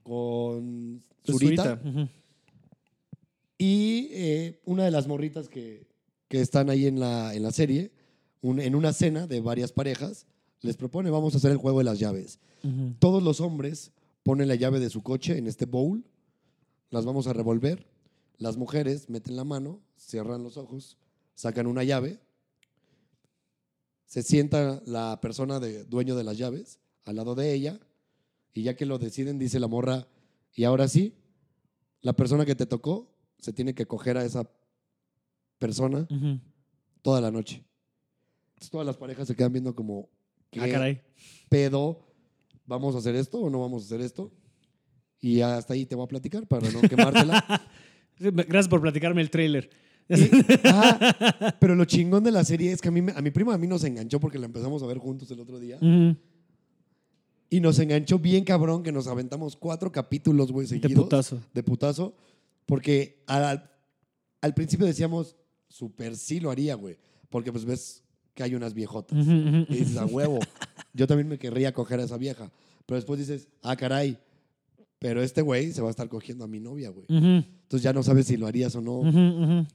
[0.02, 1.80] con Pues, Zurita.
[3.64, 5.86] Y eh, una de las morritas que,
[6.26, 7.92] que están ahí en la, en la serie,
[8.40, 10.26] un- en una cena de varias parejas,
[10.62, 12.40] les propone, vamos a hacer el juego de las llaves.
[12.64, 12.94] Ujú.
[12.98, 13.92] Todos los hombres
[14.24, 16.02] ponen la llave de su coche en este bowl,
[16.90, 17.86] las vamos a revolver.
[18.36, 20.98] Las mujeres meten la mano, cierran los ojos,
[21.36, 22.18] sacan una llave,
[24.06, 27.78] se sienta la persona de, dueño de las llaves al lado de ella
[28.54, 30.08] y ya que lo deciden dice la morra,
[30.52, 31.14] y ahora sí,
[32.00, 33.11] la persona que te tocó
[33.42, 34.48] se tiene que coger a esa
[35.58, 36.06] persona
[37.02, 37.64] toda la noche.
[38.54, 40.08] Entonces, todas las parejas se quedan viendo como,
[40.50, 41.02] ¿qué Ah, caray.
[41.48, 42.06] pedo?
[42.66, 44.30] ¿Vamos a hacer esto o no vamos a hacer esto?
[45.20, 47.44] Y hasta ahí te voy a platicar para no quemártela.
[48.18, 49.68] Gracias por platicarme el trailer.
[50.08, 50.30] Y-
[50.66, 53.54] ah, pero lo chingón de la serie es que a, mí, me- a mi prima
[53.54, 55.78] a mí nos enganchó porque la empezamos a ver juntos el otro día.
[57.50, 61.40] Y nos enganchó bien cabrón que nos aventamos cuatro capítulos, güey, De putazo.
[61.52, 62.16] de putazo,
[62.66, 63.70] porque al,
[64.40, 65.36] al principio decíamos,
[65.68, 66.98] super sí lo haría, güey,
[67.28, 68.02] porque pues ves
[68.34, 69.18] que hay unas viejotas.
[69.18, 70.38] Y dices, a huevo,
[70.94, 72.50] yo también me querría coger a esa vieja.
[72.86, 74.18] Pero después dices, ah, caray,
[75.02, 77.04] pero este güey se va a estar cogiendo a mi novia, güey.
[77.08, 79.02] Entonces ya no sabes si lo harías o no.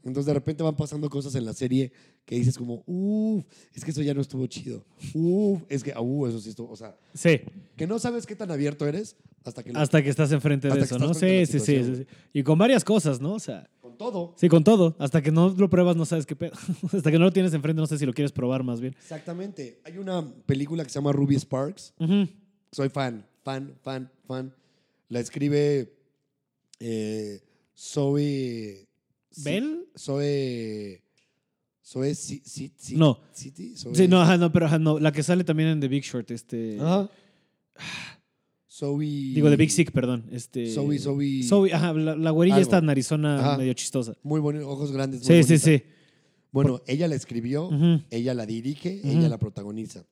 [0.04, 1.92] Entonces de repente van pasando cosas en la serie
[2.26, 3.44] que dices como, uff,
[3.74, 4.86] es que eso ya no estuvo chido.
[5.14, 6.72] Uff, es que, uh, eso sí estuvo.
[6.72, 7.42] O sea, Sí,
[7.76, 10.80] que no sabes qué tan abierto eres hasta que lo- hasta que estás enfrente de
[10.80, 11.14] eso, ¿no?
[11.14, 12.06] Sí, sí, sí, sí, sí.
[12.34, 13.34] Y con varias cosas, ¿no?
[13.34, 14.34] O sea, con todo.
[14.38, 14.96] sí, con todo.
[15.00, 16.52] Hasta que no lo pruebas, no sabes qué pedo.
[16.94, 18.96] Hasta que no lo tienes enfrente, no sé si lo quieres probar más bien.
[19.00, 19.80] Exactamente.
[19.84, 21.94] Hay una película que se llama Ruby Sparks.
[22.72, 24.54] Soy fan, fan, fan, fan.
[25.10, 25.94] La escribe
[26.80, 27.42] eh,
[27.78, 28.88] Zoe.
[29.44, 29.86] ¿Bell?
[29.98, 31.04] Zoe.
[31.86, 32.16] Zoe.
[32.16, 33.20] Si- Si- Si- No.
[33.34, 35.00] City, Zoe- Sí, no, ajá, no, pero ajá, no.
[35.00, 36.78] La que sale también en The Big Short, este.
[36.80, 37.10] Ajá.
[38.70, 39.06] Zoe.
[39.34, 40.26] Digo, The Big Sick, perdón.
[40.32, 40.70] Este.
[40.72, 41.44] Zoe, Zoe.
[41.44, 42.64] Zoe, ajá, la, la güerilla Algo.
[42.64, 43.58] esta narizona Ajá.
[43.58, 44.16] medio chistosa.
[44.24, 45.22] Muy bonito, ojos grandes.
[45.22, 45.86] muy Sí, sí, bonita.
[45.86, 45.94] sí.
[46.52, 47.70] Bueno, ella la escribió,
[48.10, 50.06] ella la dirige, ella la protagoniza.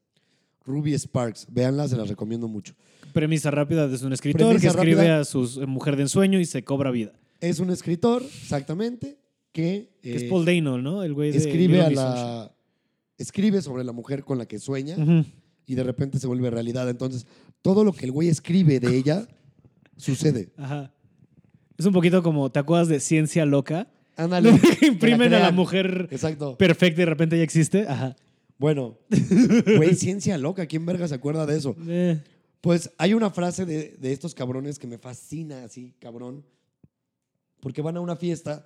[0.66, 2.74] Ruby Sparks, véanla, se las recomiendo mucho.
[3.14, 5.20] Premisa rápida de un escritor Premisa que escribe rápida.
[5.20, 7.14] a su eh, mujer de ensueño y se cobra vida.
[7.40, 9.18] Es un escritor, exactamente,
[9.52, 11.04] que, Que es eh, Paul Dano, ¿no?
[11.04, 12.52] El güey de escribe a la
[13.18, 14.96] escribe sobre la mujer con la que sueña
[15.66, 16.90] y de repente se vuelve realidad.
[16.90, 17.26] Entonces,
[17.62, 19.28] todo lo que el güey escribe de ella
[19.98, 20.52] sucede.
[20.58, 20.92] Ajá.
[21.78, 23.88] Es un poquito como, ¿te acuerdas de Ciencia Loca?
[24.16, 24.60] Ándale.
[24.82, 26.58] Imprimen a la mujer Exacto.
[26.58, 27.86] perfecta y de repente ya existe.
[27.88, 28.16] Ajá.
[28.58, 28.98] Bueno,
[29.78, 31.76] güey, ciencia loca, ¿quién verga se acuerda de eso?
[31.88, 32.22] Eh,
[32.62, 36.46] Pues hay una frase de, de estos cabrones que me fascina así, cabrón.
[37.60, 38.66] Porque van a una fiesta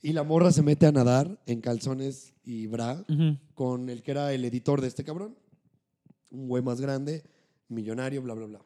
[0.00, 3.04] y la morra se mete a nadar en calzones y bra
[3.54, 5.36] con el que era el editor de este cabrón.
[6.30, 7.22] Un güey más grande,
[7.68, 8.60] millonario, bla, bla, bla.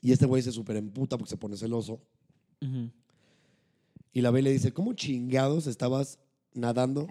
[0.00, 2.00] Y este güey se super emputa porque se pone celoso.
[4.12, 6.18] Y la ve y le dice, ¿cómo chingados estabas
[6.52, 7.08] nadando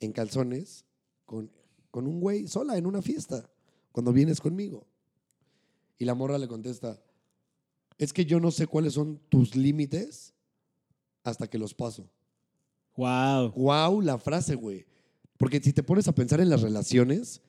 [0.00, 0.84] en calzones
[1.28, 1.50] con,
[1.90, 3.48] con un güey sola en una fiesta
[3.92, 4.86] cuando vienes conmigo?
[5.98, 6.98] Y la morra le contesta,
[7.98, 10.32] es que yo no sé cuáles son tus límites
[11.22, 12.08] hasta que los paso.
[12.96, 13.52] Wow.
[13.52, 14.86] Wow, la frase, güey.
[15.36, 17.42] Porque si te pones a pensar en las relaciones,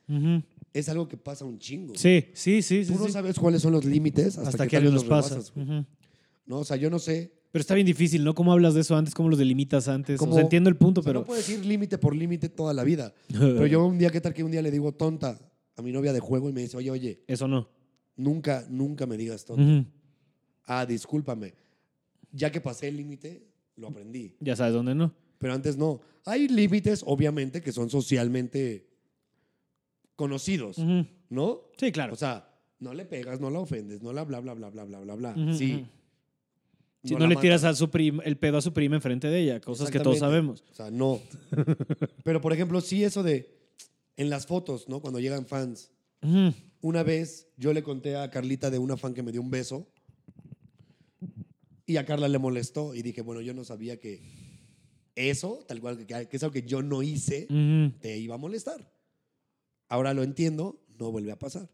[0.74, 1.96] es algo que pasa un chingo.
[1.96, 2.84] Sí, sí, sí.
[2.84, 3.12] sí, Tú no sí.
[3.14, 5.40] sabes cuáles son los límites hasta, Hasta, que, alguien los pasa.
[6.46, 6.60] ¿No?
[6.60, 7.39] O sea, yo no sé.
[7.52, 8.36] Pero está bien difícil, ¿no?
[8.36, 9.16] ¿Cómo hablas de eso antes?
[9.16, 10.20] ¿Cómo los delimitas antes?
[10.20, 10.32] ¿Cómo?
[10.32, 11.20] O sea, entiendo el punto, O sea, pero...
[11.22, 13.14] no puedes ir límite por límite toda la vida.
[13.30, 15.40] Pero yo un día, ¿qué tal que un día le digo tonta
[15.76, 17.68] a mi novia de juego y me dice, oye, oye, Eso no.
[18.16, 19.64] nunca, nunca me digas tonta?
[19.64, 19.86] Ujú.
[20.66, 21.56] Ah, discúlpame.
[22.32, 23.48] Ya que pasé el límite,
[23.78, 24.36] lo aprendí.
[24.40, 25.12] Ya sabes dónde no.
[25.40, 26.02] Pero antes no.
[26.26, 28.88] Hay límites, obviamente, que son socialmente
[30.16, 31.06] conocidos, Ujú.
[31.30, 31.62] ¿no?
[31.78, 32.14] Sí, claro.
[32.14, 32.48] O sea,
[32.80, 35.32] no le pegas, no la ofendes, no la bla, bla, bla, bla, bla, bla, bla.
[35.36, 35.86] Ujú, Sí.
[37.04, 39.62] Si no, le tiras a su prim- el pedo a su prima enfrente de ella,
[39.62, 40.64] cosas que todos sabemos.
[40.72, 41.20] O sea, no.
[42.24, 43.58] Pero, por ejemplo, sí eso de
[44.18, 45.00] en las fotos, ¿no?
[45.00, 45.92] Cuando llegan fans.
[46.82, 49.88] Una vez yo le conté a Carlita de una fan que me dio un beso
[51.86, 54.22] y a Carla le molestó y dije, bueno, yo no sabía que
[55.16, 57.98] eso, tal cual, que, que es algo que yo no hice, Ujú.
[58.00, 58.92] te iba a molestar.
[59.88, 61.68] Ahora lo entiendo, no vuelve a pasar.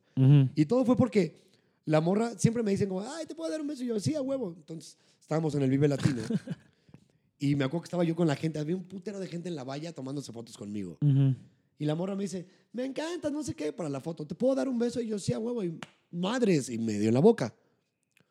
[0.56, 1.42] Y todo fue porque
[1.84, 3.84] la morra siempre me dicen como, ay, ¿te puedo dar un beso?
[3.84, 4.54] Y yo, sí, a huevo.
[4.56, 6.22] Entonces estábamos en el Vive Latino
[7.40, 9.56] y me acuerdo que estaba yo con la gente, había un putero de gente en
[9.56, 11.00] la valla tomándose fotos conmigo.
[11.02, 11.36] Ujú.
[11.80, 14.26] Y la morra me dice, me encanta, no sé qué, para la foto.
[14.26, 15.02] ¿Te puedo dar un beso?
[15.02, 15.64] Y yo, sí, a huevo.
[15.64, 15.78] Y
[16.12, 17.54] madres, y me dio en la boca.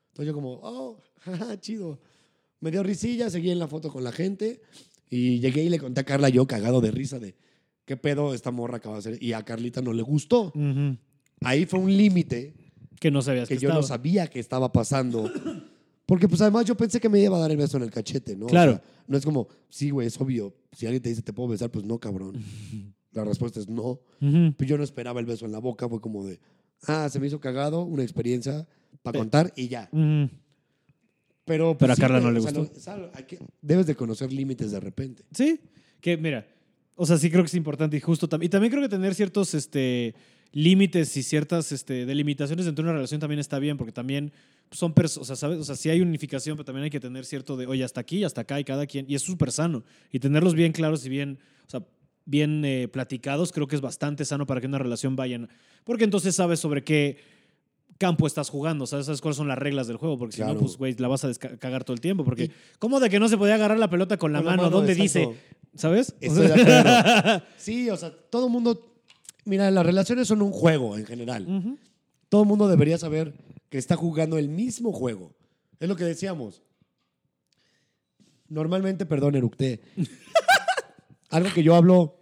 [0.08, 2.00] Entonces yo como, oh, jaja, chido.
[2.60, 4.62] Me dio risilla, seguí en la foto con la gente.
[5.10, 7.34] Y llegué y le conté a Carla yo cagado de risa de,
[7.84, 9.22] ¿qué pedo esta morra acaba de hacer?
[9.22, 10.52] Y a Carlita no le gustó.
[10.54, 10.96] Ujú.
[11.40, 12.54] Ahí fue un límite
[13.00, 13.98] Que no sabías que, que yo no estaba.
[13.98, 15.30] sabía que estaba pasando.
[16.06, 18.36] Porque pues además yo pensé que me iba a dar el beso en el cachete,
[18.36, 18.46] ¿no?
[18.46, 18.72] O Claro.
[18.72, 20.54] sea, no es como, sí, güey, es obvio.
[20.72, 21.70] Si alguien te dice, ¿te puedo besar?
[21.70, 22.34] Pues no, cabrón.
[23.12, 24.00] La respuesta es no.
[24.56, 26.40] Pues yo no esperaba el beso en la boca, fue como de,
[26.88, 28.66] ah, se me hizo cagado, una experiencia
[29.02, 29.88] para contar y ya.
[31.44, 33.10] Pero, pues, Pero a sí, Carla no le o sea, gustó.
[33.62, 35.24] debes de conocer límites de repente.
[35.32, 35.60] Sí,
[36.00, 36.46] que mira,
[36.96, 38.48] o sea, sí creo que es importante y justo también.
[38.48, 40.14] Y también creo que tener ciertos este,
[40.54, 44.32] límites y ciertas este, delimitaciones dentro de una relación también está bien, porque también
[44.70, 45.58] son personas, o sea, ¿sabes?
[45.58, 48.24] O sea, sí hay unificación, pero también hay que tener cierto de, oye, hasta aquí,
[48.24, 49.04] hasta acá y cada quien.
[49.08, 49.82] Y es súper sano.
[50.12, 51.84] Y tenerlos bien claros y bien, o sea,
[52.24, 55.40] bien eh, platicados, creo que es bastante sano para que una relación vaya.
[55.82, 57.18] Porque entonces sabes sobre qué
[57.98, 59.06] campo estás jugando, ¿sabes?
[59.06, 60.16] ¿Sabes cuáles son las reglas del juego?
[60.18, 62.24] Porque si no, pues, güey, la vas a cagar todo el tiempo.
[62.24, 64.62] Porque, ¿cómo de que no se podía agarrar la pelota con la Con la mano?
[64.64, 65.30] mano, ¿Dónde exacto.
[65.30, 65.40] dice?
[65.74, 66.14] ¿Sabes?
[66.20, 67.42] Estoy de acuerdo.
[67.56, 68.93] Sí, o sea, todo el mundo,
[69.44, 71.78] mira, las relaciones son un juego en general.
[72.28, 73.34] Todo el mundo debería saber
[73.68, 75.34] que está jugando el mismo juego.
[75.80, 76.62] Es lo que decíamos.
[78.48, 79.80] Normalmente, perdón, eructé.
[81.30, 82.18] Algo que yo hablo,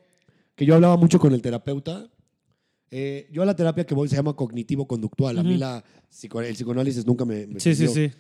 [0.55, 2.11] que yo hablaba mucho con el terapeuta.
[2.91, 5.39] eh, yo a la terapia que voy se llama cognitivo-conductual.
[5.39, 8.11] A mí la, el psicoanálisis nunca me, me Sí, sí, sí.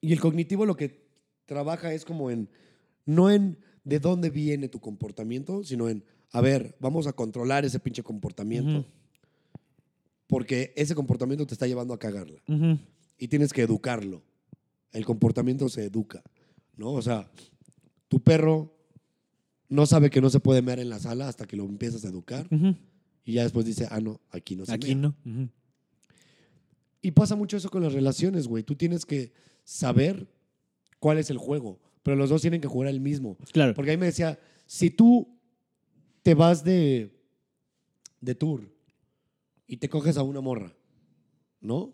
[0.00, 1.06] Y el cognitivo lo que
[1.46, 2.48] trabaja es como en,
[3.04, 6.04] no en de dónde viene tu comportamiento, sino en,
[6.36, 8.84] a ver, vamos a controlar ese pinche comportamiento.
[10.26, 12.42] Porque ese comportamiento te está llevando a cagarla.
[13.16, 14.22] Y tienes que educarlo.
[14.92, 16.22] El comportamiento se educa,
[16.76, 16.92] ¿no?
[16.92, 17.30] O sea,
[18.08, 18.76] tu perro
[19.70, 22.08] no sabe que no se puede mear en la sala hasta que lo empiezas a
[22.08, 22.46] educar.
[23.24, 25.14] Y ya después dice, ah, no, aquí no se Aquí mea".
[25.24, 25.48] no.
[27.00, 28.62] Y pasa mucho eso con las relaciones, güey.
[28.62, 29.32] Tú tienes que
[29.64, 30.28] saber
[30.98, 31.80] cuál es el juego.
[32.02, 33.38] Pero los dos tienen que jugar el mismo.
[33.52, 33.72] Claro.
[33.72, 35.35] Porque ahí me decía, si tú
[36.26, 37.08] te vas de,
[38.20, 38.68] de tour
[39.68, 40.74] y te coges a una morra,
[41.60, 41.92] ¿no?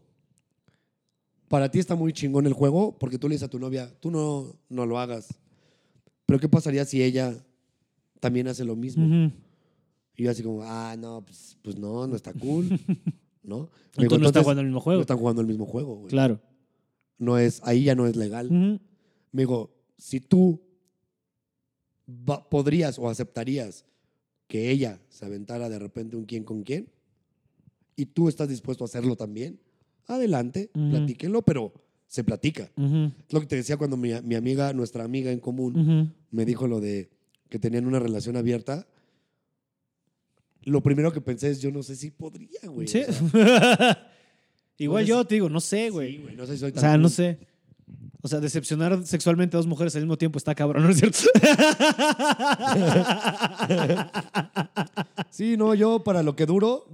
[1.48, 4.10] Para ti está muy chingón el juego porque tú le dices a tu novia, tú
[4.10, 5.28] no, no lo hagas.
[6.24, 7.44] Pero ¿qué pasaría si ella
[8.20, 9.04] también hace lo mismo?
[10.16, 12.68] Y yo así como, ah, no, pues, pues no, no está cool,
[13.42, 13.68] ¿no?
[13.68, 15.00] Entonces Me dijo, no está "Entonces, jugando el mismo No juego.
[15.02, 16.08] están jugando el mismo juego, güey.
[16.08, 16.40] Claro.
[17.18, 18.46] No es, ahí ya no es legal.
[18.46, 18.80] Ujú.
[19.30, 20.62] Me dijo, si tú
[22.48, 23.84] podrías o aceptarías
[24.52, 26.86] que ella se aventara de repente un quién con quién
[27.96, 29.58] y tú estás dispuesto a hacerlo también,
[30.08, 31.72] adelante, platíquenlo, pero
[32.06, 32.70] se platica.
[32.76, 36.68] Es lo que te decía cuando mi, mi amiga, nuestra amiga en común, me dijo
[36.68, 37.08] lo de
[37.48, 38.86] que tenían una relación abierta.
[40.64, 42.88] Lo primero que pensé es, yo no sé si podría, güey.
[42.88, 43.04] Sí.
[43.08, 44.06] O sea,
[44.76, 46.16] Igual No yo te digo, no sé, güey.
[46.16, 47.38] sí, güey, no sé si soy o tan sea, no sé.
[48.24, 51.18] O sea, decepcionar sexualmente a dos mujeres al mismo tiempo está cabrón, ¿no es cierto?
[55.30, 56.86] Sí, no, yo para lo que duro.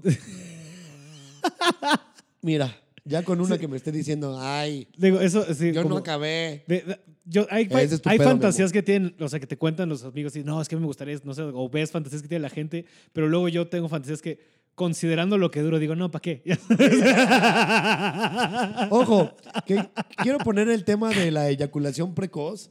[2.42, 2.74] Mira,
[3.04, 5.72] ya con una que me esté diciendo, ay, Digo, eso sí.
[5.72, 6.64] yo como- no acabé.
[6.66, 7.00] de- de-
[7.30, 7.88] yo, hay hay
[8.18, 10.76] pedo, fantasías que tienen, o sea, que te cuentan los amigos y no, es que
[10.76, 13.86] me gustaría, no sé, o ves fantasías que tiene la gente, pero luego yo tengo
[13.90, 14.40] fantasías que,
[14.78, 16.42] considerando lo que duro, digo, no, ¿para qué?
[18.90, 19.30] Ojo,
[19.66, 19.88] que
[20.22, 22.70] quiero poner el tema de la eyaculación precoz.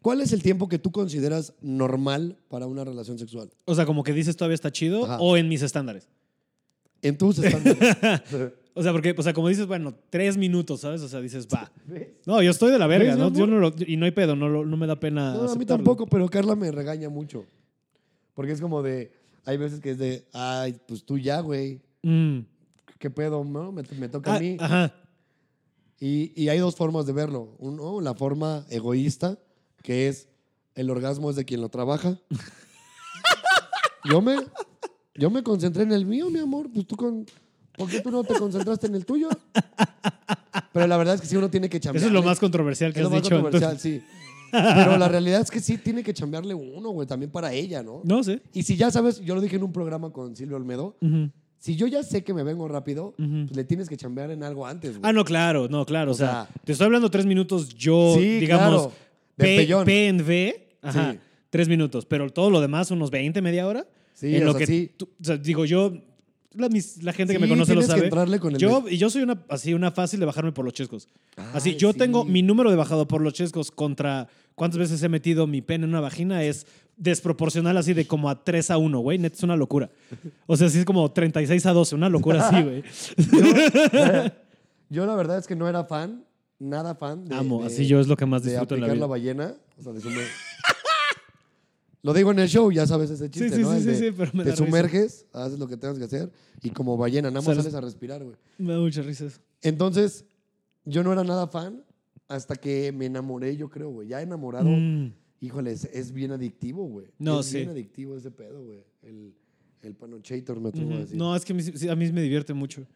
[0.00, 3.50] ¿Cuál es el tiempo que tú consideras normal para una relación sexual?
[3.64, 5.18] o sea, como que dices todavía está chido Ajá.
[5.18, 6.08] o en mis estándares.
[7.02, 8.52] En tus estándares.
[8.74, 11.02] O sea, porque, o sea, como dices, bueno, tres minutos, ¿sabes?
[11.02, 11.68] O sea, dices, va.
[12.26, 13.32] No, yo estoy de la verga, ¿Ves, ¿no?
[13.32, 15.34] Yo no lo- y no hay pedo, no, lo- no me da pena.
[15.34, 17.44] No, a mí tampoco, pero Carla me regaña mucho.
[18.34, 19.10] Porque es como de,
[19.48, 21.80] hay veces que es de, ay, pues tú ya, güey.
[22.02, 22.40] Mm.
[22.98, 23.72] ¿Qué pedo, no?
[23.72, 24.56] Me, me toca Ah, a mí.
[24.60, 24.92] Ajá.
[26.00, 27.54] Y, y hay dos formas de verlo.
[27.58, 29.38] Uno, la forma egoísta,
[29.82, 30.28] que es
[30.74, 32.18] el orgasmo es de quien lo trabaja.
[34.04, 34.36] yo, me,
[35.14, 36.68] yo me concentré en el mío, mi amor.
[36.72, 37.24] Pues tú con,
[37.76, 39.28] ¿Por qué tú no te concentraste en el tuyo?
[40.72, 42.06] Pero la verdad es que sí uno tiene que chambearle.
[42.06, 43.34] Eso es lo más controversial que Es has lo más dicho.
[43.40, 44.02] controversial, entonces.
[44.02, 44.27] sí.
[44.50, 48.00] Pero la realidad es que sí tiene que chambearle uno, güey, también para ella, ¿no?
[48.04, 48.40] No sé.
[48.52, 50.96] Y si ya sabes, yo lo dije en un programa con Silvio Olmedo,
[51.58, 54.66] si yo ya sé que me vengo rápido, pues le tienes que chambear en algo
[54.66, 55.00] antes, güey.
[55.02, 56.10] Ah, no, claro, no, claro.
[56.12, 58.92] O, O sea, sea, te estoy hablando tres minutos, yo, Sí, digamos,
[59.36, 59.84] claro.
[59.84, 61.18] P, en V, ajá, Sí.
[61.50, 62.06] tres minutos.
[62.06, 63.86] Pero todo lo demás, unos 20, media hora.
[64.14, 64.90] Sí, en lo que sí.
[64.96, 65.92] tú- o sea, digo yo,
[66.58, 68.04] la, mis- la gente que me conoce lo que sabe.
[68.04, 70.64] entrarle con el yo, de- y yo soy una, así, una fácil de bajarme por
[70.64, 71.08] los chescos.
[71.54, 71.98] así, yo sí.
[71.98, 75.84] tengo mi número de bajado por los chescos contra cuántas veces he metido mi pene
[75.84, 76.66] en una vagina es
[76.96, 79.18] desproporcional así de como a 3 a 1, güey.
[79.18, 79.88] Neta, es una locura.
[80.46, 82.82] O sea, sí es como 36 a 12, una locura así, güey.
[84.90, 86.24] Yo la verdad es que no era fan,
[86.58, 88.86] nada fan de, Amo, de- así yo es lo que más de disfruto en la
[88.88, 88.96] vida.
[89.00, 89.54] la ballena.
[89.78, 90.00] O sea, de
[92.02, 93.72] Lo digo en el show, ya sabes ese chiste, sí, ¿no?
[93.78, 94.64] sí, El sí, sí, pero me te da risa.
[94.64, 96.30] sumerges, haces lo que tengas que hacer
[96.62, 98.36] y como ballena, nada más Sales- sales a respirar, güey.
[98.58, 99.40] Me da muchas risas.
[99.62, 100.24] Entonces,
[100.84, 101.84] yo no era nada fan
[102.28, 104.08] hasta que me enamoré, yo creo, güey.
[104.08, 105.12] Ya enamorado, Mm.
[105.40, 107.06] híjole, es, es bien adictivo, güey.
[107.18, 107.56] No, es sí.
[107.58, 108.84] bien adictivo ese pedo, güey.
[109.02, 109.34] El,
[109.82, 111.16] el panochator, me atrevo a decir.
[111.16, 112.86] No, es que a mí, me divierte mucho.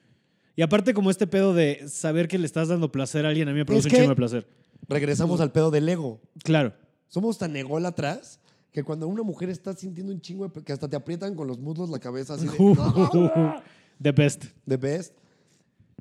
[0.55, 3.53] Y aparte como este pedo de saber que le estás dando placer a alguien, a
[3.53, 4.47] mí me produce un que- chingo de placer.
[4.89, 6.21] Regresamos al pedo del ego.
[6.45, 6.75] Claro.
[7.09, 8.39] Somos tan ególatras
[8.73, 10.65] que cuando una mujer está sintiendo un chingo de...
[10.65, 12.57] que hasta te aprietan con los muslos la cabeza así de...
[14.03, 14.47] The best.
[14.67, 15.15] The best.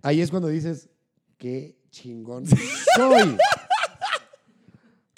[0.01, 0.89] Ahí es cuando dices,
[1.37, 3.37] qué chingón soy.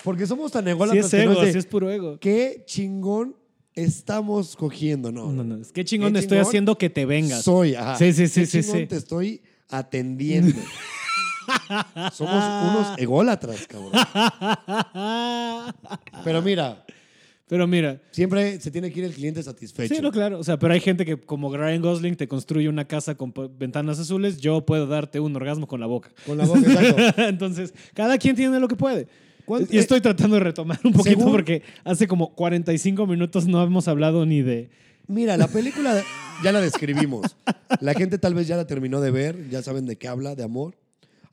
[0.04, 2.20] Porque somos tan Sí ególatras es que no ego, es de, sí es puro ego.
[2.20, 3.38] qué chingón
[3.74, 5.12] estamos cogiendo.
[5.12, 7.44] No, No, no, es que chingón Qué estoy chingón haciendo que te vengas.
[7.44, 7.98] Soy, ajá.
[7.98, 8.88] Sí, sí, sí, Qué sí, chingón sí.
[8.88, 10.60] te estoy atendiendo.
[12.12, 13.92] Somos unos ególatras, cabrón.
[16.24, 16.86] Pero mira,
[17.48, 19.94] Pero mira, siempre se tiene que ir el cliente satisfecho.
[19.94, 20.40] sí, no, claro.
[20.40, 24.00] O sea, pero hay gente que como Ryan Gosling te construye una casa con ventanas
[24.00, 26.10] azules, yo puedo darte un orgasmo con la boca.
[26.26, 27.22] Con la boca, exacto.
[27.22, 29.08] Entonces, cada quien tiene lo que puede.
[29.46, 33.62] ¿Cuánto- Y estoy tratando de retomar un poquito Según- porque hace como 45 minutos no
[33.62, 34.70] hemos hablado ni de...
[35.08, 36.02] Mira, la película
[36.46, 37.36] ya la describimos.
[37.82, 40.44] La gente tal vez ya la terminó de ver, ya saben de qué habla, de
[40.44, 40.76] amor.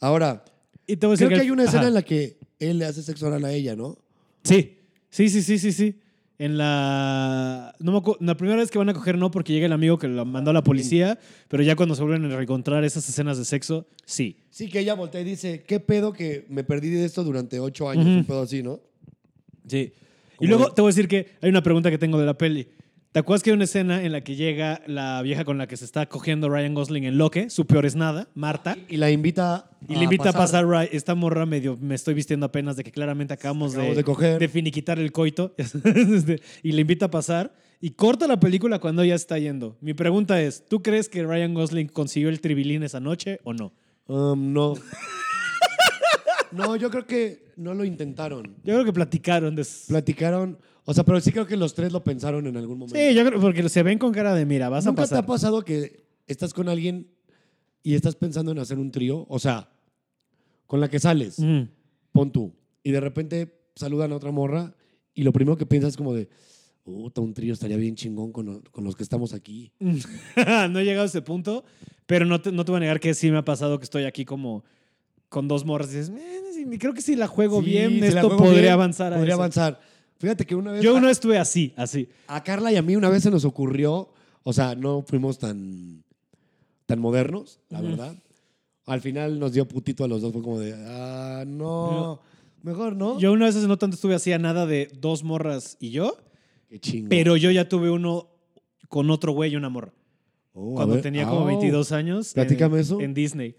[0.00, 0.44] Ahora,
[0.88, 1.88] Y te voy a decir creo que hay una escena Ajá.
[1.88, 3.96] en la que él le hace sexo oral a ella, ¿no?
[4.42, 4.76] Sí,
[5.10, 6.00] sí, sí, sí, sí, sí.
[6.38, 7.74] En la...
[7.80, 10.08] No me la primera vez que van a coger no porque llega el amigo que
[10.08, 11.18] lo mandó a la policía,
[11.48, 14.38] pero ya cuando se vuelven a reencontrar esas escenas de sexo, sí.
[14.48, 17.90] Sí, que ella voltea y dice, ¿qué pedo que me perdí de esto durante ocho
[17.90, 18.06] años?
[18.06, 18.14] Ujú.
[18.14, 18.80] Un pedo así, ¿no?
[19.66, 19.92] Sí.
[20.40, 22.68] Y luego te voy a decir que hay una pregunta que tengo de la peli.
[23.12, 25.76] ¿Te acuerdas que hay una escena en la que llega la vieja con la que
[25.76, 28.76] se está cogiendo Ryan Gosling en Loque, su peor es nada, Marta?
[28.88, 32.46] Y la invita Y le invita a pasar Ry- esta morra medio, me estoy vistiendo
[32.46, 34.48] apenas de que claramente acabamos, Acabamos de, coger.
[34.48, 35.54] finiquitar el coito.
[35.58, 39.76] Este, y le invita a pasar y corta la película cuando ella está yendo.
[39.80, 43.72] Mi pregunta es, ¿tú crees que Ryan Gosling consiguió el tribilín esa noche o no?
[44.06, 44.74] Um, no.
[46.52, 48.54] no, yo creo que no lo intentaron.
[48.64, 49.64] Yo creo que platicaron de...
[49.64, 52.98] Sí, Platicaron, o sea, pero sí creo que los tres lo pensaron en algún momento.
[53.12, 55.62] yo creo porque se ven con cara de, mira, vas a ¿Nunca te ha pasado
[55.62, 57.08] que estás con alguien
[57.82, 59.26] y estás pensando en hacer un trío?
[59.28, 59.68] O sea,
[60.66, 61.62] con la que sales, Mm.
[62.12, 62.52] pon tú,
[62.82, 64.74] y de repente saludan a otra morra
[65.14, 66.28] y lo primero que piensas es como de,
[66.82, 69.72] puta, un trío estaría bien chingón con, con los que estamos aquí.
[69.80, 71.64] no he llegado a ese punto,
[72.06, 74.04] pero no te, no te voy a negar que sí me ha pasado que estoy
[74.04, 74.64] aquí como
[75.30, 78.04] con dos morras y dices, "Eh, sí, creo que si la juego Sí, bien, si
[78.04, 79.40] esto juego podría bien, avanzar a Podría eso".
[79.42, 79.80] avanzar.
[80.18, 80.82] Fíjate que una vez...
[80.82, 82.10] Yo una vez estuve así, así.
[82.26, 84.10] A Carla y a mí una vez se nos ocurrió,
[84.42, 86.04] o sea, no fuimos tan,
[86.84, 88.14] tan modernos, la verdad.
[88.84, 92.20] Al final nos dio putito a los dos, fue como de, ah, no,
[92.62, 93.18] mejor no.
[93.18, 96.18] Yo una vez no tanto estuve así a nada de dos morras y yo,
[96.68, 97.08] Qué chingo.
[97.08, 98.28] pero yo ya tuve uno
[98.88, 99.94] con otro güey y una morra.
[100.52, 102.34] Oh, cuando tenía como Ah, 22 años.
[102.34, 103.00] Platícame en, eso.
[103.00, 103.54] En Disney.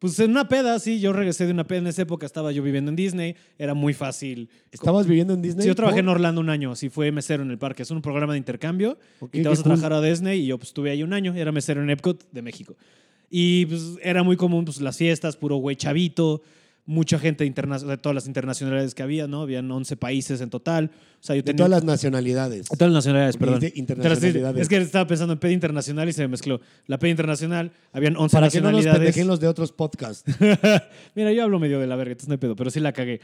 [0.00, 2.62] Pues en una peda, sí, yo regresé de una peda en esa época, estaba yo
[2.62, 4.48] viviendo en Disney, era muy fácil.
[4.72, 5.62] ¿Estabas viviendo en Disney?
[5.64, 6.08] Sí, yo trabajé en.
[6.08, 7.82] Orlando un año, sí, fue mesero en el parque.
[7.82, 9.72] Es un programa de intercambio Ok, y te vas a cool.
[9.74, 12.40] trabajar a Disney y yo pues estuve ahí un año, era mesero en Epcot de
[12.40, 12.76] México.
[13.28, 16.40] Y pues era muy común pues las fiestas, puro güey chavito,
[16.86, 19.42] mucha gente interna- de todas las internacionalidades que había, ¿no?
[19.42, 20.90] Habían 11 países en total.
[21.20, 21.56] O sea, yo De tenía...
[21.58, 22.68] todas las nacionalidades.
[22.68, 23.60] De todas las nacionalidades, perdón.
[23.74, 24.62] internacionalidades.
[24.62, 26.60] Es que estaba pensando en peda internacional y se me mezcló.
[26.86, 28.98] La peda internacional, habían 11 Para que no nos nacionalidades.
[29.14, 30.24] pendejen los de otros podcasts.
[31.14, 33.20] Mira, yo hablo medio de la verga, entonces no hay pedo, pero sí la cagué.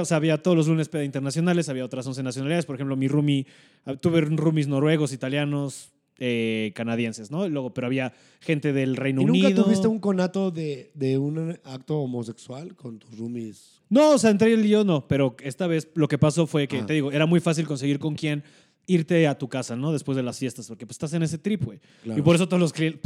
[0.00, 2.66] O sea, había todos los lunes peda internacionales, había otras 11 nacionalidades.
[2.66, 3.46] Por ejemplo, mi roomie,
[3.86, 7.48] ah, tuve roomies noruegos, italianos, eh, canadienses, ¿no?
[7.48, 9.64] Luego, pero había gente del Reino ¿Y nunca Unido.
[9.64, 13.80] tuviste un conato de, de un acto homosexual con tus roomies?
[13.88, 16.68] No, o sea, entre él y yo no, pero esta vez lo que pasó fue
[16.68, 16.86] que, Ah.
[16.86, 18.42] te digo, era muy fácil conseguir con quién
[18.88, 19.92] irte a tu casa, ¿no?
[19.92, 21.78] Después de las fiestas, porque pues estás en ese trip, güey.
[22.02, 22.18] Claro.
[22.18, 23.00] Y por eso todos los clientes,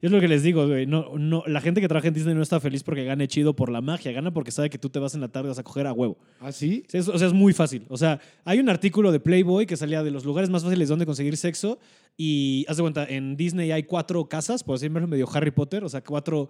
[0.00, 2.42] es lo que les digo, güey, no, no, la gente que trabaja en Disney no
[2.42, 5.14] está feliz porque gane chido por la magia, gana porque sabe que tú te vas
[5.14, 6.18] en la tarde vas a coger a huevo.
[6.38, 6.84] ¿Ah, sí?
[6.86, 7.84] Sí, es- o sea, es muy fácil.
[7.88, 11.06] O sea, hay un artículo de Playboy que salía de los lugares más fáciles donde
[11.06, 11.78] conseguir sexo
[12.16, 15.88] y haz de cuenta, en Disney hay cuatro casas, por decirlo medio Harry Potter, o
[15.88, 16.48] sea, cuatro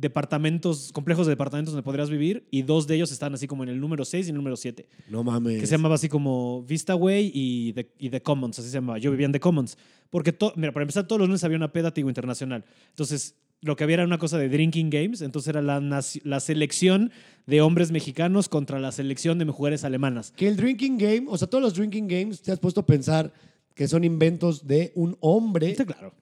[0.00, 3.68] departamentos, complejos de departamentos donde podrías vivir y dos de ellos están así como en
[3.68, 5.60] el número 6 y el número 7, No mames.
[5.60, 8.98] que se llamaba así como Vistaway y The, y The Commons, así se llamaba.
[8.98, 9.76] Yo vivía en The Commons.
[10.10, 12.64] Porque, to- mira, para empezar, todos los lunes había una peda tigo internacional.
[12.90, 15.80] Entonces, lo que había era una cosa de drinking games, entonces era la,
[16.24, 17.10] la selección
[17.46, 20.32] de hombres mexicanos contra la selección de mujeres alemanas.
[20.36, 23.32] Que el drinking game, o sea, todos los drinking games, te has puesto a pensar
[23.74, 26.14] que son inventos de un hombre Sí, claro.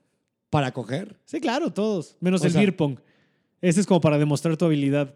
[0.51, 1.16] para coger.
[1.27, 2.16] Sí, claro, todos.
[2.20, 2.98] Menos O el sea- beer pong.
[3.60, 5.14] Ese es como para demostrar tu habilidad.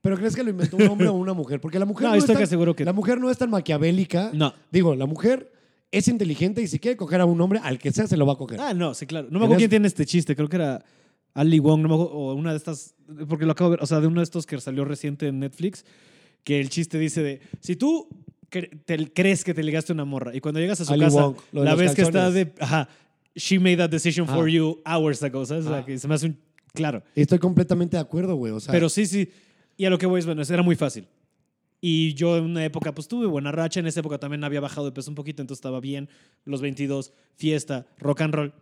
[0.00, 1.60] ¿Pero crees que lo inventó un hombre o una mujer?
[1.60, 3.38] Porque la mujer No, no, estoy es tan, casi seguro que- la mujer no es
[3.38, 4.30] tan maquiavélica.
[4.34, 4.52] No.
[4.70, 5.52] Digo, la mujer
[5.92, 8.32] es inteligente y si quiere coger a un hombre, al que sea se lo va
[8.32, 8.60] a coger.
[8.60, 9.28] Ah, no, sí, claro.
[9.30, 10.34] No me acuerdo quién tiene este chiste.
[10.34, 10.84] Creo que era
[11.34, 12.94] Ali Wong, no me acuerdo, o una de estas,
[13.28, 15.38] porque lo acabo de ver, o sea, de uno de estos que salió reciente en
[15.38, 15.84] Netflix,
[16.44, 18.08] que el chiste dice de, si tú
[18.50, 21.04] cre- te- crees que te ligaste a una morra y cuando llegas a su Ali
[21.04, 22.34] casa, Wong, lo de la los ves que está calzones.
[22.34, 22.88] de, ajá,
[23.36, 24.50] she made that decision for Ah.
[24.50, 25.64] you hours ago, ¿sabes?
[25.66, 25.84] O sea, Ah.
[25.86, 26.38] que se me hace un,
[26.72, 27.02] claro.
[27.14, 28.52] Estoy completamente de acuerdo, güey.
[28.52, 29.30] O sea, Pero sí, sí.
[29.76, 31.06] Y a lo que voy es, bueno, era muy fácil.
[31.84, 33.80] Y yo en una época, pues tuve buena racha.
[33.80, 36.08] En esa época también había bajado de peso un poquito, entonces estaba bien.
[36.44, 38.54] Los 22, fiesta, rock and roll.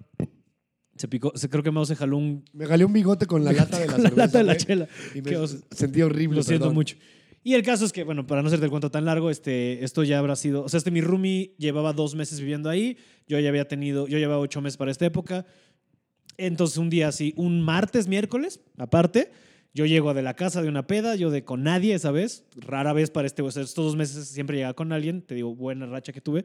[0.97, 2.45] Se picó, se, creo que Mao se jaló un.
[2.55, 4.89] me galé un bigote con la lata de la la cerveza, lata de la chela.
[5.15, 5.33] Y me
[5.71, 6.39] sentí horrible.
[6.39, 6.75] Lo siento perdón.
[6.75, 6.97] mucho.
[7.43, 10.03] Y el caso es que, bueno, para no hacerte el cuento tan largo, este, esto
[10.03, 10.63] ya habrá sido.
[10.63, 12.99] O sea, este mi roomie llevaba dos meses viviendo ahí.
[13.27, 14.07] Yo ya había tenido.
[14.09, 15.47] Yo llevaba ocho meses para esta época.
[16.47, 19.31] Entonces, un día así, un martes, miércoles, aparte,
[19.73, 22.93] yo llego de la casa de una peda, yo de con nadie esa vez, rara
[22.93, 25.87] vez para este, o sea, estos dos meses siempre llegaba con alguien, te digo, buena
[25.87, 26.45] racha que tuve,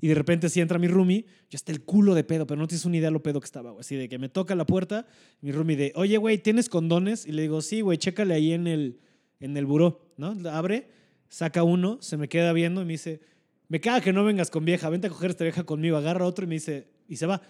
[0.00, 2.68] y de repente si entra mi roomie, yo está el culo de pedo, pero no
[2.68, 5.06] tienes una idea lo pedo que estaba, güey, así de que me toca la puerta,
[5.40, 7.26] mi roomie de, oye, güey, ¿tienes condones?
[7.26, 9.00] Y le digo, sí, güey, chécale ahí en el,
[9.40, 10.36] en el buró, ¿no?
[10.50, 10.88] Abre,
[11.28, 13.20] saca uno, se me queda viendo y me dice,
[13.66, 16.44] me caga que no vengas con vieja, vente a coger esta vieja conmigo, agarra otro
[16.44, 17.42] y me dice, y se va.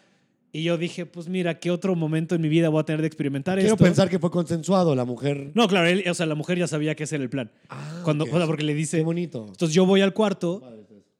[0.52, 3.06] Y yo dije, pues mira, ¿qué otro momento en mi vida voy a tener de
[3.06, 3.84] experimentar Quiero esto?
[3.84, 5.52] pensar que fue consensuado la mujer.
[5.54, 7.50] No, claro, él- o sea, la mujer ya sabía que ese era el plan.
[7.68, 8.34] Ah, Cuando, ok.
[8.34, 9.46] o sea, porque le dice, Qué bonito.
[9.48, 10.62] entonces yo voy al cuarto,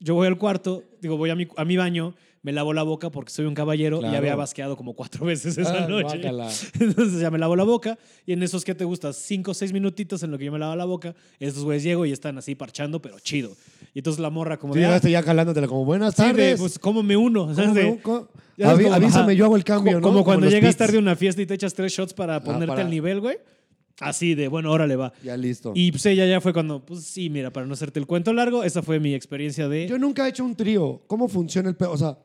[0.01, 3.11] yo voy al cuarto, digo, voy a mi, a mi baño, me lavo la boca
[3.11, 4.17] porque soy un caballero y Claro.
[4.17, 6.17] había basqueado como cuatro veces esa Ah, noche.
[6.19, 6.49] guácala.
[6.81, 9.73] Entonces ya me lavo la boca y en esos que te gusta, cinco o seis
[9.73, 12.55] minutitos en lo que yo me lavo la boca, estos güeyes llego y están así
[12.57, 13.53] parchando, pero chido.
[13.95, 14.85] Y entonces la morra como Tú de...
[14.85, 16.61] ah, llegaste ya jalándotela como buenas sí, de, tardes.
[16.61, 17.41] pues, ¿cómo me uno?
[17.43, 17.73] ¿Cómo ¿Sabes?
[17.73, 19.33] me- De- co- ya sabes, Avi- como- avísame, ajá.
[19.33, 20.07] yo hago el cambio, Co- ¿no?
[20.09, 20.79] Como cuando los llegas pits.
[20.79, 23.39] tarde a una fiesta y te echas tres shots para ponerte para- al nivel, güey.
[24.01, 25.13] Así de, bueno, órale, va.
[25.23, 25.73] Ya listo.
[25.75, 28.65] Y pues ella ya fue cuando, pues sí, mira, para no hacerte el cuento largo,
[28.65, 29.87] esa fue mi experiencia de...
[29.89, 31.03] Yo nunca he hecho un trío.
[31.07, 31.93] ¿Cómo funciona el pedo?
[31.93, 32.17] O sea,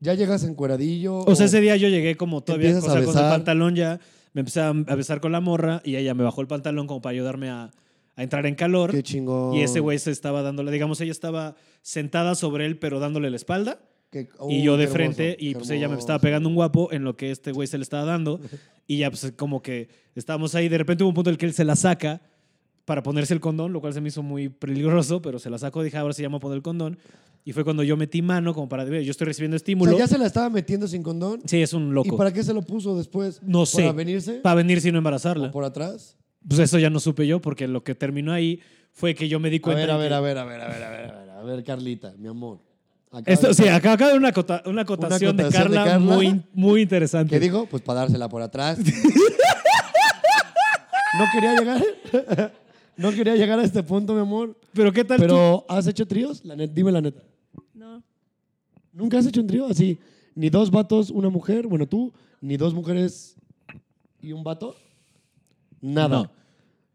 [0.00, 1.18] ya llegas encueradillo.
[1.18, 3.30] o sea, ese día yo llegué como todavía Empiezas o sea, a con el besar.
[3.30, 4.00] pantalón ya,
[4.32, 7.02] me empecé a a besar con la morra y ella me bajó el pantalón como
[7.02, 7.70] para ayudarme a,
[8.18, 8.90] a entrar en calor.
[8.90, 9.54] Qué chingón.
[9.54, 13.36] Y ese güey se estaba dándole, digamos, ella estaba sentada sobre él, pero dándole la
[13.36, 13.80] espalda.
[14.10, 17.04] Qué- y Uy, yo de frente, y pues ella me estaba pegando un guapo en
[17.04, 18.40] lo que este güey se le estaba dando.
[18.90, 20.68] Y ya, pues como que estábamos ahí.
[20.70, 22.22] De repente hubo un punto en el que él se la saca
[22.86, 25.82] para ponerse el condón, lo cual se me hizo muy peligroso, pero se la sacó.
[25.82, 26.96] Dije, ahora se llama poner el condón.
[27.44, 29.90] Y fue cuando yo metí mano, como para, yo estoy recibiendo O estímulo.
[29.92, 31.42] sea, ya se la estaba metiendo sin condón.
[31.44, 32.16] Sí, es un ¿Y loco.
[32.16, 33.42] para qué se lo puso después?
[33.42, 33.82] No sé.
[33.82, 34.32] ¿Para venirse?
[34.36, 35.50] Para venir sin no ¿O embarazarla.
[35.50, 36.16] por atrás?
[36.46, 38.60] Pues eso ya no supe yo, porque lo que terminó ahí
[38.92, 39.80] fue que yo me di A cuenta.
[39.80, 41.42] ver, a ver, que- a ver, a ver, a ver, a ver, a ver, a
[41.42, 42.58] ver, Carlita, mi amor.
[43.10, 44.32] Acaba Esto, de- sí, acá acaba de una,
[44.66, 45.98] una acotación, de, acotación de Carla Carla.
[45.98, 47.30] muy, muy interesante.
[47.30, 47.66] ¿Qué digo?
[47.66, 48.78] Pues para dársela por atrás.
[51.18, 51.82] no quería llegar.
[52.96, 54.56] no quería llegar a este punto, mi amor.
[54.72, 55.22] Pero ¿qué tal tú?
[55.22, 56.44] Pero, ¿has hecho tríos?
[56.44, 57.22] La net- dime la neta.
[57.74, 58.02] No.
[58.92, 59.98] ¿Nunca has hecho un trío así?
[60.34, 63.36] Ni dos vatos, una mujer, bueno, tú, ni dos mujeres
[64.20, 64.76] y un vato.
[65.80, 66.08] Nada.
[66.22, 66.30] No.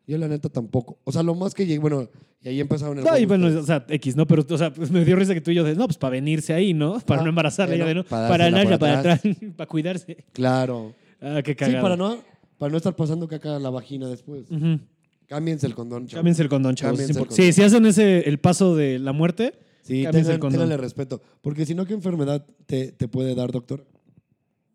[0.05, 0.99] Yo la neta tampoco.
[1.05, 2.09] O sea, lo más que llegué, bueno,
[2.41, 3.63] y ahí empezaron el No, y bueno, ustedes.
[3.63, 4.27] o sea, X, ¿no?
[4.27, 6.11] Pero, o sea, pues me dio risa que tú y yo, de, no, pues para
[6.11, 6.99] venirse ahí, ¿no?
[6.99, 8.03] Para Ah, no embarazarla, bueno, ya de no.
[8.03, 9.21] para Para nada, para atrás.
[9.55, 10.25] para cuidarse.
[10.33, 10.93] Claro.
[11.21, 11.81] Ah, qué Sí, cagado.
[11.83, 12.17] para no,
[12.57, 14.51] para no estar pasando caca a la vagina después.
[14.51, 14.79] Ujú.
[15.27, 16.15] Cámbiense el condón, chavos.
[16.19, 16.97] Cámbiense el condón, chavos.
[16.99, 17.45] Cámbiense Sí, el condón.
[17.45, 19.53] Sí, si hacen ese, el paso de la muerte,
[19.83, 20.51] Sí, cámbiense el tengan, condón.
[20.59, 21.21] ténganle respeto.
[21.41, 23.87] Porque si no, ¿qué enfermedad te, te puede dar, doctor?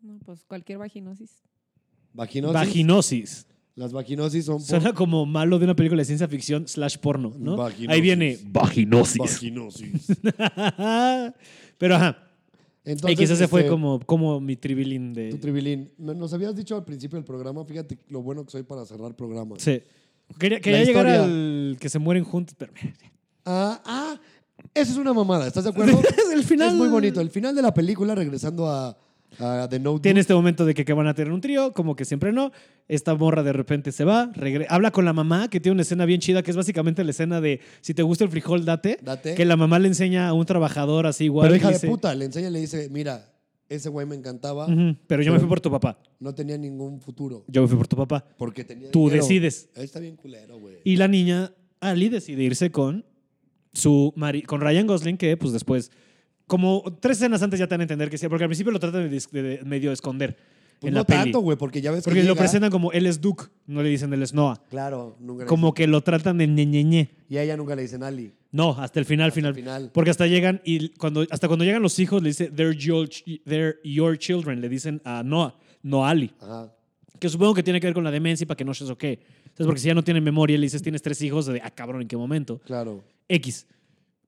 [0.01, 1.43] No, pues cualquier vaginosis.
[2.13, 2.53] Vaginosis.
[2.53, 3.47] vaginosis.
[3.79, 7.55] Las vaginosis son Suena como malo de una película de ciencia ficción slash porno, ¿no?
[7.55, 7.89] Vaginosis.
[7.89, 9.17] Ahí viene vaginosis.
[9.17, 10.05] vaginosis.
[11.77, 12.17] Pero ajá,
[12.83, 15.29] Entonces, X ese fue este, como, como mi tribilín de...
[15.29, 15.93] Tu tribilín.
[15.97, 19.61] Nos habías dicho al principio del programa, fíjate lo bueno que soy para cerrar programas.
[19.61, 19.81] Sí.
[20.37, 21.23] Quería, quería llegar historia.
[21.23, 22.73] al que se mueren juntos, pero...
[23.45, 24.19] Ah, ah,
[24.73, 26.01] esa es una mamada, ¿estás de acuerdo?
[26.33, 26.67] el final...
[26.67, 27.21] Es muy bonito.
[27.21, 28.97] El final de la película, regresando a,
[29.39, 30.01] a The Notebook.
[30.01, 32.51] Tiene este momento de que, que van a tener un trío, como que siempre no.
[32.87, 34.31] Esta morra de repente se va,
[34.69, 37.39] habla con la mamá, que tiene una escena bien chida, que es básicamente la escena
[37.41, 38.99] de si te gusta el frijol, date.
[39.01, 39.35] Date.
[39.35, 41.47] Que la mamá le enseña a un trabajador así igual.
[41.47, 43.31] Pero hija dice, de puta, le enseña y le dice, mira,
[43.69, 45.99] ese güey me encantaba, "Ujú, pero yo me fui por tu papá.
[46.19, 47.45] no tenía ningún futuro.
[47.47, 48.25] Yo me fui por tu papá.
[48.37, 49.21] Porque tenía Tú dinero.
[49.23, 49.69] decides.
[49.77, 50.77] Ahí está bien culero, güey.
[50.83, 53.05] Y la niña, Ali, decide irse con
[53.71, 55.91] su mari con Ryan Gosling, que pues después,
[56.49, 58.79] como tres escenas antes ya te van a entender que sí, porque al principio lo
[58.79, 60.35] tratan de, dis- de- de medio esconder
[60.79, 61.19] Pues en no la peli.
[61.23, 63.81] tanto, güey, porque ya ves porque que lo llega- presentan como él es Duke, no
[63.83, 64.61] le dicen él es Noah.
[64.69, 67.03] Claro, nunca le Como que lo tratan de ñeñeñe.
[67.09, 68.33] dicen- Y a ella nunca le dicen Ali.
[68.51, 69.49] No, hasta el final, Hasta final.
[69.51, 69.91] el final.
[69.93, 73.41] Porque hasta llegan y cuando hasta cuando llegan los hijos le dice they're your, ch-
[73.45, 76.33] they're your children, le dicen a Noah, no Ali.
[76.41, 76.73] Ajá.
[77.19, 79.03] Que supongo que tiene que ver con la demencia y para que no seas ok.
[79.03, 82.01] Entonces, porque si ya no tiene memoria, le dices tienes tres hijos, de ah, cabrón,
[82.01, 82.59] ¿en qué momento?
[82.65, 83.03] Claro.
[83.27, 83.67] X.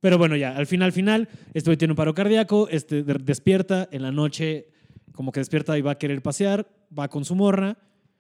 [0.02, 3.88] Pero bueno, ya, al final, final, este güey tiene un paro cardíaco, este de- despierta
[3.92, 4.68] en la noche,
[5.14, 6.68] como que despierta y va a querer pasear,
[6.98, 7.78] va con su morra.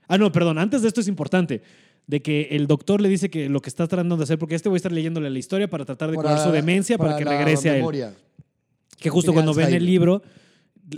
[0.07, 1.61] Ah, no, perdón, antes de esto es importante,
[2.07, 4.69] de que el doctor le dice que lo que está tratando de hacer, porque este
[4.69, 7.73] güey está leyéndole la historia para tratar de curar su demencia para, que regrese a
[7.73, 7.79] él.
[7.79, 8.13] memoria.
[8.99, 10.21] Que justo Tiene cuando ven el libro,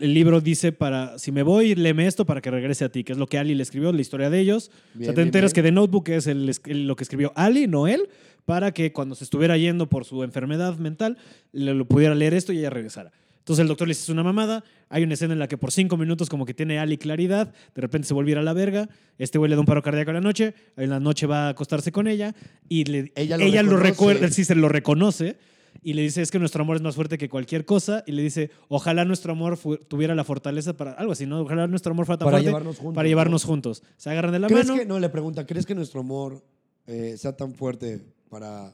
[0.02, 3.14] el libro dice para, si me voy, léeme esto para que regrese a ti, que
[3.14, 4.70] es lo que Ali le escribió, la historia de ellos.
[4.70, 5.64] o Bien, sea, te bien, enteras bien.
[5.64, 8.10] que The Notebook es el- el- lo que escribió Ali, no él,
[8.46, 11.18] para que cuando se estuviera yendo por su enfermedad mental,
[11.52, 13.12] le, lo pudiera leer esto y ella regresara.
[13.40, 14.64] Entonces el doctor le dice, es una mamada.
[14.88, 17.82] Hay una escena en la que por cinco minutos como que tiene Ali claridad, de
[17.82, 18.88] repente se volviera a la verga,
[19.18, 21.50] este güey le da un paro cardíaco en la noche, en la noche va a
[21.50, 22.34] acostarse con ella
[22.70, 23.90] y le- Ella ella, lo lo, reconoce.
[24.14, 25.36] recuerda, sí, se lo reconoce
[25.82, 28.22] y le dice, es que nuestro amor es más fuerte que cualquier cosa y le
[28.22, 29.58] dice, ojalá nuestro amor
[29.90, 31.42] tuviera la fortaleza para, algo así, ¿no?
[31.42, 33.84] Ojalá nuestro amor fuera tan Para fuerte llevarnos juntos, para llevarnos juntos.
[33.98, 34.80] Se agarran de la ¿Crees mano.
[34.80, 36.42] que, no, le pregunta, ¿crees que nuestro amor
[36.88, 38.74] eh, sea tan fuerte para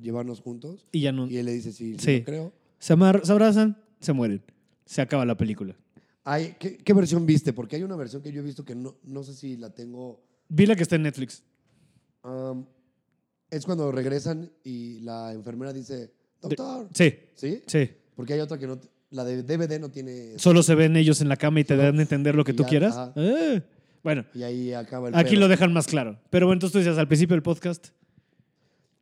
[0.00, 0.86] llevarnos juntos?
[0.92, 1.26] Y ya no.
[1.28, 2.52] Y él le dice, sí, sí, lo creo.
[2.78, 4.42] Se, amar- se abrazan, se mueren.
[4.84, 5.74] Se acaba la película.
[6.24, 7.52] Ay, ¿qué, qué versión viste?
[7.52, 10.20] Porque hay una versión que yo he visto que no, no sé si la tengo.
[10.48, 11.42] Vi la que está en Netflix.
[12.24, 12.64] um,
[13.50, 16.12] es cuando regresan y la enfermera dice,
[16.42, 16.88] doctor.
[16.92, 17.62] Sí, ¿Sí?
[17.66, 17.88] sí.
[18.16, 18.78] Porque hay otra que no.
[19.10, 20.36] La de DVD no tiene.
[20.36, 22.64] Solo se ven ellos en la cama y te dan a entender lo que tú
[22.64, 22.94] ya, quieras.
[22.96, 23.12] Ah.
[24.02, 25.40] Bueno, Y ahí acaba el aquí pedo.
[25.42, 26.18] lo dejan más claro.
[26.30, 27.88] Pero bueno, entonces tú decías al principio del podcast.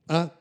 [0.09, 0.33] Ah,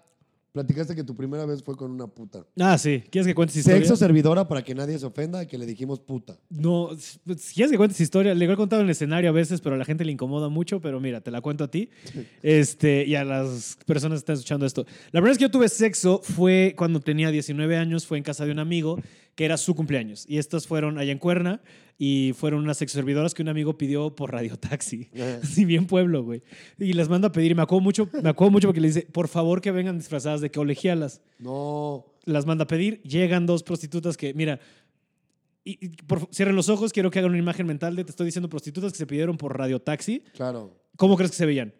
[0.53, 2.45] platicaste que tu primera vez fue con una puta.
[2.59, 3.03] Ah, sí.
[3.09, 3.79] ¿Quieres que cuentes historia?
[3.79, 6.37] Sexo servidora para que nadie se ofenda que le dijimos puta.
[6.49, 9.73] No, si quieres que cuentes historia, le he contado en el escenario a veces, pero
[9.75, 11.89] a la gente le incomoda mucho, pero mira, te la cuento a ti
[12.43, 14.85] este, y a las personas que están escuchando esto.
[15.11, 18.45] La primera vez que yo tuve sexo fue cuando tenía 19 años, fue en casa
[18.45, 18.99] de un amigo,
[19.35, 20.25] que era su cumpleaños.
[20.27, 21.61] Y estas fueron allá en Cuerna
[21.97, 25.09] y fueron unas sexo servidoras que un amigo pidió por radiotaxi.
[25.41, 26.43] Así bien pueblo, güey.
[26.77, 29.07] Y las manda a pedir y me acuerdo mucho, me acuerdo mucho porque le dice,
[29.11, 32.05] por favor que vengan disfrazadas de colegialas No.
[32.25, 34.59] las manda a pedir, llegan dos prostitutas que, mira,
[35.65, 38.25] y, y por, cierren los ojos, quiero que hagan una imagen mental de, te estoy
[38.25, 40.21] diciendo, prostitutas que se pidieron por radiotaxi.
[40.33, 40.77] Claro.
[40.97, 41.73] ¿Cómo crees que se veían?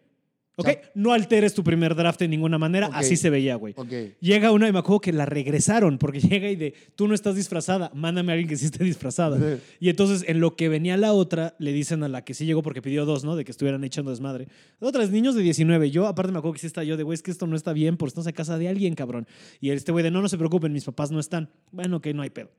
[0.56, 0.66] ¿Ok?
[0.66, 0.90] Chao.
[0.94, 3.74] No alteres tu primer draft de ninguna manera, así se veía, güey.
[3.76, 3.92] Ok.
[4.20, 7.34] Llega una y me acuerdo que la regresaron porque llega y de, tú no estás
[7.34, 9.38] disfrazada, mándame a alguien que sí esté disfrazada.
[9.38, 9.62] Sí.
[9.80, 12.62] Y entonces en lo que venía la otra, le dicen a la que sí llegó
[12.62, 13.36] porque pidió dos, ¿no?
[13.36, 14.48] De que estuvieran echando desmadre.
[14.80, 15.90] Otras niños de 19.
[15.90, 17.72] Yo aparte me acuerdo que sí está yo de, güey, es que esto no está
[17.72, 19.26] bien porque estamos en casa de alguien, cabrón.
[19.60, 21.50] Y este güey de, no, no se preocupen, mis papás no están.
[21.72, 22.50] Bueno, que no hay pedo.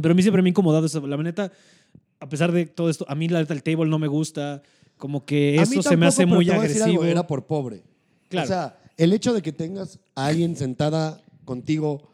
[0.00, 1.06] Pero a mí siempre me ha incomodado eso.
[1.06, 1.52] La neta,
[2.20, 4.62] a pesar de todo esto, a mí la el table no me gusta.
[5.02, 7.02] Como que A eso se me hace muy algo, agresivo.
[7.04, 7.82] Era por pobre.
[8.28, 8.44] Claro.
[8.44, 12.08] O sea, el hecho de que tengas a alguien sentada contigo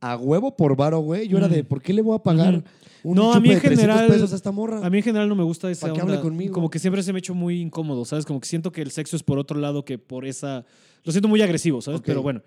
[0.00, 2.64] a huevo por varo, güey, yo era de, ¿por qué le voy a pagar Ujú.
[3.02, 4.86] un No, a mí en de 300 general- pesos a esta morra?
[4.86, 6.22] A mí en general no me gusta esa ¿Para qué hable onda.
[6.22, 6.54] conmigo?
[6.54, 8.24] Como que siempre se me ha hecho muy incómodo, ¿sabes?
[8.24, 10.64] Como que siento que el sexo es por otro lado que por esa...
[11.02, 12.02] Lo siento muy agresivo, ¿sabes?
[12.04, 12.40] Pero bueno,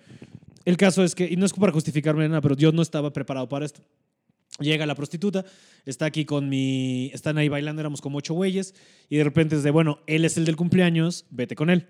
[0.64, 3.50] el caso es que, y no es para justificarme nada, pero yo no estaba preparado
[3.50, 3.82] para esto.
[4.60, 5.44] Llega la prostituta,
[5.86, 7.12] está aquí con mi...
[7.14, 8.74] Están ahí bailando, éramos como ocho güeyes,
[9.10, 11.88] y de repente es de, bueno, él es el del cumpleaños, vete con él.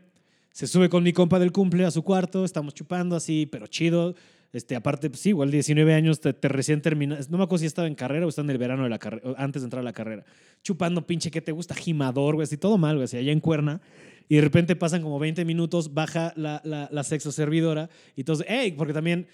[0.52, 4.16] Se sube con mi compa del cumple a su cuarto, estamos chupando así, pero chido.
[4.54, 7.30] Este, aparte, pues sí, igual 19 años, te, recién terminas.
[7.30, 9.36] No me acuerdo si estaba en carrera o estaba en el verano de la carrera,
[9.38, 10.24] antes de entrar a la carrera.
[10.64, 11.76] Chupando pinche, ¿qué te gusta?
[11.76, 13.82] Gimador, güey, así todo mal, güey, así allá en cuerna.
[14.30, 17.90] Y de repente pasan como 20 minutos, baja la, la, la sexo servidora.
[18.16, 19.28] Y entonces, hey, porque también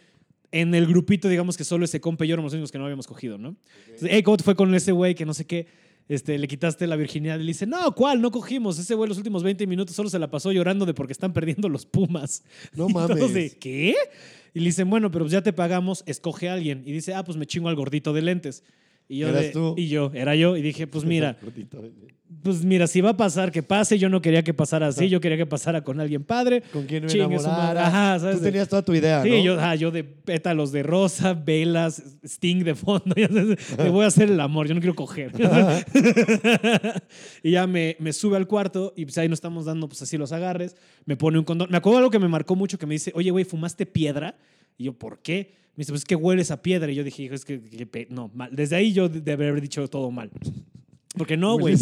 [0.52, 2.86] en el grupito, digamos que solo ese compa y yo éramos los únicos que no
[2.86, 3.56] habíamos cogido, ¿no?
[3.86, 5.68] Entonces, hey, ¿cómo te fue con ese güey que no sé qué?
[6.10, 8.22] Este, le quitaste la virginidad y le dice, no, ¿cuál?
[8.22, 8.78] No cogimos.
[8.78, 11.70] Ese güey los últimos 20 minutos solo se la pasó llorando de porque están perdiendo
[11.70, 12.44] los Pumas.
[12.76, 13.34] No Y todos mames.
[13.34, 13.96] de, ¿qué?
[14.54, 16.84] Y le dicen, bueno, pero ya te pagamos, escoge a alguien.
[16.86, 18.64] Y dice, ah, pues me chingo al gordito de lentes.
[19.08, 19.76] Y yo, ¿Eras de- tú?
[19.78, 20.56] y yo, era yo.
[20.58, 21.94] Y dije, pues mira, eh.
[22.44, 24.00] pues mira, si va a pasar, que pase.
[24.00, 26.64] Yo no quería que pasara así, yo quería que pasara con alguien padre.
[26.72, 27.88] ¿Con quién me enamorara?
[27.88, 28.38] Ajá, ¿sabes?
[28.38, 29.44] Tú tenías toda tu idea, Sí, ¿no?
[29.44, 33.14] yo, ah, yo de pétalos de rosa, velas, sting de fondo.
[33.16, 35.34] Le voy a hacer el amor, yo no quiero coger.
[37.44, 40.18] y ya me, me sube al cuarto y pues ahí nos estamos dando pues así
[40.18, 40.76] los agarres.
[41.06, 41.70] Me pone un condón.
[41.70, 44.36] Me acuerdo algo que me marcó mucho que me dice, oye, güey, ¿fumaste piedra?
[44.78, 45.54] Y yo, ¿por qué?
[45.76, 46.92] Me dice, pues es que hueles a piedra.
[46.92, 48.50] Y yo dije, hijo, es que, que no, mal.
[48.54, 50.30] Desde ahí yo de de haber dicho todo mal.
[51.18, 51.74] Porque no, güey.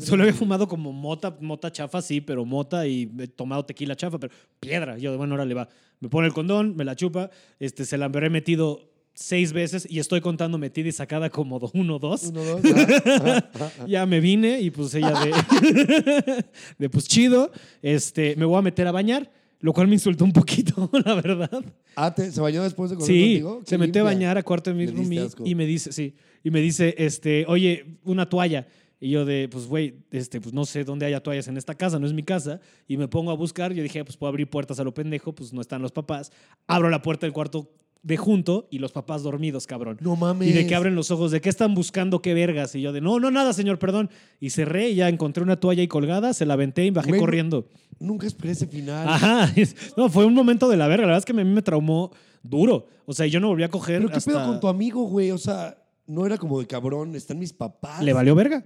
[0.00, 4.18] Solo había fumado como mota, mota chafa, sí, pero mota y he tomado tequila chafa,
[4.18, 4.98] pero piedra.
[4.98, 5.68] Yo, bueno, ahora le va.
[6.00, 9.98] Me pone el condón, me la chupa, este, se la habré metido seis veces y
[9.98, 12.24] estoy contando metida y sacada como do- uno, dos.
[12.24, 13.86] Uno, dos, ah, ah, ah.
[13.88, 16.44] Ya me vine y pues ella de,
[16.78, 17.50] de pues chido,
[17.80, 19.30] este, me voy a meter a bañar,
[19.60, 21.64] lo cual me insultó un poquito, la verdad.
[21.94, 23.60] Ah, ¿te- ¿se bañó después de comer Sí, contigo?
[23.64, 26.14] se Qué metió a bañar a cuarto de mi roomie y me dice, sí,
[26.44, 28.66] y me dice, este, oye, una toalla.
[28.98, 31.98] Y yo de, pues, güey, este, pues no sé dónde haya toallas en esta casa,
[31.98, 32.60] no es mi casa.
[32.88, 33.74] Y me pongo a buscar.
[33.74, 36.32] Yo dije, pues puedo abrir puertas a lo pendejo, pues no están los papás.
[36.66, 37.70] Abro la puerta del cuarto
[38.06, 39.98] de junto y los papás dormidos, cabrón.
[40.00, 40.48] No mames.
[40.48, 42.72] Y de que abren los ojos, de qué están buscando, qué vergas.
[42.76, 44.10] Y yo de, no, no, nada, señor, perdón.
[44.38, 47.20] Y cerré y ya encontré una toalla ahí colgada, se la aventé y bajé Güey,
[47.20, 47.68] corriendo.
[47.98, 49.08] Nunca esperé ese final.
[49.08, 49.52] Ajá.
[49.96, 51.02] No, fue un momento de la verga.
[51.02, 52.12] La verdad es que a mí me traumó
[52.44, 52.86] duro.
[53.06, 54.30] O sea, yo no volví a coger ¿Pero qué hasta...
[54.30, 55.32] pedo con tu amigo, güey?
[55.32, 55.76] O sea,
[56.06, 58.04] no era como de cabrón, están mis papás.
[58.04, 58.64] Le valió verga.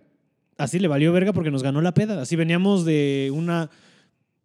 [0.59, 2.21] Así le valió verga porque nos ganó la peda.
[2.21, 3.71] Así veníamos de una...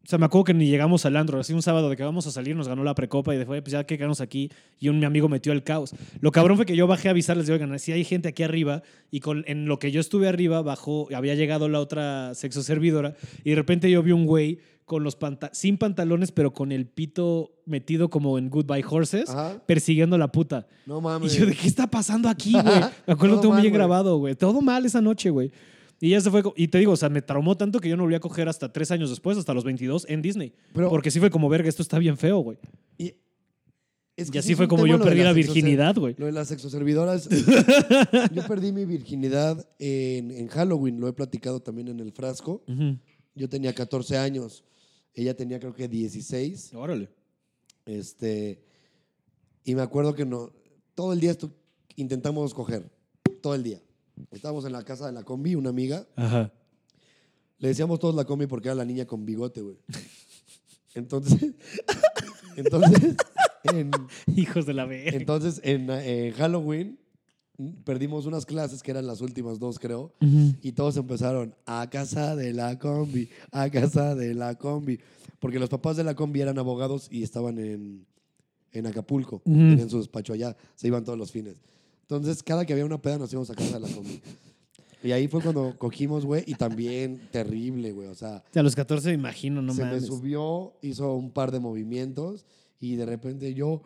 [0.05, 1.39] O sea, me acuerdo que ni llegamos al andro.
[1.39, 3.71] Así un sábado de que vamos a salir, nos ganó la precopa y después, pues
[3.71, 4.51] ya que quedamos aquí.
[4.79, 5.95] Y un mi amigo metió el caos.
[6.21, 8.83] Lo cabrón fue que yo bajé a avisarles de, oigan, si hay gente aquí arriba.
[9.09, 13.15] Y con, en lo que yo estuve arriba, bajó, había llegado la otra sexo servidora.
[13.43, 16.85] Y de repente yo vi un güey con los panta sin pantalones, pero con el
[16.85, 19.59] pito metido como en Goodbye Horses, Ajá.
[19.65, 20.67] persiguiendo a la puta.
[20.85, 21.33] No Y mames.
[21.33, 22.63] yo, ¿de qué está pasando aquí, güey?
[23.07, 24.35] Me acuerdo, Todo mal, bien grabado, güey.
[24.35, 25.51] Todo mal esa noche, güey.
[25.99, 26.43] Y ya se fue.
[26.55, 28.71] Y te digo, o sea, me traumó tanto que yo no volví a coger hasta
[28.71, 30.53] tres años después, hasta los 22, en Disney.
[30.73, 32.57] Pero- Porque sí fue como, verga, esto está bien feo, güey.
[32.97, 33.13] Y,
[34.17, 36.15] es Y que así sí fue como yo perdí la virginidad, güey.
[36.17, 37.27] Lo de las sexoservidoras.
[38.33, 42.63] yo perdí mi virginidad en, en Halloween, lo he platicado también en el frasco.
[43.33, 44.63] Yo tenía 14 años,
[45.13, 46.73] ella tenía creo que 16.
[46.75, 47.09] Órale.
[47.85, 48.61] Este,
[49.65, 50.51] y me acuerdo que no,
[50.93, 51.35] todo el día
[51.97, 52.89] intentamos coger,
[53.41, 53.81] todo el día.
[54.31, 56.07] Estábamos en la casa de la combi, una amiga.
[56.15, 56.51] Ajá.
[57.59, 59.77] Le decíamos todos la combi porque era la niña con bigote, güey.
[60.93, 61.53] Entonces,
[62.55, 63.15] entonces,
[63.73, 63.91] En-
[64.35, 65.17] Hijos de la verga.
[65.17, 66.99] entonces, en, eh, Halloween
[67.57, 70.13] mm, perdimos unas clases que eran las últimas dos, creo.
[70.61, 74.99] Y todos empezaron a casa de la combi, a casa de la combi.
[75.39, 78.05] Porque los papás de la combi eran abogados y estaban en,
[78.71, 79.37] en Acapulco.
[79.45, 79.53] Ujú.
[79.57, 80.55] Tenían su despacho allá.
[80.75, 81.61] Se iban todos los fines.
[82.05, 84.21] Entonces, cada que había una peda nos íbamos a casa de la combi.
[85.03, 86.43] Y ahí fue cuando cogimos, güey.
[86.47, 88.07] Y también terrible, güey.
[88.07, 90.01] O sea, A los 14 me imagino, no se mames.
[90.03, 92.45] me subió, hizo un par de movimientos.
[92.79, 93.81] Y de repente yo,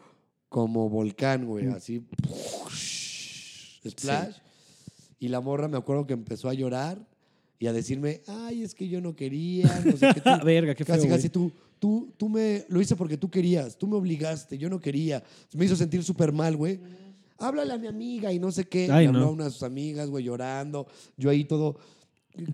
[0.49, 1.67] como volcán, güey.
[1.67, 1.73] Mm.
[1.73, 2.03] Así.
[3.87, 4.35] Splash.
[5.19, 7.05] Y la morra me acuerdo que empezó a llorar
[7.59, 10.21] y a decirme, ay, es que yo no quería, no sé qué.
[10.21, 13.77] tú- Verga, qué feo, casi, casi tú, tú, tú me, lo hice porque tú querías,
[13.77, 15.21] tú me obligaste, yo no quería.
[15.53, 16.79] Me hizo sentir súper mal, güey.
[17.39, 18.89] Háblale a mi amiga y no sé qué.
[18.91, 19.25] Ay, Le habló no.
[19.27, 20.87] a una de sus amigas, güey, llorando.
[21.17, 21.77] Yo ahí todo...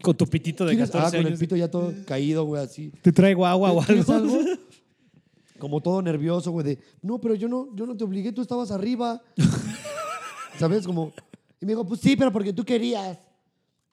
[0.02, 0.90] Con tu pitito de ¿Quieres?
[0.90, 2.92] 14 Ah, con el pito ya todo caído, güey, así.
[3.02, 4.36] Te traigo agua o ¿Quieres algo.
[4.36, 4.50] algo?
[5.60, 8.72] Como todo nervioso, güey, de, no, pero yo no, yo no te obligué, tú estabas
[8.72, 9.22] arriba.
[10.60, 10.86] ¿Sabes?
[10.86, 11.14] Como,
[11.62, 13.20] y me dijo, pues sí, pero porque tú querías.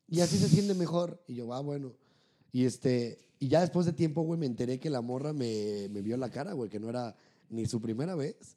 [0.09, 1.23] Y así se siente mejor.
[1.27, 1.93] Y yo, ah, bueno.
[2.53, 6.03] Y este, y ya después de tiempo, güey, me enteré que la morra me, me
[6.03, 7.17] vio la cara, güey, que no era
[7.49, 8.57] ni su primera vez,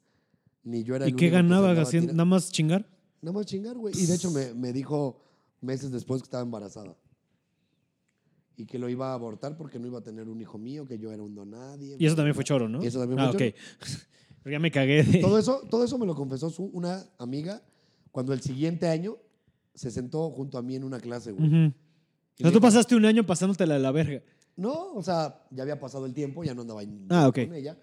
[0.66, 2.06] ni yo era ¿Y el qué único que se ganaba andaba haciendo?
[2.08, 2.86] tira- ¿Nada más chingar?
[3.22, 3.94] Nada más chingar, güey.
[3.98, 5.18] Y de hecho me, me dijo
[5.62, 6.94] meses después que estaba embarazada.
[8.58, 10.98] Y que lo iba a abortar porque no iba a tener un hijo mío, que
[10.98, 11.96] yo era un donadie.
[11.98, 12.82] Y eso también fue choro, ¿no?
[12.82, 13.54] Y eso también ah, fue ok.
[14.42, 15.18] Pero ya me cagué de...
[15.20, 17.62] Todo eso, todo eso me lo confesó su- una amiga
[18.10, 19.16] cuando el siguiente año
[19.74, 21.46] se sentó junto a mí en una clase, güey.
[21.46, 21.54] Ujú.
[21.56, 24.22] Y O me sea, tú dijo, pasaste un año pasándotela de la verga.
[24.56, 27.40] No, o sea, ya había pasado el tiempo, ya no andaba en- Ah, ok.
[27.44, 27.76] con ella.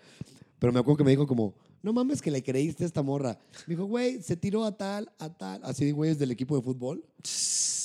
[0.57, 1.53] Pero me acuerdo que me dijo como,
[1.83, 3.37] no mames que le creíste a esta morra.
[3.67, 5.61] Me dijo, güey, se tiró a tal, a tal.
[5.63, 7.03] Así de güeyes del equipo de fútbol.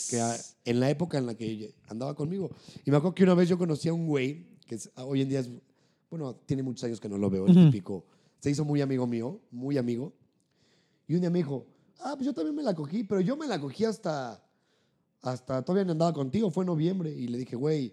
[0.09, 2.51] Que a- en la época en la que andaba conmigo.
[2.87, 5.29] Y me acuerdo que una vez yo conocí a un güey, que es- hoy en
[5.29, 5.51] día es,
[6.11, 7.66] bueno, tiene muchos años que no lo veo, el Ujú.
[7.66, 8.05] típico.
[8.39, 10.12] Se hizo muy amigo mío, muy amigo.
[11.07, 11.66] Y un día me dijo,
[12.01, 14.43] ah, pues yo también me la cogí, pero yo me la cogí hasta,
[15.23, 17.11] hasta todavía no andaba contigo, fue en noviembre.
[17.12, 17.93] Y le dije, güey,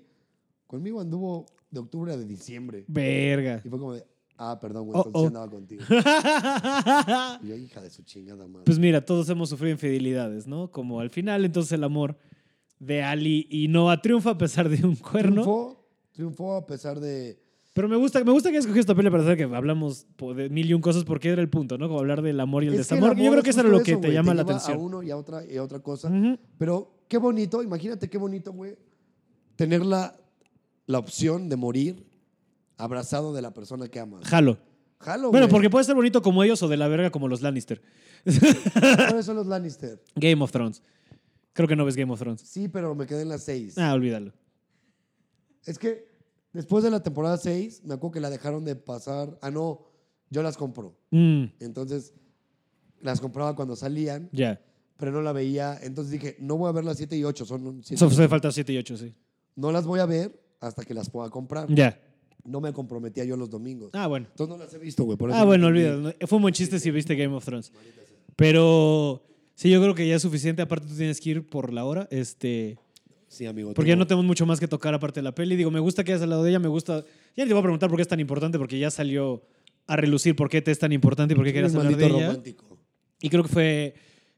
[0.68, 2.86] conmigo anduvo de octubre a de diciembre.
[2.88, 3.62] Verga.
[3.66, 4.06] Y fue como de,
[4.38, 5.28] ah, perdón, güey, Oh, entonces oh.
[5.28, 5.84] andaba contigo.
[7.44, 8.66] Y yo, hija de su chingada madre.
[8.66, 10.70] Pues mira, todos hemos sufrido infidelidades, ¿no?
[10.72, 12.18] Como al final, entonces el amor
[12.80, 15.42] de Ali y Noah triunfa a pesar de un cuerno.
[15.44, 17.40] triunfó, triunfó a pesar de...
[17.74, 20.70] Pero me gusta, me gusta que escogí esta pelea para hacer que hablamos de mil
[20.70, 21.88] y un cosas porque era el punto, ¿no?
[21.90, 23.18] Como hablar del amor y el Es el desamor.
[23.18, 24.78] que yo creo que eso era lo que eso, te llama la lleva atención.
[24.78, 26.08] A uno y a otra, y a otra cosa.
[26.10, 26.38] Ujú.
[26.58, 28.78] Pero qué bonito, imagínate qué bonito, güey,
[29.58, 30.16] tener la,
[30.86, 32.06] la opción de morir
[32.78, 34.26] abrazado de la persona que amas.
[34.28, 34.58] Jalo.
[35.00, 35.52] Jalo, Bueno, güey.
[35.52, 37.82] porque puede ser bonito como ellos o de la verga como los Lannister.
[38.24, 40.02] ¿Cuáles son los Lannister?
[40.16, 40.82] Game of Thrones.
[41.54, 42.42] Creo que no ves Game of Thrones.
[42.42, 43.78] Sí, pero me quedé en las seis.
[43.78, 44.34] Ah, olvídalo.
[45.66, 46.10] Es que
[46.54, 49.38] después de la temporada 6, me acuerdo que la dejaron de pasar.
[49.42, 49.86] Ah, no,
[50.30, 50.98] yo las compro.
[51.12, 52.14] Mm, Entonces,
[53.02, 54.62] las compraba cuando salían, ya.
[54.98, 55.78] pero no la veía.
[55.82, 58.22] Entonces dije, no voy a ver las 7 y 8, son siete Eso y hace
[58.22, 58.30] ocho.
[58.30, 59.14] falta 7 y 8, sí.
[59.56, 61.68] No las voy a ver hasta que las pueda comprar.
[61.74, 62.00] Ya.
[62.46, 63.90] No me comprometía yo los domingos.
[63.94, 64.28] Ah, bueno.
[64.30, 65.18] Entonces no las he visto, güey.
[65.18, 66.14] por eso Ah, no bueno, olvídalo.
[66.28, 67.72] Fue un buen chiste si viste Game of Thrones.
[68.36, 69.24] Pero
[69.56, 70.62] sí, yo creo que ya es suficiente.
[70.62, 72.08] Aparte, tú tienes que ir por la hora.
[72.12, 72.78] Este.
[73.28, 73.74] Sí, amigo.
[73.74, 75.56] Porque ya no tenemos mucho más que tocar aparte de la peli.
[75.56, 77.04] Digo, me gusta que hayas hablado de ella, me gusta.
[77.36, 79.44] Ya te voy a preguntar por qué es tan importante, porque ya salió
[79.88, 82.18] a relucir por qué te es tan importante y por qué querías hablar de maldito
[82.18, 82.28] ella.
[82.28, 82.78] romántico.
[83.22, 83.96] Y creo que fue.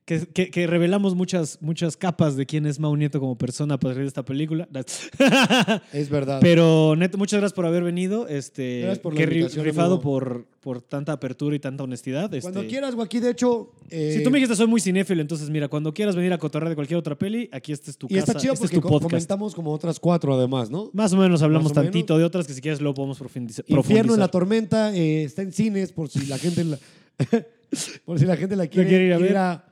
[0.07, 3.77] Que, que- que revelamos muchas, muchas capas de quién es Mau Nieto como persona a
[3.77, 4.65] partir de esta película.
[5.91, 6.39] Es verdad.
[6.41, 8.25] Pero, neto, muchas gracias por haber venido.
[8.27, 10.01] Este, Gracias por la invitación, rifado amigo.
[10.01, 12.29] por, por tanta apertura y tanta honestidad.
[12.41, 12.69] Cuando este.
[12.69, 13.05] quieras, güey.
[13.05, 13.73] Aquí, de hecho...
[13.89, 16.69] eh, Si tú me dijiste soy muy cinéfilo, entonces mira, cuando quieras venir a cotorrear
[16.69, 18.79] de cualquier otra peli, aquí este es tu Y casa, está chido este es tu
[18.79, 19.11] podcast.
[19.11, 20.89] comentamos como otras cuatro además, ¿no?
[20.93, 21.91] Más o menos hablamos Más o menos.
[21.91, 23.65] tantito de otras que si quieres luego podemos profundizar.
[23.67, 26.79] Infierno en la tormenta eh, está en cines por si la gente la,
[28.05, 29.37] por si la gente la quiere, quiere ir a ver.
[29.37, 29.66] a,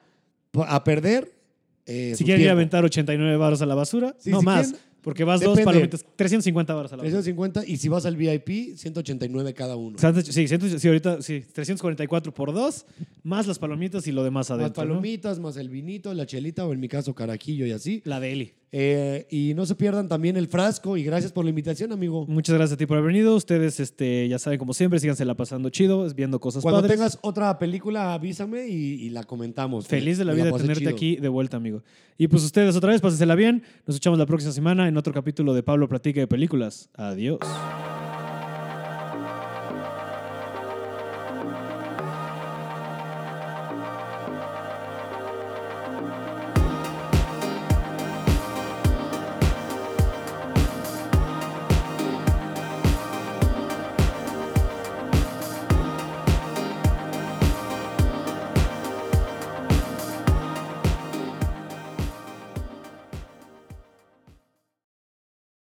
[0.63, 1.31] a perder.
[1.85, 4.45] eh, Si su quieres ir a aventar 89 baros a la basura, Sí, no si
[4.45, 7.21] más, quieren, porque vas dos palomitas, 350 baros a la basura.
[7.21, 9.97] 350 y si vas al VIP, 189 cada uno.
[9.99, 12.85] Sí, ciento- sí, ahorita sí, 344 por dos,
[13.23, 14.83] más las palomitas y lo demás más adentro.
[14.83, 14.89] ¿no?
[14.93, 18.01] palomitas, más el vinito, la chelita o en mi caso carajillo y así.
[18.05, 18.53] La de Eli.
[18.71, 22.25] Eh, y no se pierdan también el frasco y gracias por la invitación, amigo.
[22.27, 23.35] Muchas gracias a ti por haber venido.
[23.35, 26.97] Ustedes, este, ya saben, como siempre, síganse la pasando chido, viendo cosas Cuando padres.
[26.97, 28.73] tengas otra película, avísame y,
[29.05, 29.87] y la comentamos.
[29.87, 30.91] Feliz de la Me vida de tenerte chido.
[30.91, 31.83] aquí de vuelta, amigo.
[32.17, 33.63] Y pues ustedes otra vez, pásensela bien.
[33.85, 36.89] Nos escuchamos la próxima semana en otro capítulo de Pablo Platica de Películas.
[36.95, 37.39] Adiós.